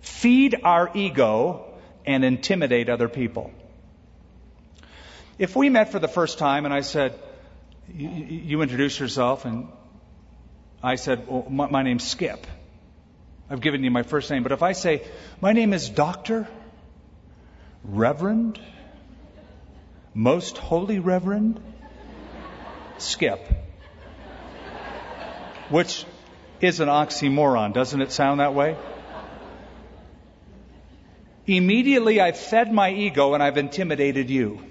feed 0.01 0.55
our 0.63 0.89
ego 0.95 1.79
and 2.07 2.25
intimidate 2.25 2.89
other 2.89 3.07
people. 3.07 3.51
If 5.37 5.55
we 5.55 5.69
met 5.69 5.91
for 5.91 5.99
the 5.99 6.07
first 6.07 6.39
time 6.39 6.65
and 6.65 6.73
I 6.73 6.81
said, 6.81 7.13
you 7.95 8.63
introduce 8.63 8.99
yourself 8.99 9.45
and 9.45 9.67
I 10.81 10.95
said, 10.95 11.27
well, 11.27 11.45
my, 11.49 11.67
my 11.67 11.83
name's 11.83 12.07
Skip. 12.07 12.45
I've 13.49 13.61
given 13.61 13.83
you 13.83 13.91
my 13.91 14.03
first 14.03 14.29
name. 14.29 14.43
But 14.43 14.51
if 14.51 14.63
I 14.63 14.73
say, 14.73 15.03
my 15.41 15.53
name 15.53 15.73
is 15.73 15.89
Doctor, 15.89 16.47
Reverend, 17.83 18.59
Most 20.13 20.57
Holy 20.57 20.99
Reverend, 20.99 21.59
Skip, 22.97 23.39
which 25.69 26.05
is 26.61 26.79
an 26.79 26.89
oxymoron, 26.89 27.73
doesn't 27.73 28.01
it 28.01 28.11
sound 28.11 28.39
that 28.39 28.53
way? 28.53 28.77
Immediately 31.47 32.21
I've 32.21 32.37
fed 32.37 32.71
my 32.71 32.91
ego 32.91 33.33
and 33.33 33.41
I've 33.41 33.57
intimidated 33.57 34.29
you. 34.29 34.61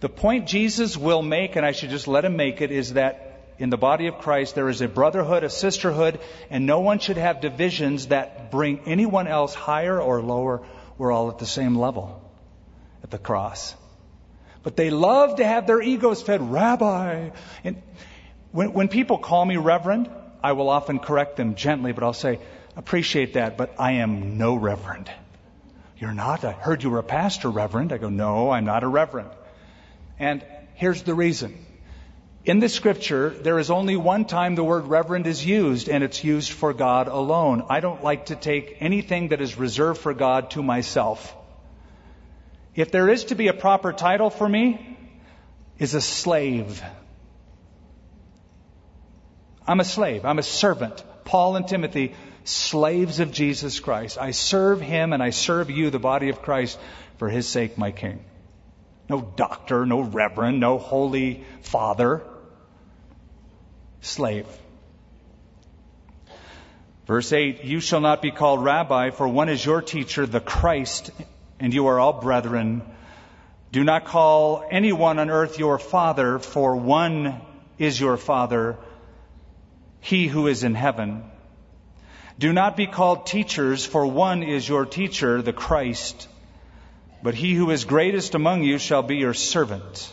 The 0.00 0.08
point 0.08 0.46
Jesus 0.46 0.96
will 0.96 1.22
make, 1.22 1.56
and 1.56 1.64
I 1.64 1.72
should 1.72 1.90
just 1.90 2.08
let 2.08 2.24
him 2.24 2.36
make 2.36 2.60
it, 2.60 2.72
is 2.72 2.94
that 2.94 3.31
in 3.62 3.70
the 3.70 3.78
body 3.78 4.08
of 4.08 4.18
Christ, 4.18 4.56
there 4.56 4.68
is 4.68 4.80
a 4.80 4.88
brotherhood, 4.88 5.44
a 5.44 5.48
sisterhood, 5.48 6.18
and 6.50 6.66
no 6.66 6.80
one 6.80 6.98
should 6.98 7.16
have 7.16 7.40
divisions 7.40 8.08
that 8.08 8.50
bring 8.50 8.80
anyone 8.86 9.28
else 9.28 9.54
higher 9.54 10.02
or 10.02 10.20
lower. 10.20 10.62
We're 10.98 11.12
all 11.12 11.30
at 11.30 11.38
the 11.38 11.46
same 11.46 11.76
level 11.76 12.20
at 13.04 13.12
the 13.12 13.18
cross. 13.18 13.76
But 14.64 14.74
they 14.74 14.90
love 14.90 15.36
to 15.36 15.44
have 15.44 15.68
their 15.68 15.80
egos 15.80 16.20
fed, 16.22 16.50
Rabbi. 16.50 17.30
And 17.62 17.80
when, 18.50 18.72
when 18.72 18.88
people 18.88 19.18
call 19.18 19.44
me 19.44 19.58
Reverend, 19.58 20.10
I 20.42 20.52
will 20.52 20.68
often 20.68 20.98
correct 20.98 21.36
them 21.36 21.54
gently, 21.54 21.92
but 21.92 22.02
I'll 22.02 22.12
say, 22.12 22.40
appreciate 22.76 23.34
that, 23.34 23.56
but 23.56 23.76
I 23.78 23.92
am 23.92 24.38
no 24.38 24.56
Reverend. 24.56 25.08
You're 25.98 26.14
not? 26.14 26.42
I 26.42 26.50
heard 26.50 26.82
you 26.82 26.90
were 26.90 26.98
a 26.98 27.04
pastor, 27.04 27.48
Reverend. 27.48 27.92
I 27.92 27.98
go, 27.98 28.08
no, 28.08 28.50
I'm 28.50 28.64
not 28.64 28.82
a 28.82 28.88
Reverend. 28.88 29.30
And 30.18 30.44
here's 30.74 31.04
the 31.04 31.14
reason. 31.14 31.64
In 32.44 32.58
the 32.58 32.68
scripture, 32.68 33.30
there 33.30 33.60
is 33.60 33.70
only 33.70 33.96
one 33.96 34.24
time 34.24 34.56
the 34.56 34.64
word 34.64 34.86
reverend 34.86 35.28
is 35.28 35.46
used, 35.46 35.88
and 35.88 36.02
it's 36.02 36.24
used 36.24 36.50
for 36.50 36.72
God 36.72 37.06
alone. 37.06 37.64
I 37.68 37.78
don't 37.78 38.02
like 38.02 38.26
to 38.26 38.36
take 38.36 38.78
anything 38.80 39.28
that 39.28 39.40
is 39.40 39.56
reserved 39.56 40.00
for 40.00 40.12
God 40.12 40.50
to 40.52 40.62
myself. 40.62 41.36
If 42.74 42.90
there 42.90 43.08
is 43.08 43.26
to 43.26 43.36
be 43.36 43.46
a 43.46 43.52
proper 43.52 43.92
title 43.92 44.28
for 44.28 44.48
me, 44.48 44.98
is 45.78 45.94
a 45.94 46.00
slave. 46.00 46.82
I'm 49.64 49.78
a 49.78 49.84
slave. 49.84 50.24
I'm 50.24 50.40
a 50.40 50.42
servant. 50.42 51.04
Paul 51.24 51.54
and 51.54 51.68
Timothy, 51.68 52.14
slaves 52.42 53.20
of 53.20 53.30
Jesus 53.30 53.78
Christ. 53.78 54.18
I 54.18 54.32
serve 54.32 54.80
him 54.80 55.12
and 55.12 55.22
I 55.22 55.30
serve 55.30 55.70
you, 55.70 55.90
the 55.90 56.00
body 56.00 56.28
of 56.28 56.42
Christ, 56.42 56.76
for 57.18 57.28
his 57.28 57.46
sake, 57.46 57.78
my 57.78 57.92
king. 57.92 58.24
No 59.08 59.20
doctor, 59.20 59.86
no 59.86 60.00
reverend, 60.00 60.58
no 60.58 60.78
holy 60.78 61.44
father 61.60 62.22
slave. 64.02 64.46
Verse 67.06 67.32
8, 67.32 67.64
you 67.64 67.80
shall 67.80 68.00
not 68.00 68.22
be 68.22 68.30
called 68.30 68.62
rabbi, 68.62 69.10
for 69.10 69.26
one 69.26 69.48
is 69.48 69.64
your 69.64 69.80
teacher, 69.80 70.26
the 70.26 70.40
Christ, 70.40 71.10
and 71.58 71.72
you 71.72 71.86
are 71.86 71.98
all 71.98 72.20
brethren. 72.20 72.82
Do 73.72 73.82
not 73.82 74.04
call 74.04 74.64
anyone 74.70 75.18
on 75.18 75.30
earth 75.30 75.58
your 75.58 75.78
father, 75.78 76.38
for 76.38 76.76
one 76.76 77.40
is 77.78 77.98
your 77.98 78.16
father, 78.16 78.76
he 80.00 80.26
who 80.26 80.46
is 80.46 80.62
in 80.62 80.74
heaven. 80.74 81.24
Do 82.38 82.52
not 82.52 82.76
be 82.76 82.86
called 82.86 83.26
teachers, 83.26 83.84
for 83.84 84.06
one 84.06 84.42
is 84.42 84.68
your 84.68 84.84
teacher, 84.84 85.42
the 85.42 85.52
Christ. 85.52 86.28
But 87.22 87.34
he 87.34 87.54
who 87.54 87.70
is 87.70 87.84
greatest 87.84 88.34
among 88.34 88.62
you 88.62 88.78
shall 88.78 89.02
be 89.02 89.16
your 89.16 89.34
servant. 89.34 90.12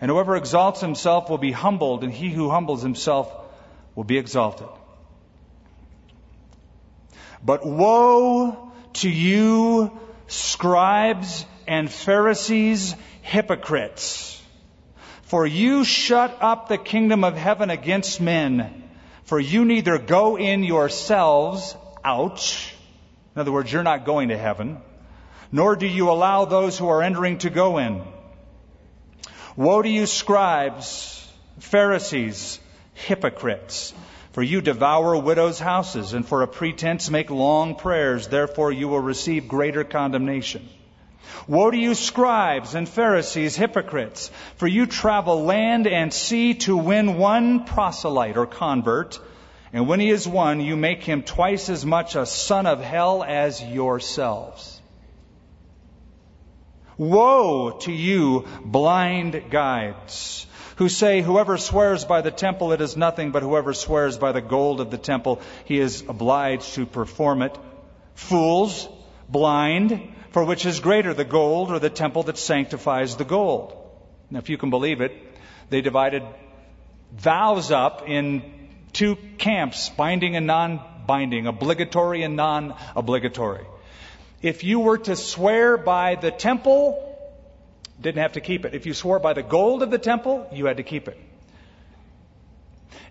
And 0.00 0.10
whoever 0.10 0.36
exalts 0.36 0.80
himself 0.80 1.28
will 1.28 1.38
be 1.38 1.52
humbled, 1.52 2.04
and 2.04 2.12
he 2.12 2.30
who 2.30 2.48
humbles 2.48 2.82
himself 2.82 3.30
will 3.94 4.04
be 4.04 4.16
exalted. 4.16 4.68
But 7.44 7.66
woe 7.66 8.72
to 8.94 9.10
you, 9.10 9.98
scribes 10.26 11.44
and 11.66 11.90
Pharisees, 11.90 12.94
hypocrites! 13.22 14.42
For 15.22 15.46
you 15.46 15.84
shut 15.84 16.36
up 16.40 16.68
the 16.68 16.78
kingdom 16.78 17.22
of 17.22 17.36
heaven 17.36 17.70
against 17.70 18.20
men, 18.20 18.82
for 19.24 19.38
you 19.38 19.64
neither 19.64 19.98
go 19.98 20.36
in 20.36 20.64
yourselves, 20.64 21.76
ouch. 22.04 22.74
In 23.36 23.40
other 23.40 23.52
words, 23.52 23.72
you're 23.72 23.84
not 23.84 24.04
going 24.04 24.30
to 24.30 24.38
heaven, 24.38 24.78
nor 25.52 25.76
do 25.76 25.86
you 25.86 26.10
allow 26.10 26.46
those 26.46 26.76
who 26.76 26.88
are 26.88 27.02
entering 27.02 27.38
to 27.38 27.50
go 27.50 27.78
in. 27.78 28.02
Woe 29.60 29.82
to 29.82 29.88
you, 29.90 30.06
scribes, 30.06 31.22
Pharisees, 31.58 32.58
hypocrites! 32.94 33.92
For 34.32 34.42
you 34.42 34.62
devour 34.62 35.14
widows' 35.18 35.60
houses, 35.60 36.14
and 36.14 36.26
for 36.26 36.40
a 36.40 36.48
pretense 36.48 37.10
make 37.10 37.28
long 37.28 37.74
prayers, 37.74 38.28
therefore 38.28 38.72
you 38.72 38.88
will 38.88 39.00
receive 39.00 39.48
greater 39.48 39.84
condemnation. 39.84 40.66
Woe 41.46 41.70
to 41.70 41.76
you, 41.76 41.94
scribes 41.94 42.74
and 42.74 42.88
Pharisees, 42.88 43.54
hypocrites! 43.54 44.30
For 44.56 44.66
you 44.66 44.86
travel 44.86 45.44
land 45.44 45.86
and 45.86 46.10
sea 46.10 46.54
to 46.64 46.74
win 46.74 47.18
one 47.18 47.66
proselyte 47.66 48.38
or 48.38 48.46
convert, 48.46 49.20
and 49.74 49.86
when 49.86 50.00
he 50.00 50.08
is 50.08 50.26
won, 50.26 50.62
you 50.62 50.74
make 50.74 51.02
him 51.02 51.22
twice 51.22 51.68
as 51.68 51.84
much 51.84 52.16
a 52.16 52.24
son 52.24 52.64
of 52.64 52.80
hell 52.80 53.22
as 53.22 53.62
yourselves. 53.62 54.79
Woe 57.00 57.78
to 57.80 57.92
you, 57.92 58.44
blind 58.62 59.44
guides, 59.48 60.46
who 60.76 60.90
say, 60.90 61.22
Whoever 61.22 61.56
swears 61.56 62.04
by 62.04 62.20
the 62.20 62.30
temple, 62.30 62.72
it 62.72 62.82
is 62.82 62.94
nothing, 62.94 63.30
but 63.30 63.42
whoever 63.42 63.72
swears 63.72 64.18
by 64.18 64.32
the 64.32 64.42
gold 64.42 64.82
of 64.82 64.90
the 64.90 64.98
temple, 64.98 65.40
he 65.64 65.78
is 65.78 66.02
obliged 66.06 66.74
to 66.74 66.84
perform 66.84 67.40
it. 67.40 67.56
Fools, 68.16 68.86
blind, 69.30 70.12
for 70.32 70.44
which 70.44 70.66
is 70.66 70.80
greater, 70.80 71.14
the 71.14 71.24
gold 71.24 71.70
or 71.70 71.78
the 71.78 71.88
temple 71.88 72.24
that 72.24 72.36
sanctifies 72.36 73.16
the 73.16 73.24
gold? 73.24 73.74
Now, 74.30 74.40
if 74.40 74.50
you 74.50 74.58
can 74.58 74.68
believe 74.68 75.00
it, 75.00 75.12
they 75.70 75.80
divided 75.80 76.22
vows 77.12 77.70
up 77.70 78.10
in 78.10 78.42
two 78.92 79.16
camps, 79.38 79.88
binding 79.88 80.36
and 80.36 80.46
non 80.46 80.82
binding, 81.06 81.46
obligatory 81.46 82.24
and 82.24 82.36
non 82.36 82.74
obligatory. 82.94 83.64
If 84.42 84.64
you 84.64 84.80
were 84.80 84.98
to 84.98 85.16
swear 85.16 85.76
by 85.76 86.14
the 86.14 86.30
temple, 86.30 87.06
didn't 88.00 88.22
have 88.22 88.32
to 88.32 88.40
keep 88.40 88.64
it. 88.64 88.74
If 88.74 88.86
you 88.86 88.94
swore 88.94 89.18
by 89.18 89.34
the 89.34 89.42
gold 89.42 89.82
of 89.82 89.90
the 89.90 89.98
temple, 89.98 90.48
you 90.52 90.66
had 90.66 90.78
to 90.78 90.82
keep 90.82 91.08
it. 91.08 91.18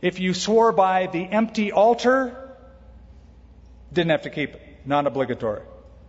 If 0.01 0.19
you 0.19 0.33
swore 0.33 0.71
by 0.71 1.07
the 1.07 1.23
empty 1.23 1.71
altar, 1.71 2.55
didn't 3.93 4.11
have 4.11 4.23
to 4.23 4.29
keep 4.29 4.55
it. 4.55 4.61
Non 4.85 5.05
obligatory. 5.05 5.61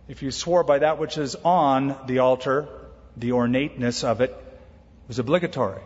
If 0.07 0.23
you 0.23 0.31
swore 0.31 0.63
by 0.63 0.79
that 0.79 0.97
which 0.97 1.17
is 1.17 1.35
on 1.35 1.95
the 2.07 2.19
altar, 2.19 2.67
the 3.15 3.33
ornateness 3.33 4.03
of 4.03 4.21
it 4.21 4.35
was 5.07 5.19
obligatory. 5.19 5.81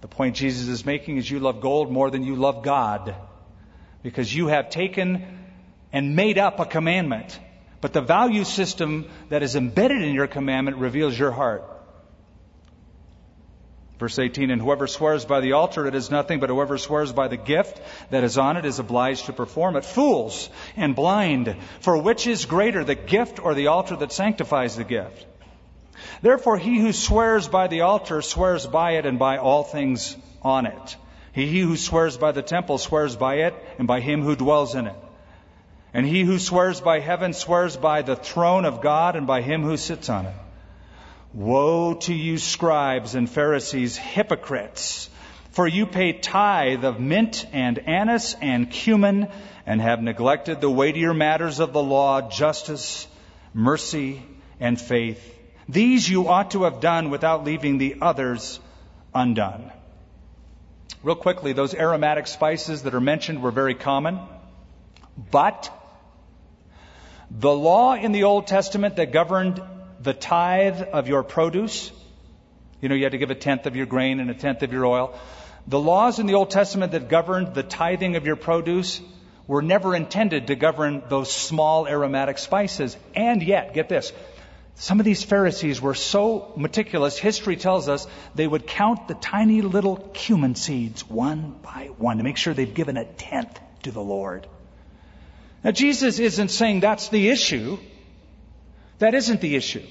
The 0.00 0.08
point 0.08 0.36
Jesus 0.36 0.68
is 0.68 0.86
making 0.86 1.16
is 1.16 1.28
you 1.28 1.40
love 1.40 1.60
gold 1.60 1.90
more 1.90 2.10
than 2.10 2.22
you 2.22 2.36
love 2.36 2.62
God 2.62 3.14
because 4.02 4.32
you 4.32 4.46
have 4.46 4.70
taken 4.70 5.24
and 5.92 6.14
made 6.14 6.38
up 6.38 6.60
a 6.60 6.66
commandment 6.66 7.38
but 7.80 7.92
the 7.92 8.00
value 8.00 8.44
system 8.44 9.08
that 9.28 9.42
is 9.42 9.56
embedded 9.56 10.02
in 10.02 10.14
your 10.14 10.26
commandment 10.26 10.78
reveals 10.78 11.18
your 11.18 11.30
heart. 11.30 11.64
Verse 13.98 14.18
18, 14.18 14.50
and 14.52 14.62
whoever 14.62 14.86
swears 14.86 15.24
by 15.24 15.40
the 15.40 15.52
altar, 15.52 15.86
it 15.86 15.94
is 15.94 16.08
nothing, 16.08 16.38
but 16.38 16.50
whoever 16.50 16.78
swears 16.78 17.12
by 17.12 17.26
the 17.26 17.36
gift 17.36 17.80
that 18.10 18.22
is 18.22 18.38
on 18.38 18.56
it 18.56 18.64
is 18.64 18.78
obliged 18.78 19.26
to 19.26 19.32
perform 19.32 19.74
it. 19.74 19.84
Fools 19.84 20.48
and 20.76 20.94
blind, 20.94 21.56
for 21.80 22.00
which 22.00 22.28
is 22.28 22.44
greater, 22.44 22.84
the 22.84 22.94
gift 22.94 23.40
or 23.40 23.54
the 23.54 23.66
altar 23.66 23.96
that 23.96 24.12
sanctifies 24.12 24.76
the 24.76 24.84
gift? 24.84 25.26
Therefore, 26.22 26.58
he 26.58 26.78
who 26.78 26.92
swears 26.92 27.48
by 27.48 27.66
the 27.66 27.80
altar 27.80 28.22
swears 28.22 28.66
by 28.66 28.92
it 28.92 29.06
and 29.06 29.18
by 29.18 29.38
all 29.38 29.64
things 29.64 30.16
on 30.42 30.66
it. 30.66 30.96
He 31.32 31.60
who 31.60 31.76
swears 31.76 32.16
by 32.16 32.30
the 32.30 32.42
temple 32.42 32.78
swears 32.78 33.16
by 33.16 33.46
it 33.46 33.54
and 33.78 33.88
by 33.88 34.00
him 34.00 34.22
who 34.22 34.36
dwells 34.36 34.76
in 34.76 34.86
it. 34.86 34.96
And 35.98 36.06
he 36.06 36.22
who 36.22 36.38
swears 36.38 36.80
by 36.80 37.00
heaven 37.00 37.32
swears 37.32 37.76
by 37.76 38.02
the 38.02 38.14
throne 38.14 38.64
of 38.64 38.80
God 38.80 39.16
and 39.16 39.26
by 39.26 39.42
him 39.42 39.64
who 39.64 39.76
sits 39.76 40.08
on 40.08 40.26
it. 40.26 40.34
Woe 41.34 41.94
to 41.94 42.14
you, 42.14 42.38
scribes 42.38 43.16
and 43.16 43.28
Pharisees, 43.28 43.96
hypocrites! 43.96 45.10
For 45.50 45.66
you 45.66 45.86
pay 45.86 46.12
tithe 46.12 46.84
of 46.84 47.00
mint 47.00 47.44
and 47.52 47.80
anise 47.80 48.36
and 48.40 48.70
cumin 48.70 49.26
and 49.66 49.80
have 49.80 50.00
neglected 50.00 50.60
the 50.60 50.70
weightier 50.70 51.12
matters 51.12 51.58
of 51.58 51.72
the 51.72 51.82
law, 51.82 52.30
justice, 52.30 53.08
mercy, 53.52 54.22
and 54.60 54.80
faith. 54.80 55.36
These 55.68 56.08
you 56.08 56.28
ought 56.28 56.52
to 56.52 56.62
have 56.62 56.78
done 56.78 57.10
without 57.10 57.42
leaving 57.42 57.78
the 57.78 57.96
others 58.00 58.60
undone. 59.12 59.72
Real 61.02 61.16
quickly, 61.16 61.54
those 61.54 61.74
aromatic 61.74 62.28
spices 62.28 62.84
that 62.84 62.94
are 62.94 63.00
mentioned 63.00 63.42
were 63.42 63.50
very 63.50 63.74
common. 63.74 64.20
But 65.32 65.72
the 67.30 67.52
law 67.52 67.94
in 67.94 68.12
the 68.12 68.24
Old 68.24 68.46
Testament 68.46 68.96
that 68.96 69.12
governed 69.12 69.62
the 70.00 70.14
tithe 70.14 70.80
of 70.80 71.08
your 71.08 71.22
produce, 71.22 71.92
you 72.80 72.88
know, 72.88 72.94
you 72.94 73.02
had 73.02 73.12
to 73.12 73.18
give 73.18 73.30
a 73.30 73.34
tenth 73.34 73.66
of 73.66 73.76
your 73.76 73.86
grain 73.86 74.20
and 74.20 74.30
a 74.30 74.34
tenth 74.34 74.62
of 74.62 74.72
your 74.72 74.86
oil. 74.86 75.18
The 75.66 75.78
laws 75.78 76.18
in 76.18 76.26
the 76.26 76.34
Old 76.34 76.50
Testament 76.50 76.92
that 76.92 77.08
governed 77.08 77.54
the 77.54 77.62
tithing 77.62 78.16
of 78.16 78.24
your 78.24 78.36
produce 78.36 79.00
were 79.46 79.62
never 79.62 79.94
intended 79.94 80.46
to 80.46 80.54
govern 80.54 81.02
those 81.08 81.30
small 81.32 81.86
aromatic 81.86 82.38
spices. 82.38 82.96
And 83.14 83.42
yet, 83.42 83.74
get 83.74 83.88
this, 83.88 84.12
some 84.76 85.00
of 85.00 85.04
these 85.04 85.24
Pharisees 85.24 85.80
were 85.82 85.94
so 85.94 86.52
meticulous, 86.56 87.18
history 87.18 87.56
tells 87.56 87.88
us 87.88 88.06
they 88.34 88.46
would 88.46 88.66
count 88.66 89.08
the 89.08 89.14
tiny 89.14 89.60
little 89.60 89.96
cumin 90.14 90.54
seeds 90.54 91.08
one 91.08 91.56
by 91.62 91.90
one 91.98 92.18
to 92.18 92.24
make 92.24 92.36
sure 92.36 92.54
they've 92.54 92.72
given 92.72 92.96
a 92.96 93.04
tenth 93.04 93.58
to 93.82 93.90
the 93.90 94.00
Lord. 94.02 94.46
Now, 95.64 95.72
Jesus 95.72 96.18
isn't 96.18 96.48
saying 96.48 96.80
that's 96.80 97.08
the 97.08 97.28
issue. 97.28 97.78
That 98.98 99.14
isn't 99.14 99.40
the 99.40 99.56
issue. 99.56 99.84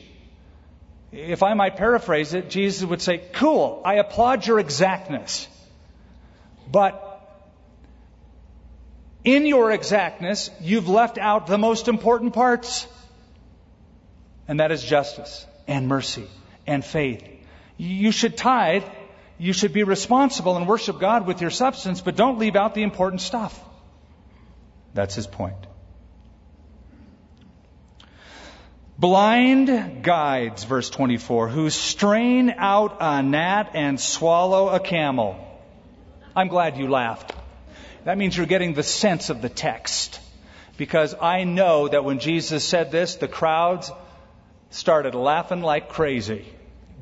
If 1.11 1.43
I 1.43 1.53
might 1.53 1.77
paraphrase 1.77 2.33
it, 2.33 2.49
Jesus 2.49 2.87
would 2.87 3.01
say, 3.01 3.21
Cool, 3.33 3.81
I 3.85 3.95
applaud 3.95 4.45
your 4.45 4.59
exactness. 4.59 5.47
But 6.69 7.03
in 9.23 9.45
your 9.45 9.71
exactness, 9.71 10.49
you've 10.61 10.89
left 10.89 11.17
out 11.17 11.47
the 11.47 11.57
most 11.57 11.87
important 11.87 12.33
parts 12.33 12.87
and 14.47 14.59
that 14.59 14.71
is 14.71 14.83
justice 14.83 15.45
and 15.67 15.87
mercy 15.87 16.27
and 16.65 16.83
faith. 16.83 17.23
You 17.77 18.11
should 18.11 18.37
tithe, 18.37 18.83
you 19.37 19.53
should 19.53 19.73
be 19.73 19.83
responsible 19.83 20.55
and 20.57 20.67
worship 20.67 20.99
God 20.99 21.27
with 21.27 21.41
your 21.41 21.49
substance, 21.49 22.01
but 22.01 22.15
don't 22.15 22.39
leave 22.39 22.55
out 22.55 22.73
the 22.73 22.83
important 22.83 23.21
stuff. 23.21 23.59
That's 24.97 25.13
his 25.13 25.27
point. 25.27 25.67
Blind 28.97 30.01
guides, 30.01 30.63
verse 30.63 30.89
24, 30.89 31.49
who 31.49 31.69
strain 31.69 32.49
out 32.57 32.97
a 32.99 33.21
gnat 33.21 33.75
and 33.75 33.99
swallow 33.99 34.69
a 34.69 34.79
camel. 34.79 35.37
I'm 36.35 36.47
glad 36.47 36.77
you 36.77 36.87
laughed. 36.87 37.31
That 38.05 38.17
means 38.17 38.35
you're 38.35 38.47
getting 38.47 38.73
the 38.73 38.81
sense 38.81 39.29
of 39.29 39.43
the 39.43 39.49
text. 39.49 40.19
Because 40.77 41.13
I 41.21 41.43
know 41.43 41.87
that 41.87 42.03
when 42.03 42.17
Jesus 42.17 42.63
said 42.63 42.89
this, 42.89 43.17
the 43.17 43.27
crowds 43.27 43.91
started 44.71 45.13
laughing 45.13 45.61
like 45.61 45.89
crazy. 45.89 46.43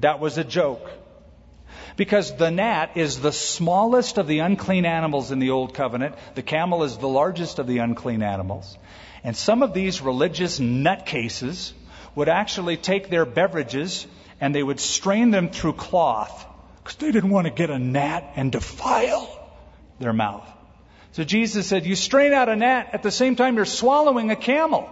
That 0.02 0.20
was 0.20 0.38
a 0.38 0.44
joke. 0.44 0.92
Because 1.96 2.36
the 2.36 2.52
gnat 2.52 2.98
is 2.98 3.20
the 3.20 3.32
smallest 3.32 4.18
of 4.18 4.28
the 4.28 4.40
unclean 4.40 4.86
animals 4.86 5.32
in 5.32 5.40
the 5.40 5.52
Old 5.52 5.74
Covenant. 5.74 6.16
The 6.36 6.42
camel 6.42 6.84
is 6.84 6.98
the 6.98 7.08
largest 7.08 7.60
of 7.60 7.68
the 7.68 7.80
unclean 7.80 8.24
animals. 8.24 8.78
And 9.24 9.36
some 9.36 9.64
of 9.64 9.74
these 9.74 10.02
religious 10.02 10.60
nutcases 10.60 11.74
would 12.16 12.30
actually 12.30 12.78
take 12.78 13.10
their 13.10 13.26
beverages 13.26 14.08
and 14.40 14.54
they 14.54 14.64
would 14.64 14.80
strain 14.80 15.32
them 15.32 15.50
through 15.50 15.74
cloth 15.74 16.46
because 16.84 16.98
they 16.98 17.12
didn't 17.12 17.32
want 17.32 17.48
to 17.48 17.52
get 17.52 17.70
a 17.70 17.80
gnat 17.80 18.34
and 18.36 18.52
defile 18.52 19.28
their 20.00 20.14
mouth. 20.14 20.48
So 21.14 21.24
Jesus 21.24 21.66
said, 21.66 21.86
You 21.86 21.96
strain 21.96 22.34
out 22.34 22.50
a 22.50 22.56
gnat 22.56 22.90
at 22.94 23.02
the 23.02 23.12
same 23.12 23.36
time 23.36 23.56
you're 23.56 23.66
swallowing 23.66 24.32
a 24.32 24.36
camel. 24.36 24.90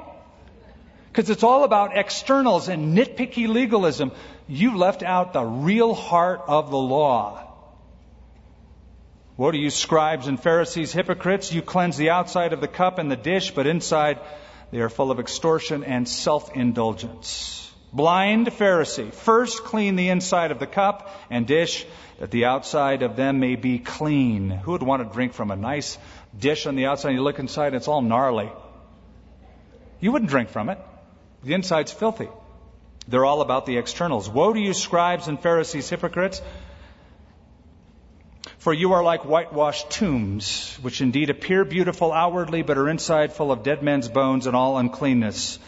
Because 1.11 1.29
it's 1.29 1.43
all 1.43 1.63
about 1.63 1.95
externals 1.95 2.69
and 2.69 2.97
nitpicky 2.97 3.47
legalism. 3.47 4.11
You 4.47 4.77
left 4.77 5.03
out 5.03 5.33
the 5.33 5.43
real 5.43 5.93
heart 5.93 6.41
of 6.47 6.69
the 6.69 6.77
law. 6.77 7.49
What 9.35 9.55
are 9.55 9.57
you, 9.57 9.69
scribes 9.69 10.27
and 10.27 10.39
Pharisees, 10.39 10.91
hypocrites? 10.91 11.51
You 11.51 11.61
cleanse 11.61 11.97
the 11.97 12.11
outside 12.11 12.53
of 12.53 12.61
the 12.61 12.67
cup 12.67 12.99
and 12.99 13.09
the 13.09 13.15
dish, 13.15 13.51
but 13.51 13.65
inside 13.65 14.19
they 14.71 14.79
are 14.79 14.89
full 14.89 15.11
of 15.11 15.19
extortion 15.19 15.83
and 15.83 16.07
self 16.07 16.55
indulgence. 16.55 17.71
Blind 17.91 18.47
Pharisee, 18.47 19.13
first 19.13 19.63
clean 19.63 19.95
the 19.95 20.09
inside 20.09 20.51
of 20.51 20.59
the 20.59 20.67
cup 20.67 21.09
and 21.29 21.47
dish, 21.47 21.85
that 22.19 22.31
the 22.31 22.45
outside 22.45 23.03
of 23.03 23.15
them 23.15 23.39
may 23.39 23.55
be 23.55 23.79
clean. 23.79 24.49
Who 24.49 24.71
would 24.71 24.83
want 24.83 25.07
to 25.07 25.13
drink 25.13 25.33
from 25.33 25.51
a 25.51 25.55
nice 25.55 25.97
dish 26.37 26.65
on 26.65 26.75
the 26.75 26.87
outside? 26.87 27.09
and 27.09 27.17
You 27.17 27.23
look 27.23 27.39
inside, 27.39 27.67
and 27.67 27.75
it's 27.75 27.87
all 27.87 28.01
gnarly. 28.01 28.51
You 29.99 30.11
wouldn't 30.11 30.31
drink 30.31 30.49
from 30.49 30.69
it. 30.69 30.79
The 31.43 31.53
inside's 31.53 31.91
filthy. 31.91 32.29
They're 33.07 33.25
all 33.25 33.41
about 33.41 33.65
the 33.65 33.77
externals. 33.77 34.29
Woe 34.29 34.53
to 34.53 34.59
you, 34.59 34.73
scribes 34.73 35.27
and 35.27 35.39
Pharisees, 35.39 35.89
hypocrites! 35.89 36.41
For 38.57 38.73
you 38.73 38.93
are 38.93 39.03
like 39.03 39.25
whitewashed 39.25 39.89
tombs, 39.89 40.77
which 40.81 41.01
indeed 41.01 41.29
appear 41.29 41.65
beautiful 41.65 42.13
outwardly, 42.13 42.61
but 42.61 42.77
are 42.77 42.87
inside 42.87 43.33
full 43.33 43.51
of 43.51 43.63
dead 43.63 43.83
men's 43.83 44.07
bones 44.07 44.47
and 44.47 44.55
all 44.55 44.77
uncleanness. 44.77 45.59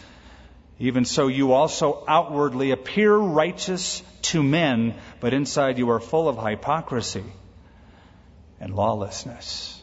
Even 0.78 1.04
so, 1.04 1.26
you 1.26 1.52
also 1.52 2.04
outwardly 2.08 2.70
appear 2.70 3.14
righteous 3.14 4.02
to 4.22 4.42
men, 4.42 4.94
but 5.20 5.34
inside 5.34 5.78
you 5.78 5.90
are 5.90 6.00
full 6.00 6.28
of 6.28 6.38
hypocrisy 6.38 7.24
and 8.60 8.74
lawlessness. 8.74 9.75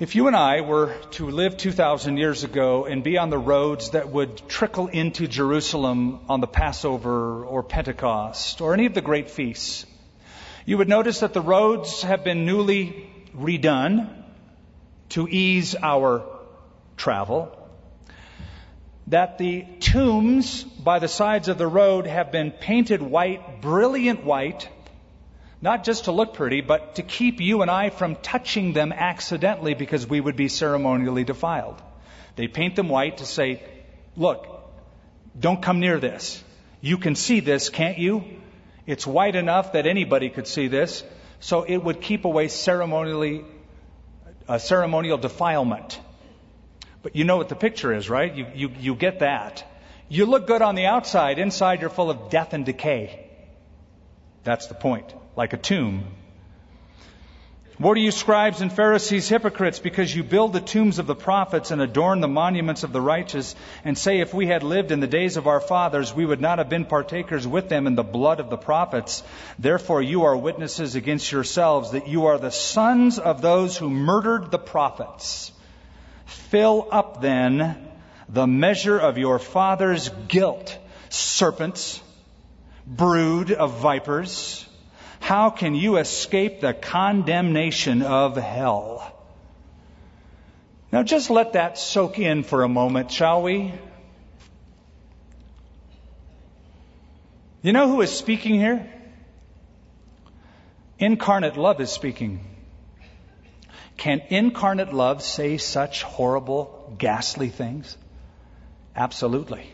If 0.00 0.14
you 0.14 0.28
and 0.28 0.34
I 0.34 0.62
were 0.62 0.94
to 1.10 1.28
live 1.28 1.58
2,000 1.58 2.16
years 2.16 2.42
ago 2.42 2.86
and 2.86 3.04
be 3.04 3.18
on 3.18 3.28
the 3.28 3.36
roads 3.36 3.90
that 3.90 4.08
would 4.08 4.48
trickle 4.48 4.86
into 4.86 5.28
Jerusalem 5.28 6.20
on 6.26 6.40
the 6.40 6.46
Passover 6.46 7.44
or 7.44 7.62
Pentecost 7.62 8.62
or 8.62 8.72
any 8.72 8.86
of 8.86 8.94
the 8.94 9.02
great 9.02 9.28
feasts, 9.28 9.84
you 10.64 10.78
would 10.78 10.88
notice 10.88 11.20
that 11.20 11.34
the 11.34 11.42
roads 11.42 12.00
have 12.00 12.24
been 12.24 12.46
newly 12.46 13.10
redone 13.36 14.08
to 15.10 15.28
ease 15.28 15.76
our 15.82 16.24
travel, 16.96 17.54
that 19.08 19.36
the 19.36 19.66
tombs 19.80 20.64
by 20.64 20.98
the 20.98 21.08
sides 21.08 21.48
of 21.48 21.58
the 21.58 21.68
road 21.68 22.06
have 22.06 22.32
been 22.32 22.52
painted 22.52 23.02
white, 23.02 23.60
brilliant 23.60 24.24
white, 24.24 24.66
not 25.62 25.84
just 25.84 26.04
to 26.04 26.12
look 26.12 26.34
pretty, 26.34 26.62
but 26.62 26.94
to 26.94 27.02
keep 27.02 27.40
you 27.40 27.62
and 27.62 27.70
I 27.70 27.90
from 27.90 28.16
touching 28.16 28.72
them 28.72 28.92
accidentally 28.92 29.74
because 29.74 30.06
we 30.06 30.20
would 30.20 30.36
be 30.36 30.48
ceremonially 30.48 31.24
defiled. 31.24 31.82
They 32.36 32.48
paint 32.48 32.76
them 32.76 32.88
white 32.88 33.18
to 33.18 33.26
say, 33.26 33.62
look, 34.16 34.46
don't 35.38 35.60
come 35.60 35.80
near 35.80 36.00
this. 36.00 36.42
You 36.80 36.96
can 36.96 37.14
see 37.14 37.40
this, 37.40 37.68
can't 37.68 37.98
you? 37.98 38.24
It's 38.86 39.06
white 39.06 39.36
enough 39.36 39.74
that 39.74 39.86
anybody 39.86 40.30
could 40.30 40.46
see 40.46 40.68
this. 40.68 41.04
So 41.40 41.62
it 41.62 41.76
would 41.76 42.00
keep 42.00 42.24
away 42.24 42.48
ceremonially, 42.48 43.44
uh, 44.48 44.58
ceremonial 44.58 45.18
defilement. 45.18 46.00
But 47.02 47.16
you 47.16 47.24
know 47.24 47.36
what 47.36 47.50
the 47.50 47.56
picture 47.56 47.92
is, 47.92 48.08
right? 48.08 48.34
You, 48.34 48.46
you, 48.54 48.70
you 48.78 48.94
get 48.94 49.18
that. 49.18 49.64
You 50.08 50.24
look 50.24 50.46
good 50.46 50.62
on 50.62 50.74
the 50.74 50.86
outside. 50.86 51.38
Inside, 51.38 51.82
you're 51.82 51.90
full 51.90 52.10
of 52.10 52.30
death 52.30 52.54
and 52.54 52.64
decay. 52.64 53.26
That's 54.42 54.66
the 54.66 54.74
point 54.74 55.14
like 55.36 55.52
a 55.52 55.56
tomb. 55.56 56.04
What 57.80 57.96
are 57.96 58.00
you, 58.00 58.10
scribes 58.10 58.60
and 58.60 58.70
Pharisees, 58.70 59.26
hypocrites, 59.30 59.78
because 59.78 60.14
you 60.14 60.22
build 60.22 60.52
the 60.52 60.60
tombs 60.60 60.98
of 60.98 61.06
the 61.06 61.14
prophets 61.14 61.70
and 61.70 61.80
adorn 61.80 62.20
the 62.20 62.28
monuments 62.28 62.82
of 62.82 62.92
the 62.92 63.00
righteous, 63.00 63.56
and 63.86 63.96
say, 63.96 64.20
If 64.20 64.34
we 64.34 64.46
had 64.46 64.62
lived 64.62 64.92
in 64.92 65.00
the 65.00 65.06
days 65.06 65.38
of 65.38 65.46
our 65.46 65.60
fathers, 65.60 66.12
we 66.12 66.26
would 66.26 66.42
not 66.42 66.58
have 66.58 66.68
been 66.68 66.84
partakers 66.84 67.46
with 67.46 67.70
them 67.70 67.86
in 67.86 67.94
the 67.94 68.02
blood 68.02 68.38
of 68.38 68.50
the 68.50 68.58
prophets. 68.58 69.22
Therefore, 69.58 70.02
you 70.02 70.24
are 70.24 70.36
witnesses 70.36 70.94
against 70.94 71.32
yourselves 71.32 71.92
that 71.92 72.06
you 72.06 72.26
are 72.26 72.36
the 72.36 72.50
sons 72.50 73.18
of 73.18 73.40
those 73.40 73.78
who 73.78 73.88
murdered 73.88 74.50
the 74.50 74.58
prophets. 74.58 75.50
Fill 76.26 76.86
up 76.92 77.22
then 77.22 77.88
the 78.28 78.46
measure 78.46 78.98
of 78.98 79.16
your 79.16 79.38
father's 79.38 80.10
guilt, 80.28 80.76
serpents, 81.08 82.02
brood 82.86 83.52
of 83.52 83.80
vipers. 83.80 84.66
How 85.20 85.50
can 85.50 85.74
you 85.74 85.98
escape 85.98 86.60
the 86.60 86.74
condemnation 86.74 88.02
of 88.02 88.36
hell? 88.36 89.16
Now, 90.90 91.04
just 91.04 91.30
let 91.30 91.52
that 91.52 91.78
soak 91.78 92.18
in 92.18 92.42
for 92.42 92.64
a 92.64 92.68
moment, 92.68 93.12
shall 93.12 93.42
we? 93.42 93.72
You 97.62 97.72
know 97.72 97.88
who 97.88 98.00
is 98.00 98.10
speaking 98.10 98.54
here? 98.54 98.90
Incarnate 100.98 101.56
love 101.56 101.80
is 101.80 101.90
speaking. 101.90 102.40
Can 103.96 104.22
incarnate 104.30 104.92
love 104.92 105.22
say 105.22 105.58
such 105.58 106.02
horrible, 106.02 106.96
ghastly 106.98 107.50
things? 107.50 107.96
Absolutely. 108.96 109.70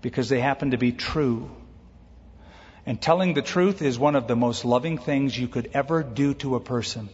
Because 0.00 0.28
they 0.28 0.40
happen 0.40 0.70
to 0.70 0.78
be 0.78 0.92
true. 0.92 1.50
And 2.84 3.00
telling 3.00 3.34
the 3.34 3.42
truth 3.42 3.80
is 3.80 3.98
one 3.98 4.16
of 4.16 4.26
the 4.26 4.34
most 4.34 4.64
loving 4.64 4.98
things 4.98 5.38
you 5.38 5.48
could 5.48 5.70
ever 5.72 6.02
do 6.02 6.34
to 6.34 6.56
a 6.56 6.60
person. 6.60 7.08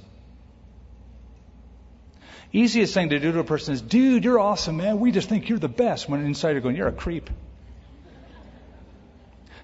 Easiest 2.53 2.95
thing 2.95 3.11
to 3.11 3.19
do 3.19 3.33
to 3.33 3.41
a 3.41 3.45
person 3.45 3.75
is, 3.75 3.83
dude, 3.83 4.25
you're 4.25 4.41
awesome, 4.41 4.79
man. 4.79 5.01
We 5.01 5.13
just 5.13 5.29
think 5.29 5.51
you're 5.51 5.59
the 5.59 5.69
best. 5.69 6.09
When 6.09 6.25
inside 6.25 6.53
you're 6.53 6.63
going, 6.63 6.77
you're 6.77 6.89
a 6.89 6.93
creep. 6.93 7.29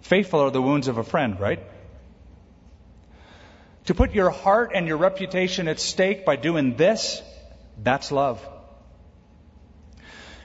Faithful 0.02 0.40
are 0.40 0.50
the 0.50 0.60
wounds 0.60 0.88
of 0.88 0.98
a 0.98 1.02
friend, 1.02 1.40
right? 1.40 1.60
To 3.86 3.94
put 3.94 4.12
your 4.12 4.28
heart 4.28 4.72
and 4.74 4.86
your 4.86 4.98
reputation 4.98 5.66
at 5.68 5.80
stake 5.80 6.26
by 6.26 6.36
doing 6.36 6.76
this, 6.76 7.22
that's 7.82 8.12
love. 8.12 8.46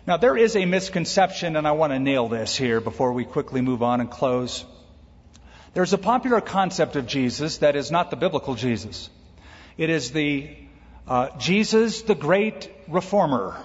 Now, 0.08 0.16
there 0.16 0.38
is 0.38 0.56
a 0.56 0.66
misconception, 0.66 1.58
and 1.58 1.68
I 1.68 1.74
want 1.74 1.92
to 1.92 2.00
nail 2.00 2.30
this 2.30 2.56
here 2.56 2.80
before 2.80 3.12
we 3.12 3.26
quickly 3.26 3.60
move 3.60 3.84
on 3.84 4.00
and 4.00 4.10
close. 4.10 4.66
There's 5.74 5.94
a 5.94 5.98
popular 5.98 6.42
concept 6.42 6.96
of 6.96 7.06
Jesus 7.06 7.60
that 7.60 7.76
is 7.76 7.92
not 7.92 8.10
the 8.10 8.16
biblical 8.16 8.56
Jesus. 8.56 9.10
It 9.78 9.90
is 9.90 10.12
the 10.12 10.50
uh, 11.08 11.38
Jesus, 11.38 12.02
the 12.04 12.16
great 12.16 12.72
reformer. 12.88 13.58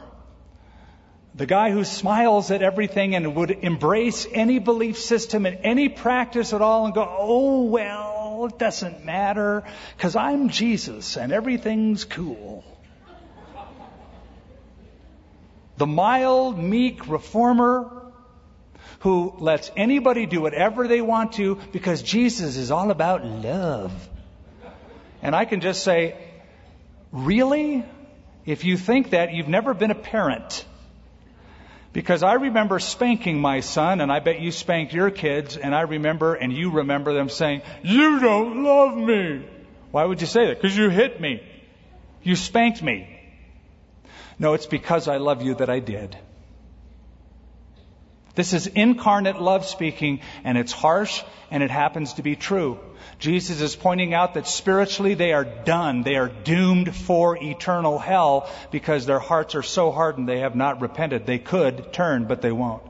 The 1.35 1.47
guy 1.47 1.71
who 1.71 1.83
smiles 1.85 2.51
at 2.51 2.63
everything 2.63 3.15
and 3.15 3.35
would 3.35 3.51
embrace 3.51 4.27
any 4.33 4.61
belief 4.61 4.99
system 4.99 5.47
and 5.47 5.59
any 5.63 5.89
practice 5.89 6.53
at 6.53 6.63
all 6.63 6.85
and 6.85 6.95
go, 6.95 7.05
oh, 7.19 7.65
well, 7.65 8.47
it 8.47 8.59
doesn't 8.59 9.05
matter 9.05 9.65
because 9.97 10.15
I'm 10.15 10.49
Jesus 10.49 11.17
and 11.17 11.33
everything's 11.33 12.05
cool. 12.05 12.65
The 15.77 15.87
mild, 15.87 16.57
meek 16.57 17.09
reformer 17.09 18.04
who 19.05 19.35
lets 19.39 19.71
anybody 19.77 20.25
do 20.25 20.41
whatever 20.41 20.89
they 20.89 21.03
want 21.03 21.35
to 21.35 21.57
because 21.73 22.03
Jesus 22.03 22.57
is 22.57 22.71
all 22.71 22.91
about 22.91 23.23
love. 23.23 23.93
And 25.21 25.37
I 25.37 25.45
can 25.45 25.61
just 25.61 25.85
say, 25.85 26.17
really? 27.13 27.85
If 28.47 28.65
you 28.65 28.79
think 28.79 29.11
that, 29.11 29.35
you've 29.35 29.47
never 29.47 29.75
been 29.75 29.91
a 29.91 29.95
parent. 29.95 30.65
Because 31.93 32.23
I 32.23 32.33
remember 32.33 32.79
spanking 32.79 33.39
my 33.39 33.61
son, 33.61 34.01
and 34.01 34.11
I 34.11 34.21
bet 34.21 34.41
you 34.41 34.51
spanked 34.51 34.95
your 34.95 35.11
kids, 35.11 35.59
and 35.59 35.75
I 35.75 35.83
remember, 35.83 36.35
and 36.35 36.51
you 36.51 36.71
remember 36.71 37.13
them 37.13 37.29
saying, 37.29 37.61
You 37.83 38.21
don't 38.21 38.65
love 38.65 38.97
me. 38.97 39.45
Why 39.91 40.05
would 40.05 40.23
you 40.23 40.27
say 40.27 40.47
that? 40.47 40.63
Because 40.63 40.75
you 40.75 40.89
hit 40.89 41.21
me. 41.21 41.43
You 42.23 42.37
spanked 42.37 42.83
me. 42.83 43.07
No, 44.39 44.55
it's 44.55 44.67
because 44.67 45.09
I 45.09 45.19
love 45.19 45.43
you 45.43 45.57
that 45.57 45.69
I 45.69 45.81
did. 45.81 46.17
This 48.35 48.53
is 48.53 48.67
incarnate 48.67 49.41
love 49.41 49.65
speaking, 49.65 50.21
and 50.43 50.59
it's 50.59 50.73
harsh, 50.73 51.23
and 51.51 51.63
it 51.63 51.71
happens 51.71 52.15
to 52.15 52.23
be 52.23 52.35
true. 52.35 52.81
Jesus 53.21 53.61
is 53.61 53.77
pointing 53.77 54.13
out 54.13 54.35
that 54.35 54.49
spiritually 54.49 55.15
they 55.15 55.33
are 55.33 55.45
done. 55.45 56.03
They 56.03 56.17
are 56.17 56.29
doomed 56.29 56.95
for 56.95 57.37
eternal 57.37 57.99
hell 57.99 58.51
because 58.73 59.07
their 59.07 59.21
hearts 59.21 59.55
are 59.55 59.63
so 59.63 59.93
hardened 59.93 60.29
they 60.29 60.41
have 60.41 60.57
not 60.57 60.81
repented. 60.81 61.27
They 61.27 61.39
could 61.39 61.93
turn, 61.93 62.25
but 62.25 62.43
they 62.43 62.51
won't. 62.51 62.83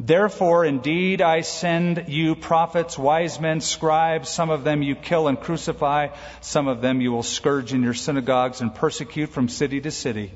Therefore, 0.00 0.64
indeed, 0.64 1.22
I 1.22 1.40
send 1.40 2.04
you 2.08 2.36
prophets, 2.36 2.96
wise 2.98 3.40
men, 3.40 3.60
scribes. 3.60 4.28
Some 4.28 4.50
of 4.50 4.62
them 4.62 4.82
you 4.82 4.94
kill 4.94 5.26
and 5.26 5.40
crucify. 5.40 6.08
Some 6.40 6.68
of 6.68 6.82
them 6.82 7.00
you 7.00 7.10
will 7.10 7.24
scourge 7.24 7.72
in 7.72 7.82
your 7.82 7.94
synagogues 7.94 8.60
and 8.60 8.72
persecute 8.72 9.30
from 9.30 9.48
city 9.48 9.80
to 9.80 9.90
city 9.90 10.32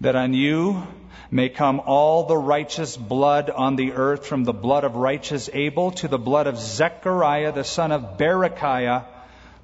that 0.00 0.16
on 0.16 0.34
you 0.34 0.86
may 1.30 1.48
come 1.48 1.80
all 1.80 2.24
the 2.26 2.36
righteous 2.36 2.96
blood 2.96 3.50
on 3.50 3.76
the 3.76 3.92
earth, 3.92 4.26
from 4.26 4.44
the 4.44 4.52
blood 4.52 4.84
of 4.84 4.96
righteous 4.96 5.50
Abel 5.52 5.90
to 5.92 6.08
the 6.08 6.18
blood 6.18 6.46
of 6.46 6.58
Zechariah, 6.58 7.52
the 7.52 7.64
son 7.64 7.92
of 7.92 8.18
Berechiah, 8.18 9.04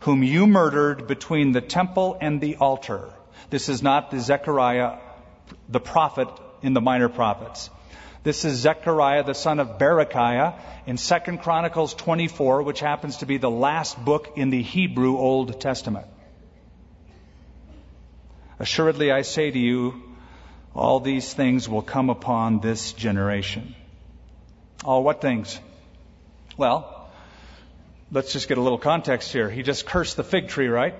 whom 0.01 0.23
you 0.23 0.47
murdered 0.47 1.07
between 1.07 1.53
the 1.53 1.61
temple 1.61 2.17
and 2.21 2.41
the 2.41 2.57
altar. 2.57 3.11
This 3.51 3.69
is 3.69 3.83
not 3.83 4.11
the 4.11 4.21
Zechariah, 4.21 4.99
the 5.69 5.81
prophet 5.81 6.29
in 6.63 6.73
the 6.73 6.81
minor 6.81 7.09
prophets. 7.09 7.71
This 8.23 8.45
is 8.45 8.59
Zechariah, 8.59 9.25
the 9.25 9.35
son 9.35 9.61
of 9.61 9.79
Berechiah, 9.79 10.55
in 10.87 10.97
2 10.97 11.39
Chronicles 11.39 11.95
24, 11.95 12.63
which 12.63 12.81
happens 12.81 13.19
to 13.19 13.27
be 13.27 13.39
the 13.39 13.51
last 13.51 14.03
book 14.05 14.33
in 14.37 14.51
the 14.51 14.63
Hebrew 14.63 15.17
Old 15.17 15.61
Testament. 15.61 16.07
Assuredly, 18.59 19.11
I 19.11 19.23
say 19.23 19.51
to 19.51 19.59
you, 19.59 20.03
all 20.75 21.01
these 21.01 21.33
things 21.33 21.69
will 21.69 21.83
come 21.83 22.11
upon 22.11 22.61
this 22.61 22.93
generation. 22.93 23.75
All 24.85 25.03
what 25.03 25.21
things? 25.21 25.59
Well, 26.57 27.11
let's 28.13 28.33
just 28.33 28.49
get 28.49 28.59
a 28.59 28.61
little 28.61 28.79
context 28.79 29.33
here. 29.33 29.51
He 29.51 29.63
just 29.63 29.87
cursed 29.87 30.17
the 30.17 30.25
fig 30.25 30.49
tree, 30.49 30.69
right? 30.69 30.95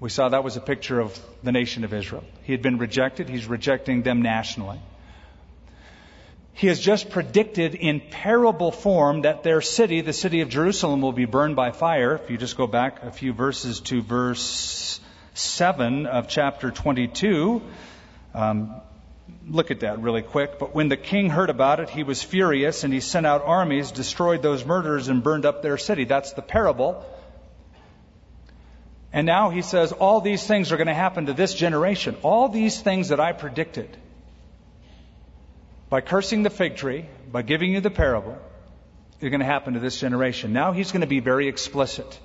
We 0.00 0.10
saw 0.10 0.28
that 0.28 0.42
was 0.42 0.56
a 0.56 0.60
picture 0.60 1.00
of 1.00 1.18
the 1.42 1.52
nation 1.52 1.84
of 1.84 1.92
Israel. 1.92 2.24
He 2.42 2.52
had 2.52 2.62
been 2.62 2.78
rejected. 2.78 3.28
He's 3.28 3.46
rejecting 3.46 4.02
them 4.02 4.22
nationally. 4.22 4.80
He 6.54 6.66
has 6.66 6.78
just 6.78 7.10
predicted 7.10 7.74
in 7.74 8.00
parable 8.00 8.72
form 8.72 9.22
that 9.22 9.42
their 9.42 9.60
city, 9.60 10.00
the 10.00 10.12
city 10.12 10.40
of 10.40 10.48
Jerusalem, 10.48 11.00
will 11.00 11.12
be 11.12 11.24
burned 11.24 11.56
by 11.56 11.70
fire. 11.70 12.14
If 12.16 12.30
you 12.30 12.36
just 12.36 12.56
go 12.56 12.66
back 12.66 13.02
a 13.02 13.10
few 13.10 13.32
verses 13.32 13.80
to 13.80 14.02
verse 14.02 15.00
7 15.34 16.06
of 16.06 16.28
chapter 16.28 16.70
22, 16.70 17.62
um, 18.34 18.80
look 19.46 19.70
at 19.70 19.80
that 19.80 20.00
really 20.00 20.22
quick. 20.22 20.58
But 20.58 20.74
when 20.74 20.88
the 20.88 20.96
king 20.96 21.30
heard 21.30 21.50
about 21.50 21.80
it, 21.80 21.90
he 21.90 22.02
was 22.02 22.22
furious 22.22 22.84
and 22.84 22.92
he 22.92 23.00
sent 23.00 23.26
out 23.26 23.42
armies, 23.44 23.90
destroyed 23.90 24.42
those 24.42 24.64
murderers, 24.64 25.08
and 25.08 25.22
burned 25.22 25.46
up 25.46 25.62
their 25.62 25.78
city. 25.78 26.04
That's 26.04 26.32
the 26.32 26.42
parable. 26.42 27.04
And 29.12 29.26
now 29.26 29.50
he 29.50 29.62
says, 29.62 29.92
all 29.92 30.20
these 30.20 30.46
things 30.46 30.72
are 30.72 30.76
going 30.76 30.86
to 30.86 30.94
happen 30.94 31.26
to 31.26 31.34
this 31.34 31.54
generation. 31.54 32.16
All 32.22 32.48
these 32.48 32.80
things 32.80 33.10
that 33.10 33.20
I 33.20 33.32
predicted 33.32 33.94
by 35.90 36.00
cursing 36.00 36.42
the 36.42 36.50
fig 36.50 36.76
tree, 36.76 37.04
by 37.30 37.42
giving 37.42 37.72
you 37.72 37.80
the 37.80 37.90
parable, 37.90 38.38
are 39.22 39.28
going 39.28 39.40
to 39.40 39.46
happen 39.46 39.74
to 39.74 39.80
this 39.80 40.00
generation. 40.00 40.52
Now 40.52 40.72
he's 40.72 40.90
going 40.90 41.02
to 41.02 41.06
be 41.06 41.20
very 41.20 41.48
explicit. 41.48 42.18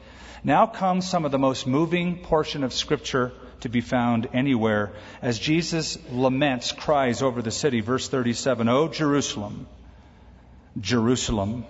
Now 0.44 0.66
comes 0.66 1.08
some 1.08 1.26
of 1.26 1.32
the 1.32 1.38
most 1.38 1.68
moving 1.68 2.20
portion 2.20 2.64
of 2.64 2.74
Scripture 2.74 3.34
to 3.62 3.70
be 3.70 3.82
found 3.82 4.28
anywhere 4.34 4.92
as 5.22 5.40
Jesus 5.40 5.98
laments, 6.12 6.72
cries 6.72 7.22
over 7.22 7.42
the 7.42 7.52
city. 7.52 7.82
Verse 7.82 8.08
37 8.08 8.68
O 8.70 8.88
Jerusalem, 8.88 9.68
Jerusalem, 10.80 11.66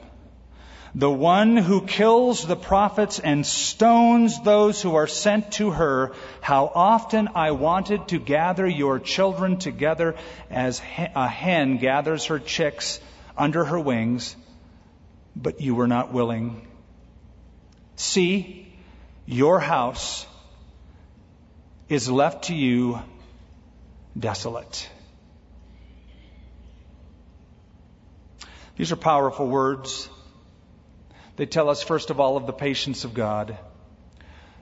the 0.96 1.12
one 1.12 1.58
who 1.58 1.86
kills 1.86 2.46
the 2.46 2.56
prophets 2.56 3.20
and 3.20 3.46
stones 3.46 4.42
those 4.42 4.82
who 4.82 4.96
are 4.96 5.08
sent 5.08 5.52
to 5.54 5.72
her, 5.72 6.14
how 6.42 6.72
often 6.74 7.30
I 7.36 7.52
wanted 7.52 8.08
to 8.10 8.20
gather 8.20 8.68
your 8.68 9.00
children 9.00 9.58
together 9.58 10.16
as 10.50 10.82
a 10.98 11.28
hen 11.28 11.78
gathers 11.78 12.26
her 12.26 12.40
chicks 12.40 13.00
under 13.38 13.64
her 13.66 13.80
wings, 13.80 14.36
but 15.36 15.62
you 15.62 15.76
were 15.76 15.88
not 15.88 16.12
willing. 16.14 16.68
See, 17.96 18.68
your 19.26 19.60
house 19.60 20.26
is 21.90 22.10
left 22.10 22.46
to 22.46 22.56
you 22.56 23.00
desolate. 24.18 24.90
These 28.76 28.92
are 28.92 28.98
powerful 28.98 29.48
words. 29.48 30.10
They 31.36 31.46
tell 31.46 31.70
us, 31.70 31.82
first 31.82 32.10
of 32.10 32.20
all, 32.20 32.38
of 32.38 32.46
the 32.46 32.54
patience 32.54 33.04
of 33.06 33.14
God. 33.14 33.58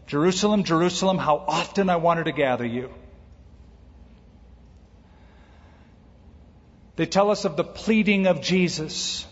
Jerusalem, 0.08 0.64
Jerusalem, 0.64 1.18
how 1.18 1.38
often 1.38 1.90
I 1.90 1.96
wanted 1.96 2.26
to 2.26 2.32
gather 2.32 2.66
you. 2.66 2.94
They 6.96 7.06
tell 7.06 7.32
us 7.32 7.44
of 7.44 7.58
the 7.58 7.64
pleading 7.64 8.28
of 8.28 8.42
Jesus. 8.42 9.26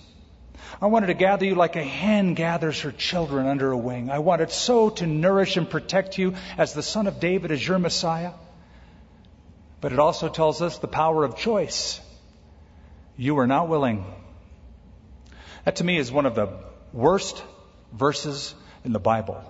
I 0.82 0.88
wanted 0.88 1.07
to 1.07 1.13
gather 1.13 1.45
you 1.45 1.55
like 1.55 1.76
a 1.76 1.84
hen 1.84 2.34
gathers 2.34 2.82
her 2.82 2.91
children 2.91 3.47
under 3.47 3.71
a 3.71 3.78
wing. 3.78 4.09
I 4.09 4.19
wanted 4.19 4.51
so 4.51 4.89
to 4.89 5.07
nourish 5.07 5.57
and 5.57 5.69
protect 5.69 6.17
you 6.17 6.36
as 6.57 6.74
the 6.74 6.84
Son 6.84 7.07
of 7.07 7.19
David, 7.19 7.51
as 7.51 7.65
your 7.65 7.80
Messiah. 7.80 8.32
But 9.82 9.93
it 9.93 9.99
also 9.99 10.30
tells 10.30 10.61
us 10.61 10.78
the 10.78 10.88
power 10.88 11.24
of 11.24 11.38
choice. 11.38 11.99
You 13.17 13.36
were 13.36 13.47
not 13.47 13.69
willing. 13.69 14.05
That 15.65 15.78
to 15.78 15.84
me 15.84 15.97
is 15.97 16.11
one 16.11 16.26
of 16.26 16.36
the 16.36 16.49
worst 16.91 17.43
verses 17.91 18.53
in 18.84 18.91
the 18.91 18.99
Bible 18.99 19.41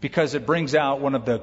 because 0.00 0.34
it 0.34 0.46
brings 0.46 0.74
out 0.74 1.00
one 1.00 1.14
of 1.14 1.24
the 1.24 1.42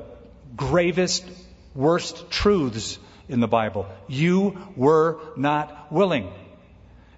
gravest, 0.56 1.26
worst 1.74 2.30
truths 2.30 3.00
in 3.28 3.39
the 3.39 3.48
Bible. 3.48 3.88
You 4.08 4.58
were 4.76 5.20
not 5.36 5.91
willing. 5.91 6.32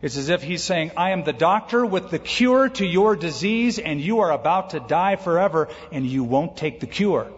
It's 0.05 0.17
as 0.17 0.29
if 0.29 0.43
he's 0.43 0.61
saying, 0.61 0.91
I 0.95 1.09
am 1.13 1.23
the 1.23 1.33
doctor 1.33 1.83
with 1.83 2.11
the 2.11 2.19
cure 2.19 2.69
to 2.69 2.85
your 2.85 3.15
disease, 3.15 3.79
and 3.79 3.99
you 3.99 4.19
are 4.19 4.31
about 4.31 4.69
to 4.69 4.79
die 4.79 5.15
forever, 5.15 5.67
and 5.91 6.05
you 6.05 6.23
won't 6.23 6.57
take 6.57 6.79
the 6.79 6.85
cure. 6.85 7.31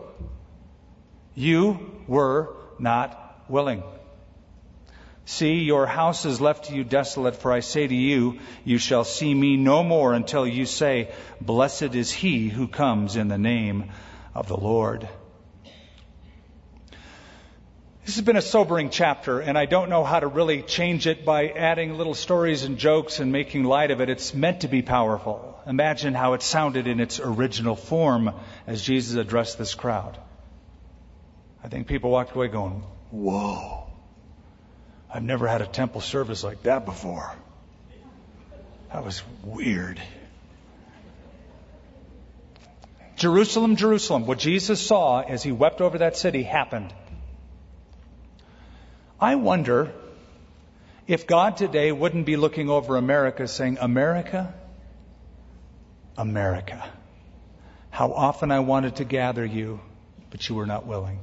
You 1.33 1.79
were 2.07 2.53
not 2.77 3.41
willing. 3.47 3.83
See, 5.23 5.59
your 5.59 5.85
house 5.85 6.25
is 6.25 6.41
left 6.41 6.65
to 6.65 6.75
you 6.75 6.83
desolate, 6.83 7.37
for 7.37 7.53
I 7.53 7.61
say 7.61 7.87
to 7.87 7.95
you, 7.95 8.39
you 8.65 8.79
shall 8.79 9.05
see 9.05 9.33
me 9.33 9.55
no 9.55 9.81
more 9.81 10.11
until 10.11 10.45
you 10.45 10.65
say, 10.65 11.13
Blessed 11.39 11.95
is 11.95 12.11
he 12.11 12.49
who 12.49 12.67
comes 12.67 13.15
in 13.15 13.29
the 13.29 13.37
name 13.37 13.91
of 14.35 14.49
the 14.49 14.57
Lord. 14.57 15.07
This 18.07 18.15
has 18.15 18.23
been 18.23 18.37
a 18.37 18.41
sobering 18.41 18.89
chapter, 18.89 19.41
and 19.41 19.57
I 19.57 19.65
don't 19.65 19.89
know 19.89 20.05
how 20.05 20.21
to 20.21 20.27
really 20.27 20.61
change 20.61 21.07
it 21.07 21.25
by 21.25 21.49
adding 21.49 21.97
little 21.97 22.13
stories 22.13 22.63
and 22.63 22.77
jokes 22.77 23.19
and 23.19 23.33
making 23.33 23.65
light 23.65 23.91
of 23.91 23.99
it. 23.99 24.07
It's 24.07 24.33
meant 24.33 24.61
to 24.61 24.69
be 24.69 24.81
powerful. 24.81 25.59
Imagine 25.67 26.13
how 26.13 26.31
it 26.31 26.41
sounded 26.41 26.87
in 26.87 27.01
its 27.01 27.19
original 27.19 27.75
form 27.75 28.33
as 28.65 28.81
Jesus 28.81 29.17
addressed 29.17 29.57
this 29.57 29.75
crowd. 29.75 30.17
I 31.61 31.67
think 31.67 31.87
people 31.87 32.09
walked 32.09 32.33
away 32.33 32.47
going, 32.47 32.81
Whoa. 33.11 33.89
I've 35.13 35.23
never 35.23 35.45
had 35.45 35.61
a 35.61 35.67
temple 35.67 35.99
service 35.99 36.45
like 36.45 36.63
that 36.63 36.85
before. 36.85 37.35
That 38.93 39.03
was 39.03 39.21
weird. 39.43 40.01
Jerusalem, 43.17 43.75
Jerusalem, 43.75 44.25
what 44.25 44.39
Jesus 44.39 44.79
saw 44.79 45.19
as 45.19 45.43
he 45.43 45.51
wept 45.51 45.81
over 45.81 45.97
that 45.97 46.15
city 46.15 46.43
happened. 46.43 46.93
I 49.19 49.35
wonder 49.35 49.91
if 51.07 51.25
God 51.25 51.57
today 51.57 51.91
wouldn't 51.91 52.25
be 52.25 52.35
looking 52.35 52.69
over 52.69 52.97
America 52.97 53.47
saying, 53.47 53.77
America, 53.79 54.53
America, 56.17 56.87
how 57.89 58.11
often 58.11 58.51
I 58.51 58.59
wanted 58.59 58.97
to 58.97 59.05
gather 59.05 59.45
you, 59.45 59.79
but 60.29 60.47
you 60.47 60.55
were 60.55 60.65
not 60.65 60.85
willing. 60.85 61.19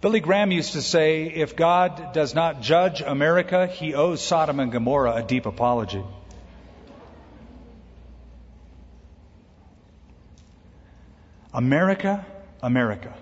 Billy 0.00 0.20
Graham 0.20 0.52
used 0.52 0.74
to 0.74 0.82
say, 0.82 1.24
if 1.24 1.56
God 1.56 2.12
does 2.12 2.34
not 2.34 2.60
judge 2.60 3.00
America, 3.00 3.66
he 3.66 3.94
owes 3.94 4.20
Sodom 4.20 4.60
and 4.60 4.70
Gomorrah 4.70 5.14
a 5.14 5.22
deep 5.22 5.46
apology. 5.46 6.04
America, 11.52 12.24
America. 12.62 13.14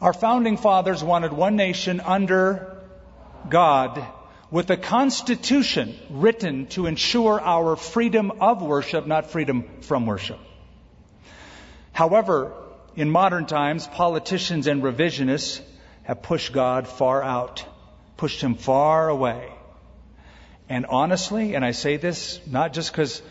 Our 0.00 0.12
founding 0.12 0.56
fathers 0.56 1.02
wanted 1.02 1.32
one 1.32 1.56
nation 1.56 2.00
under 2.00 2.78
God 3.48 4.04
with 4.50 4.70
a 4.70 4.76
constitution 4.76 5.96
written 6.10 6.66
to 6.68 6.86
ensure 6.86 7.40
our 7.40 7.76
freedom 7.76 8.32
of 8.40 8.62
worship, 8.62 9.06
not 9.06 9.30
freedom 9.30 9.64
from 9.82 10.06
worship. 10.06 10.38
However, 11.92 12.52
in 12.96 13.10
modern 13.10 13.46
times, 13.46 13.86
politicians 13.86 14.66
and 14.66 14.82
revisionists 14.82 15.60
have 16.02 16.22
pushed 16.22 16.52
God 16.52 16.86
far 16.86 17.22
out, 17.22 17.64
pushed 18.16 18.40
him 18.40 18.56
far 18.56 19.08
away. 19.08 19.48
And 20.68 20.86
honestly, 20.86 21.54
and 21.54 21.64
I 21.64 21.72
say 21.72 21.96
this 21.96 22.40
not 22.46 22.72
just 22.72 22.92
because 22.92 23.22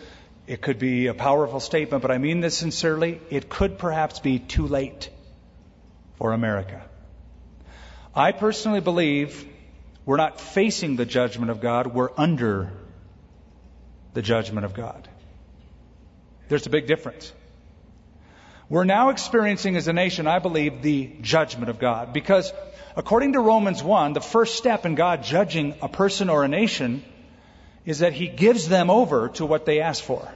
it 0.47 0.61
could 0.61 0.79
be 0.79 1.07
a 1.07 1.13
powerful 1.13 1.59
statement, 1.59 2.01
but 2.01 2.11
I 2.11 2.17
mean 2.17 2.41
this 2.41 2.57
sincerely, 2.57 3.21
it 3.29 3.49
could 3.49 3.77
perhaps 3.77 4.19
be 4.19 4.39
too 4.39 4.67
late 4.67 5.09
for 6.15 6.33
America. 6.33 6.81
I 8.15 8.31
personally 8.31 8.79
believe 8.79 9.47
we're 10.05 10.17
not 10.17 10.39
facing 10.39 10.95
the 10.95 11.05
judgment 11.05 11.51
of 11.51 11.61
God, 11.61 11.87
we're 11.87 12.11
under 12.17 12.71
the 14.13 14.21
judgment 14.21 14.65
of 14.65 14.73
God. 14.73 15.07
There's 16.49 16.65
a 16.65 16.69
big 16.69 16.87
difference. 16.87 17.31
We're 18.69 18.83
now 18.85 19.09
experiencing 19.09 19.75
as 19.75 19.87
a 19.87 19.93
nation, 19.93 20.27
I 20.27 20.39
believe, 20.39 20.81
the 20.81 21.11
judgment 21.21 21.69
of 21.69 21.79
God. 21.79 22.13
Because 22.13 22.53
according 22.95 23.33
to 23.33 23.39
Romans 23.39 23.83
1, 23.83 24.13
the 24.13 24.21
first 24.21 24.55
step 24.55 24.85
in 24.85 24.95
God 24.95 25.23
judging 25.23 25.75
a 25.81 25.89
person 25.89 26.29
or 26.29 26.43
a 26.43 26.47
nation 26.47 27.03
is 27.85 27.99
that 27.99 28.13
He 28.13 28.27
gives 28.27 28.69
them 28.69 28.89
over 28.89 29.29
to 29.29 29.45
what 29.45 29.65
they 29.65 29.81
ask 29.81 30.03
for. 30.03 30.27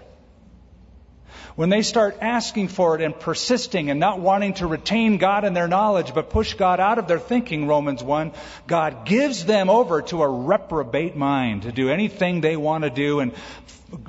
When 1.58 1.70
they 1.70 1.82
start 1.82 2.20
asking 2.22 2.68
for 2.68 2.94
it 2.94 3.02
and 3.02 3.20
persisting 3.20 3.90
and 3.90 4.00
not 4.00 4.20
wanting 4.20 4.54
to 4.56 4.68
retain 4.68 5.18
God 5.18 5.44
in 5.44 5.56
their 5.56 5.68
knowledge 5.68 6.14
but 6.14 6.30
push 6.30 6.54
God 6.54 6.80
out 6.80 7.00
of 7.00 7.08
their 7.08 7.18
thinking, 7.18 7.66
Romans 7.66 8.04
1, 8.04 8.32
God 8.68 9.08
gives 9.08 9.44
them 9.44 9.68
over 9.68 10.04
to 10.04 10.22
a 10.22 10.30
reprobate 10.30 11.16
mind 11.16 11.64
to 11.64 11.72
do 11.72 11.90
anything 11.90 12.42
they 12.42 12.56
want 12.58 12.84
to 12.84 12.92
do 12.92 13.22
and 13.22 13.36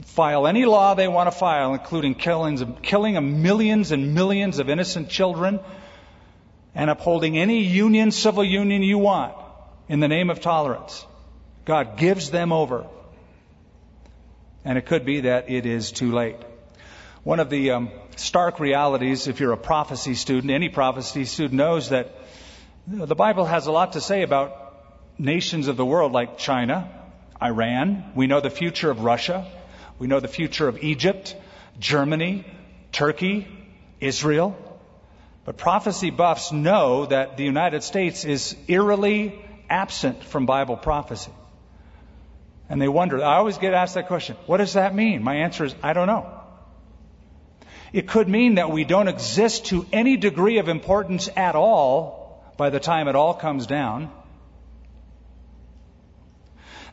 file 0.02 0.46
any 0.46 0.66
law 0.66 0.92
they 0.92 1.08
want 1.08 1.32
to 1.32 1.38
file, 1.38 1.72
including 1.72 2.14
killings, 2.14 2.62
killing 2.82 3.16
of 3.16 3.24
millions 3.24 3.92
and 3.92 4.14
millions 4.14 4.58
of 4.58 4.68
innocent 4.68 5.08
children 5.08 5.58
and 6.74 6.90
upholding 6.90 7.38
any 7.38 7.60
union, 7.60 8.10
civil 8.10 8.44
union 8.44 8.82
you 8.82 8.98
want 8.98 9.34
in 9.88 10.00
the 10.00 10.08
name 10.08 10.28
of 10.28 10.42
tolerance. 10.42 11.06
God 11.64 11.96
gives 11.96 12.30
them 12.30 12.52
over. 12.52 12.86
And 14.66 14.76
it 14.76 14.84
could 14.84 15.06
be 15.06 15.20
that 15.20 15.48
it 15.48 15.64
is 15.64 15.92
too 15.92 16.12
late. 16.12 16.36
One 17.28 17.40
of 17.40 17.50
the 17.50 17.72
um, 17.72 17.90
stark 18.16 18.58
realities, 18.58 19.28
if 19.28 19.38
you're 19.38 19.52
a 19.52 19.58
prophecy 19.58 20.14
student, 20.14 20.50
any 20.50 20.70
prophecy 20.70 21.26
student 21.26 21.58
knows 21.58 21.90
that 21.90 22.14
the 22.86 23.14
Bible 23.14 23.44
has 23.44 23.66
a 23.66 23.70
lot 23.70 23.92
to 23.92 24.00
say 24.00 24.22
about 24.22 24.74
nations 25.18 25.68
of 25.68 25.76
the 25.76 25.84
world 25.84 26.12
like 26.12 26.38
China, 26.38 26.90
Iran. 27.42 28.12
We 28.14 28.28
know 28.28 28.40
the 28.40 28.48
future 28.48 28.90
of 28.90 29.00
Russia. 29.00 29.46
We 29.98 30.06
know 30.06 30.20
the 30.20 30.26
future 30.26 30.68
of 30.68 30.82
Egypt, 30.82 31.36
Germany, 31.78 32.46
Turkey, 32.92 33.46
Israel. 34.00 34.56
But 35.44 35.58
prophecy 35.58 36.08
buffs 36.08 36.50
know 36.50 37.04
that 37.04 37.36
the 37.36 37.44
United 37.44 37.82
States 37.82 38.24
is 38.24 38.56
eerily 38.68 39.38
absent 39.68 40.24
from 40.24 40.46
Bible 40.46 40.78
prophecy. 40.78 41.32
And 42.70 42.80
they 42.80 42.88
wonder, 42.88 43.22
I 43.22 43.36
always 43.36 43.58
get 43.58 43.74
asked 43.74 43.96
that 43.96 44.06
question, 44.06 44.36
what 44.46 44.56
does 44.56 44.72
that 44.72 44.94
mean? 44.94 45.22
My 45.22 45.34
answer 45.34 45.66
is, 45.66 45.74
I 45.82 45.92
don't 45.92 46.06
know. 46.06 46.37
It 47.92 48.06
could 48.06 48.28
mean 48.28 48.56
that 48.56 48.70
we 48.70 48.84
don't 48.84 49.08
exist 49.08 49.66
to 49.66 49.86
any 49.92 50.16
degree 50.16 50.58
of 50.58 50.68
importance 50.68 51.28
at 51.36 51.54
all 51.54 52.44
by 52.56 52.70
the 52.70 52.80
time 52.80 53.08
it 53.08 53.16
all 53.16 53.34
comes 53.34 53.66
down. 53.66 54.10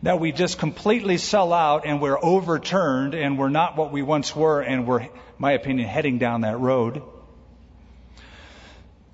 That 0.03 0.19
we 0.19 0.31
just 0.31 0.59
completely 0.59 1.17
sell 1.17 1.51
out 1.51 1.85
and 1.85 2.01
we're 2.01 2.19
overturned 2.21 3.15
and 3.15 3.37
we're 3.37 3.49
not 3.49 3.75
what 3.75 3.91
we 3.91 4.01
once 4.01 4.35
were 4.35 4.61
and 4.61 4.87
we're, 4.87 5.07
my 5.37 5.53
opinion, 5.53 5.87
heading 5.87 6.17
down 6.17 6.41
that 6.41 6.59
road. 6.59 7.01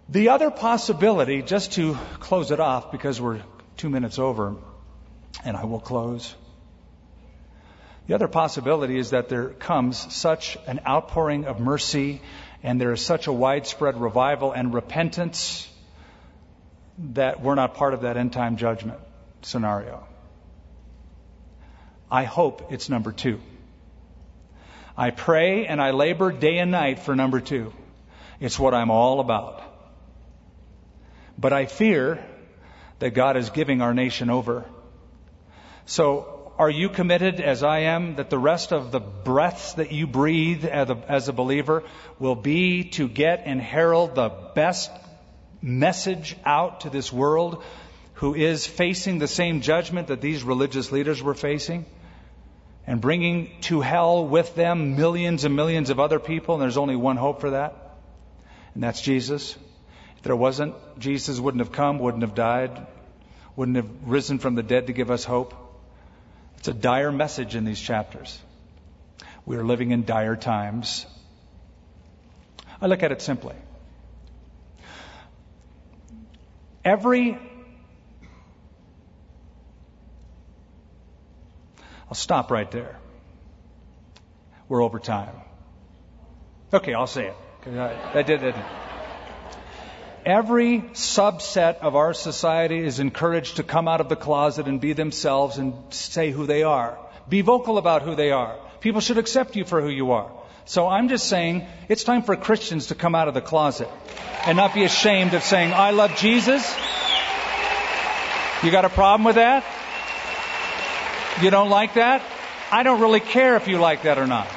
The 0.09 0.29
other 0.29 0.51
possibility, 0.51 1.41
just 1.41 1.73
to 1.73 1.97
close 2.19 2.51
it 2.51 2.59
off 2.59 2.91
because 2.91 3.21
we're 3.21 3.41
two 3.77 3.89
minutes 3.89 4.19
over, 4.19 4.55
and 5.45 5.55
I 5.55 5.63
will 5.63 5.79
close. 5.79 6.35
The 8.11 8.15
other 8.15 8.27
possibility 8.27 8.99
is 8.99 9.11
that 9.11 9.29
there 9.29 9.51
comes 9.51 10.13
such 10.13 10.57
an 10.67 10.81
outpouring 10.85 11.45
of 11.45 11.61
mercy 11.61 12.19
and 12.61 12.81
there 12.81 12.91
is 12.91 12.99
such 12.99 13.27
a 13.27 13.31
widespread 13.31 14.01
revival 14.01 14.51
and 14.51 14.73
repentance 14.73 15.65
that 17.13 17.39
we're 17.39 17.55
not 17.55 17.75
part 17.75 17.93
of 17.93 18.01
that 18.01 18.17
end 18.17 18.33
time 18.33 18.57
judgment 18.57 18.99
scenario. 19.43 20.05
I 22.11 22.25
hope 22.25 22.73
it's 22.73 22.89
number 22.89 23.13
two. 23.13 23.39
I 24.97 25.11
pray 25.11 25.65
and 25.65 25.81
I 25.81 25.91
labor 25.91 26.33
day 26.33 26.57
and 26.57 26.69
night 26.69 26.99
for 26.99 27.15
number 27.15 27.39
two. 27.39 27.71
It's 28.41 28.59
what 28.59 28.73
I'm 28.73 28.91
all 28.91 29.21
about. 29.21 29.63
But 31.37 31.53
I 31.53 31.65
fear 31.65 32.21
that 32.99 33.11
God 33.11 33.37
is 33.37 33.51
giving 33.51 33.81
our 33.81 33.93
nation 33.93 34.29
over. 34.29 34.65
So 35.85 36.30
are 36.61 36.69
you 36.69 36.89
committed, 36.89 37.41
as 37.41 37.63
I 37.63 37.79
am, 37.79 38.17
that 38.17 38.29
the 38.29 38.37
rest 38.37 38.71
of 38.71 38.91
the 38.91 38.99
breaths 38.99 39.73
that 39.73 39.91
you 39.91 40.05
breathe 40.05 40.63
as 40.63 40.91
a, 40.91 40.97
as 41.07 41.27
a 41.27 41.33
believer 41.33 41.83
will 42.19 42.35
be 42.35 42.83
to 42.91 43.07
get 43.07 43.41
and 43.45 43.59
herald 43.59 44.13
the 44.13 44.29
best 44.53 44.91
message 45.59 46.37
out 46.45 46.81
to 46.81 46.91
this 46.91 47.11
world 47.11 47.63
who 48.13 48.35
is 48.35 48.67
facing 48.67 49.17
the 49.17 49.27
same 49.27 49.61
judgment 49.61 50.09
that 50.09 50.21
these 50.21 50.43
religious 50.43 50.91
leaders 50.91 51.23
were 51.23 51.33
facing? 51.33 51.83
And 52.85 53.01
bringing 53.01 53.59
to 53.61 53.81
hell 53.81 54.27
with 54.27 54.53
them 54.53 54.95
millions 54.95 55.45
and 55.45 55.55
millions 55.55 55.89
of 55.89 55.99
other 55.99 56.19
people, 56.19 56.53
and 56.53 56.61
there's 56.61 56.77
only 56.77 56.95
one 56.95 57.17
hope 57.17 57.41
for 57.41 57.49
that, 57.49 57.97
and 58.75 58.83
that's 58.83 59.01
Jesus. 59.01 59.57
If 60.17 60.21
there 60.21 60.35
wasn't, 60.35 60.75
Jesus 60.99 61.39
wouldn't 61.39 61.61
have 61.61 61.71
come, 61.71 61.97
wouldn't 61.97 62.21
have 62.21 62.35
died, 62.35 62.85
wouldn't 63.55 63.77
have 63.77 63.89
risen 64.05 64.37
from 64.37 64.53
the 64.53 64.61
dead 64.61 64.85
to 64.85 64.93
give 64.93 65.09
us 65.09 65.23
hope. 65.23 65.69
It's 66.61 66.67
a 66.67 66.75
dire 66.75 67.11
message 67.11 67.55
in 67.55 67.65
these 67.65 67.81
chapters. 67.81 68.39
We 69.47 69.55
are 69.57 69.63
living 69.63 69.89
in 69.89 70.05
dire 70.05 70.35
times. 70.35 71.07
I 72.79 72.85
look 72.85 73.01
at 73.01 73.11
it 73.11 73.19
simply. 73.23 73.55
Every 76.85 77.39
I'll 82.07 82.13
stop 82.13 82.51
right 82.51 82.69
there. 82.69 82.95
We're 84.69 84.83
over 84.83 84.99
time. 84.99 85.33
Okay, 86.71 86.93
I'll 86.93 87.07
say 87.07 87.25
it. 87.25 87.35
I, 87.75 88.19
I 88.19 88.21
did 88.21 88.43
it. 88.43 88.53
Every 90.25 90.81
subset 90.93 91.77
of 91.79 91.95
our 91.95 92.13
society 92.13 92.77
is 92.79 92.99
encouraged 92.99 93.55
to 93.55 93.63
come 93.63 93.87
out 93.87 94.01
of 94.01 94.09
the 94.09 94.15
closet 94.15 94.67
and 94.67 94.79
be 94.79 94.93
themselves 94.93 95.57
and 95.57 95.73
say 95.89 96.29
who 96.29 96.45
they 96.45 96.61
are. 96.61 96.99
Be 97.27 97.41
vocal 97.41 97.77
about 97.79 98.03
who 98.03 98.13
they 98.13 98.31
are. 98.31 98.55
People 98.81 99.01
should 99.01 99.17
accept 99.17 99.55
you 99.55 99.65
for 99.65 99.81
who 99.81 99.89
you 99.89 100.11
are. 100.11 100.31
So 100.65 100.87
I'm 100.87 101.09
just 101.09 101.27
saying 101.27 101.65
it's 101.89 102.03
time 102.03 102.21
for 102.21 102.35
Christians 102.35 102.87
to 102.87 102.95
come 102.95 103.15
out 103.15 103.27
of 103.27 103.33
the 103.33 103.41
closet 103.41 103.89
and 104.45 104.57
not 104.57 104.75
be 104.75 104.83
ashamed 104.83 105.33
of 105.33 105.43
saying, 105.43 105.73
I 105.73 105.89
love 105.91 106.15
Jesus. 106.15 106.63
You 108.63 108.69
got 108.69 108.85
a 108.85 108.89
problem 108.89 109.23
with 109.23 109.35
that? 109.35 109.65
You 111.41 111.49
don't 111.49 111.69
like 111.69 111.95
that? 111.95 112.21
I 112.71 112.83
don't 112.83 113.01
really 113.01 113.19
care 113.19 113.55
if 113.55 113.67
you 113.67 113.79
like 113.79 114.03
that 114.03 114.19
or 114.19 114.27
not. 114.27 114.47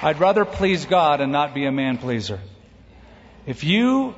I'd 0.00 0.20
rather 0.20 0.44
please 0.44 0.86
God 0.86 1.20
and 1.20 1.32
not 1.32 1.54
be 1.54 1.64
a 1.64 1.72
man 1.72 1.98
pleaser. 1.98 2.38
If 3.44 3.64
you, 3.64 4.14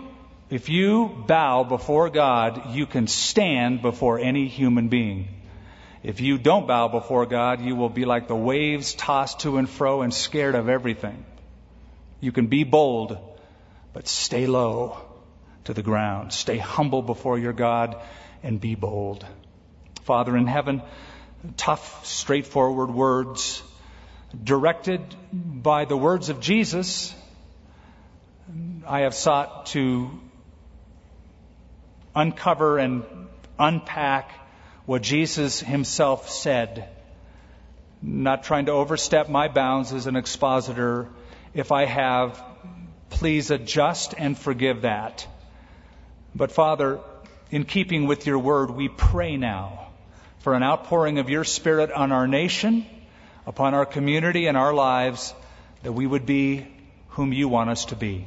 if 0.50 0.68
you 0.68 1.24
bow 1.26 1.64
before 1.64 2.10
God, 2.10 2.74
you 2.74 2.84
can 2.84 3.06
stand 3.06 3.80
before 3.80 4.18
any 4.18 4.48
human 4.48 4.88
being. 4.88 5.28
If 6.02 6.20
you 6.20 6.36
don't 6.36 6.66
bow 6.66 6.88
before 6.88 7.24
God, 7.24 7.62
you 7.62 7.74
will 7.74 7.88
be 7.88 8.04
like 8.04 8.28
the 8.28 8.36
waves 8.36 8.92
tossed 8.92 9.40
to 9.40 9.56
and 9.56 9.68
fro 9.68 10.02
and 10.02 10.12
scared 10.12 10.54
of 10.54 10.68
everything. 10.68 11.24
You 12.20 12.32
can 12.32 12.48
be 12.48 12.64
bold, 12.64 13.16
but 13.94 14.06
stay 14.08 14.46
low 14.46 14.98
to 15.64 15.72
the 15.72 15.82
ground. 15.82 16.34
Stay 16.34 16.58
humble 16.58 17.00
before 17.00 17.38
your 17.38 17.54
God 17.54 17.96
and 18.42 18.60
be 18.60 18.74
bold. 18.74 19.24
Father 20.02 20.36
in 20.36 20.46
heaven, 20.46 20.82
tough, 21.56 22.04
straightforward 22.04 22.90
words 22.90 23.62
directed 24.42 25.00
by 25.32 25.86
the 25.86 25.96
words 25.96 26.28
of 26.28 26.40
Jesus 26.40 27.14
I 28.86 29.00
have 29.00 29.14
sought 29.14 29.66
to 29.66 30.10
uncover 32.14 32.78
and 32.78 33.04
unpack 33.58 34.30
what 34.84 35.02
Jesus 35.02 35.60
himself 35.60 36.28
said, 36.28 36.88
not 38.02 38.44
trying 38.44 38.66
to 38.66 38.72
overstep 38.72 39.30
my 39.30 39.48
bounds 39.48 39.92
as 39.92 40.06
an 40.06 40.16
expositor. 40.16 41.08
If 41.54 41.72
I 41.72 41.86
have, 41.86 42.42
please 43.08 43.50
adjust 43.50 44.14
and 44.18 44.36
forgive 44.36 44.82
that. 44.82 45.26
But 46.34 46.52
Father, 46.52 47.00
in 47.50 47.64
keeping 47.64 48.06
with 48.06 48.26
your 48.26 48.38
word, 48.38 48.70
we 48.70 48.88
pray 48.88 49.38
now 49.38 49.88
for 50.40 50.52
an 50.52 50.62
outpouring 50.62 51.18
of 51.18 51.30
your 51.30 51.44
Spirit 51.44 51.90
on 51.90 52.12
our 52.12 52.28
nation, 52.28 52.84
upon 53.46 53.72
our 53.72 53.86
community 53.86 54.46
and 54.46 54.56
our 54.56 54.74
lives, 54.74 55.32
that 55.82 55.92
we 55.92 56.06
would 56.06 56.26
be 56.26 56.66
whom 57.10 57.32
you 57.32 57.48
want 57.48 57.70
us 57.70 57.86
to 57.86 57.96
be. 57.96 58.26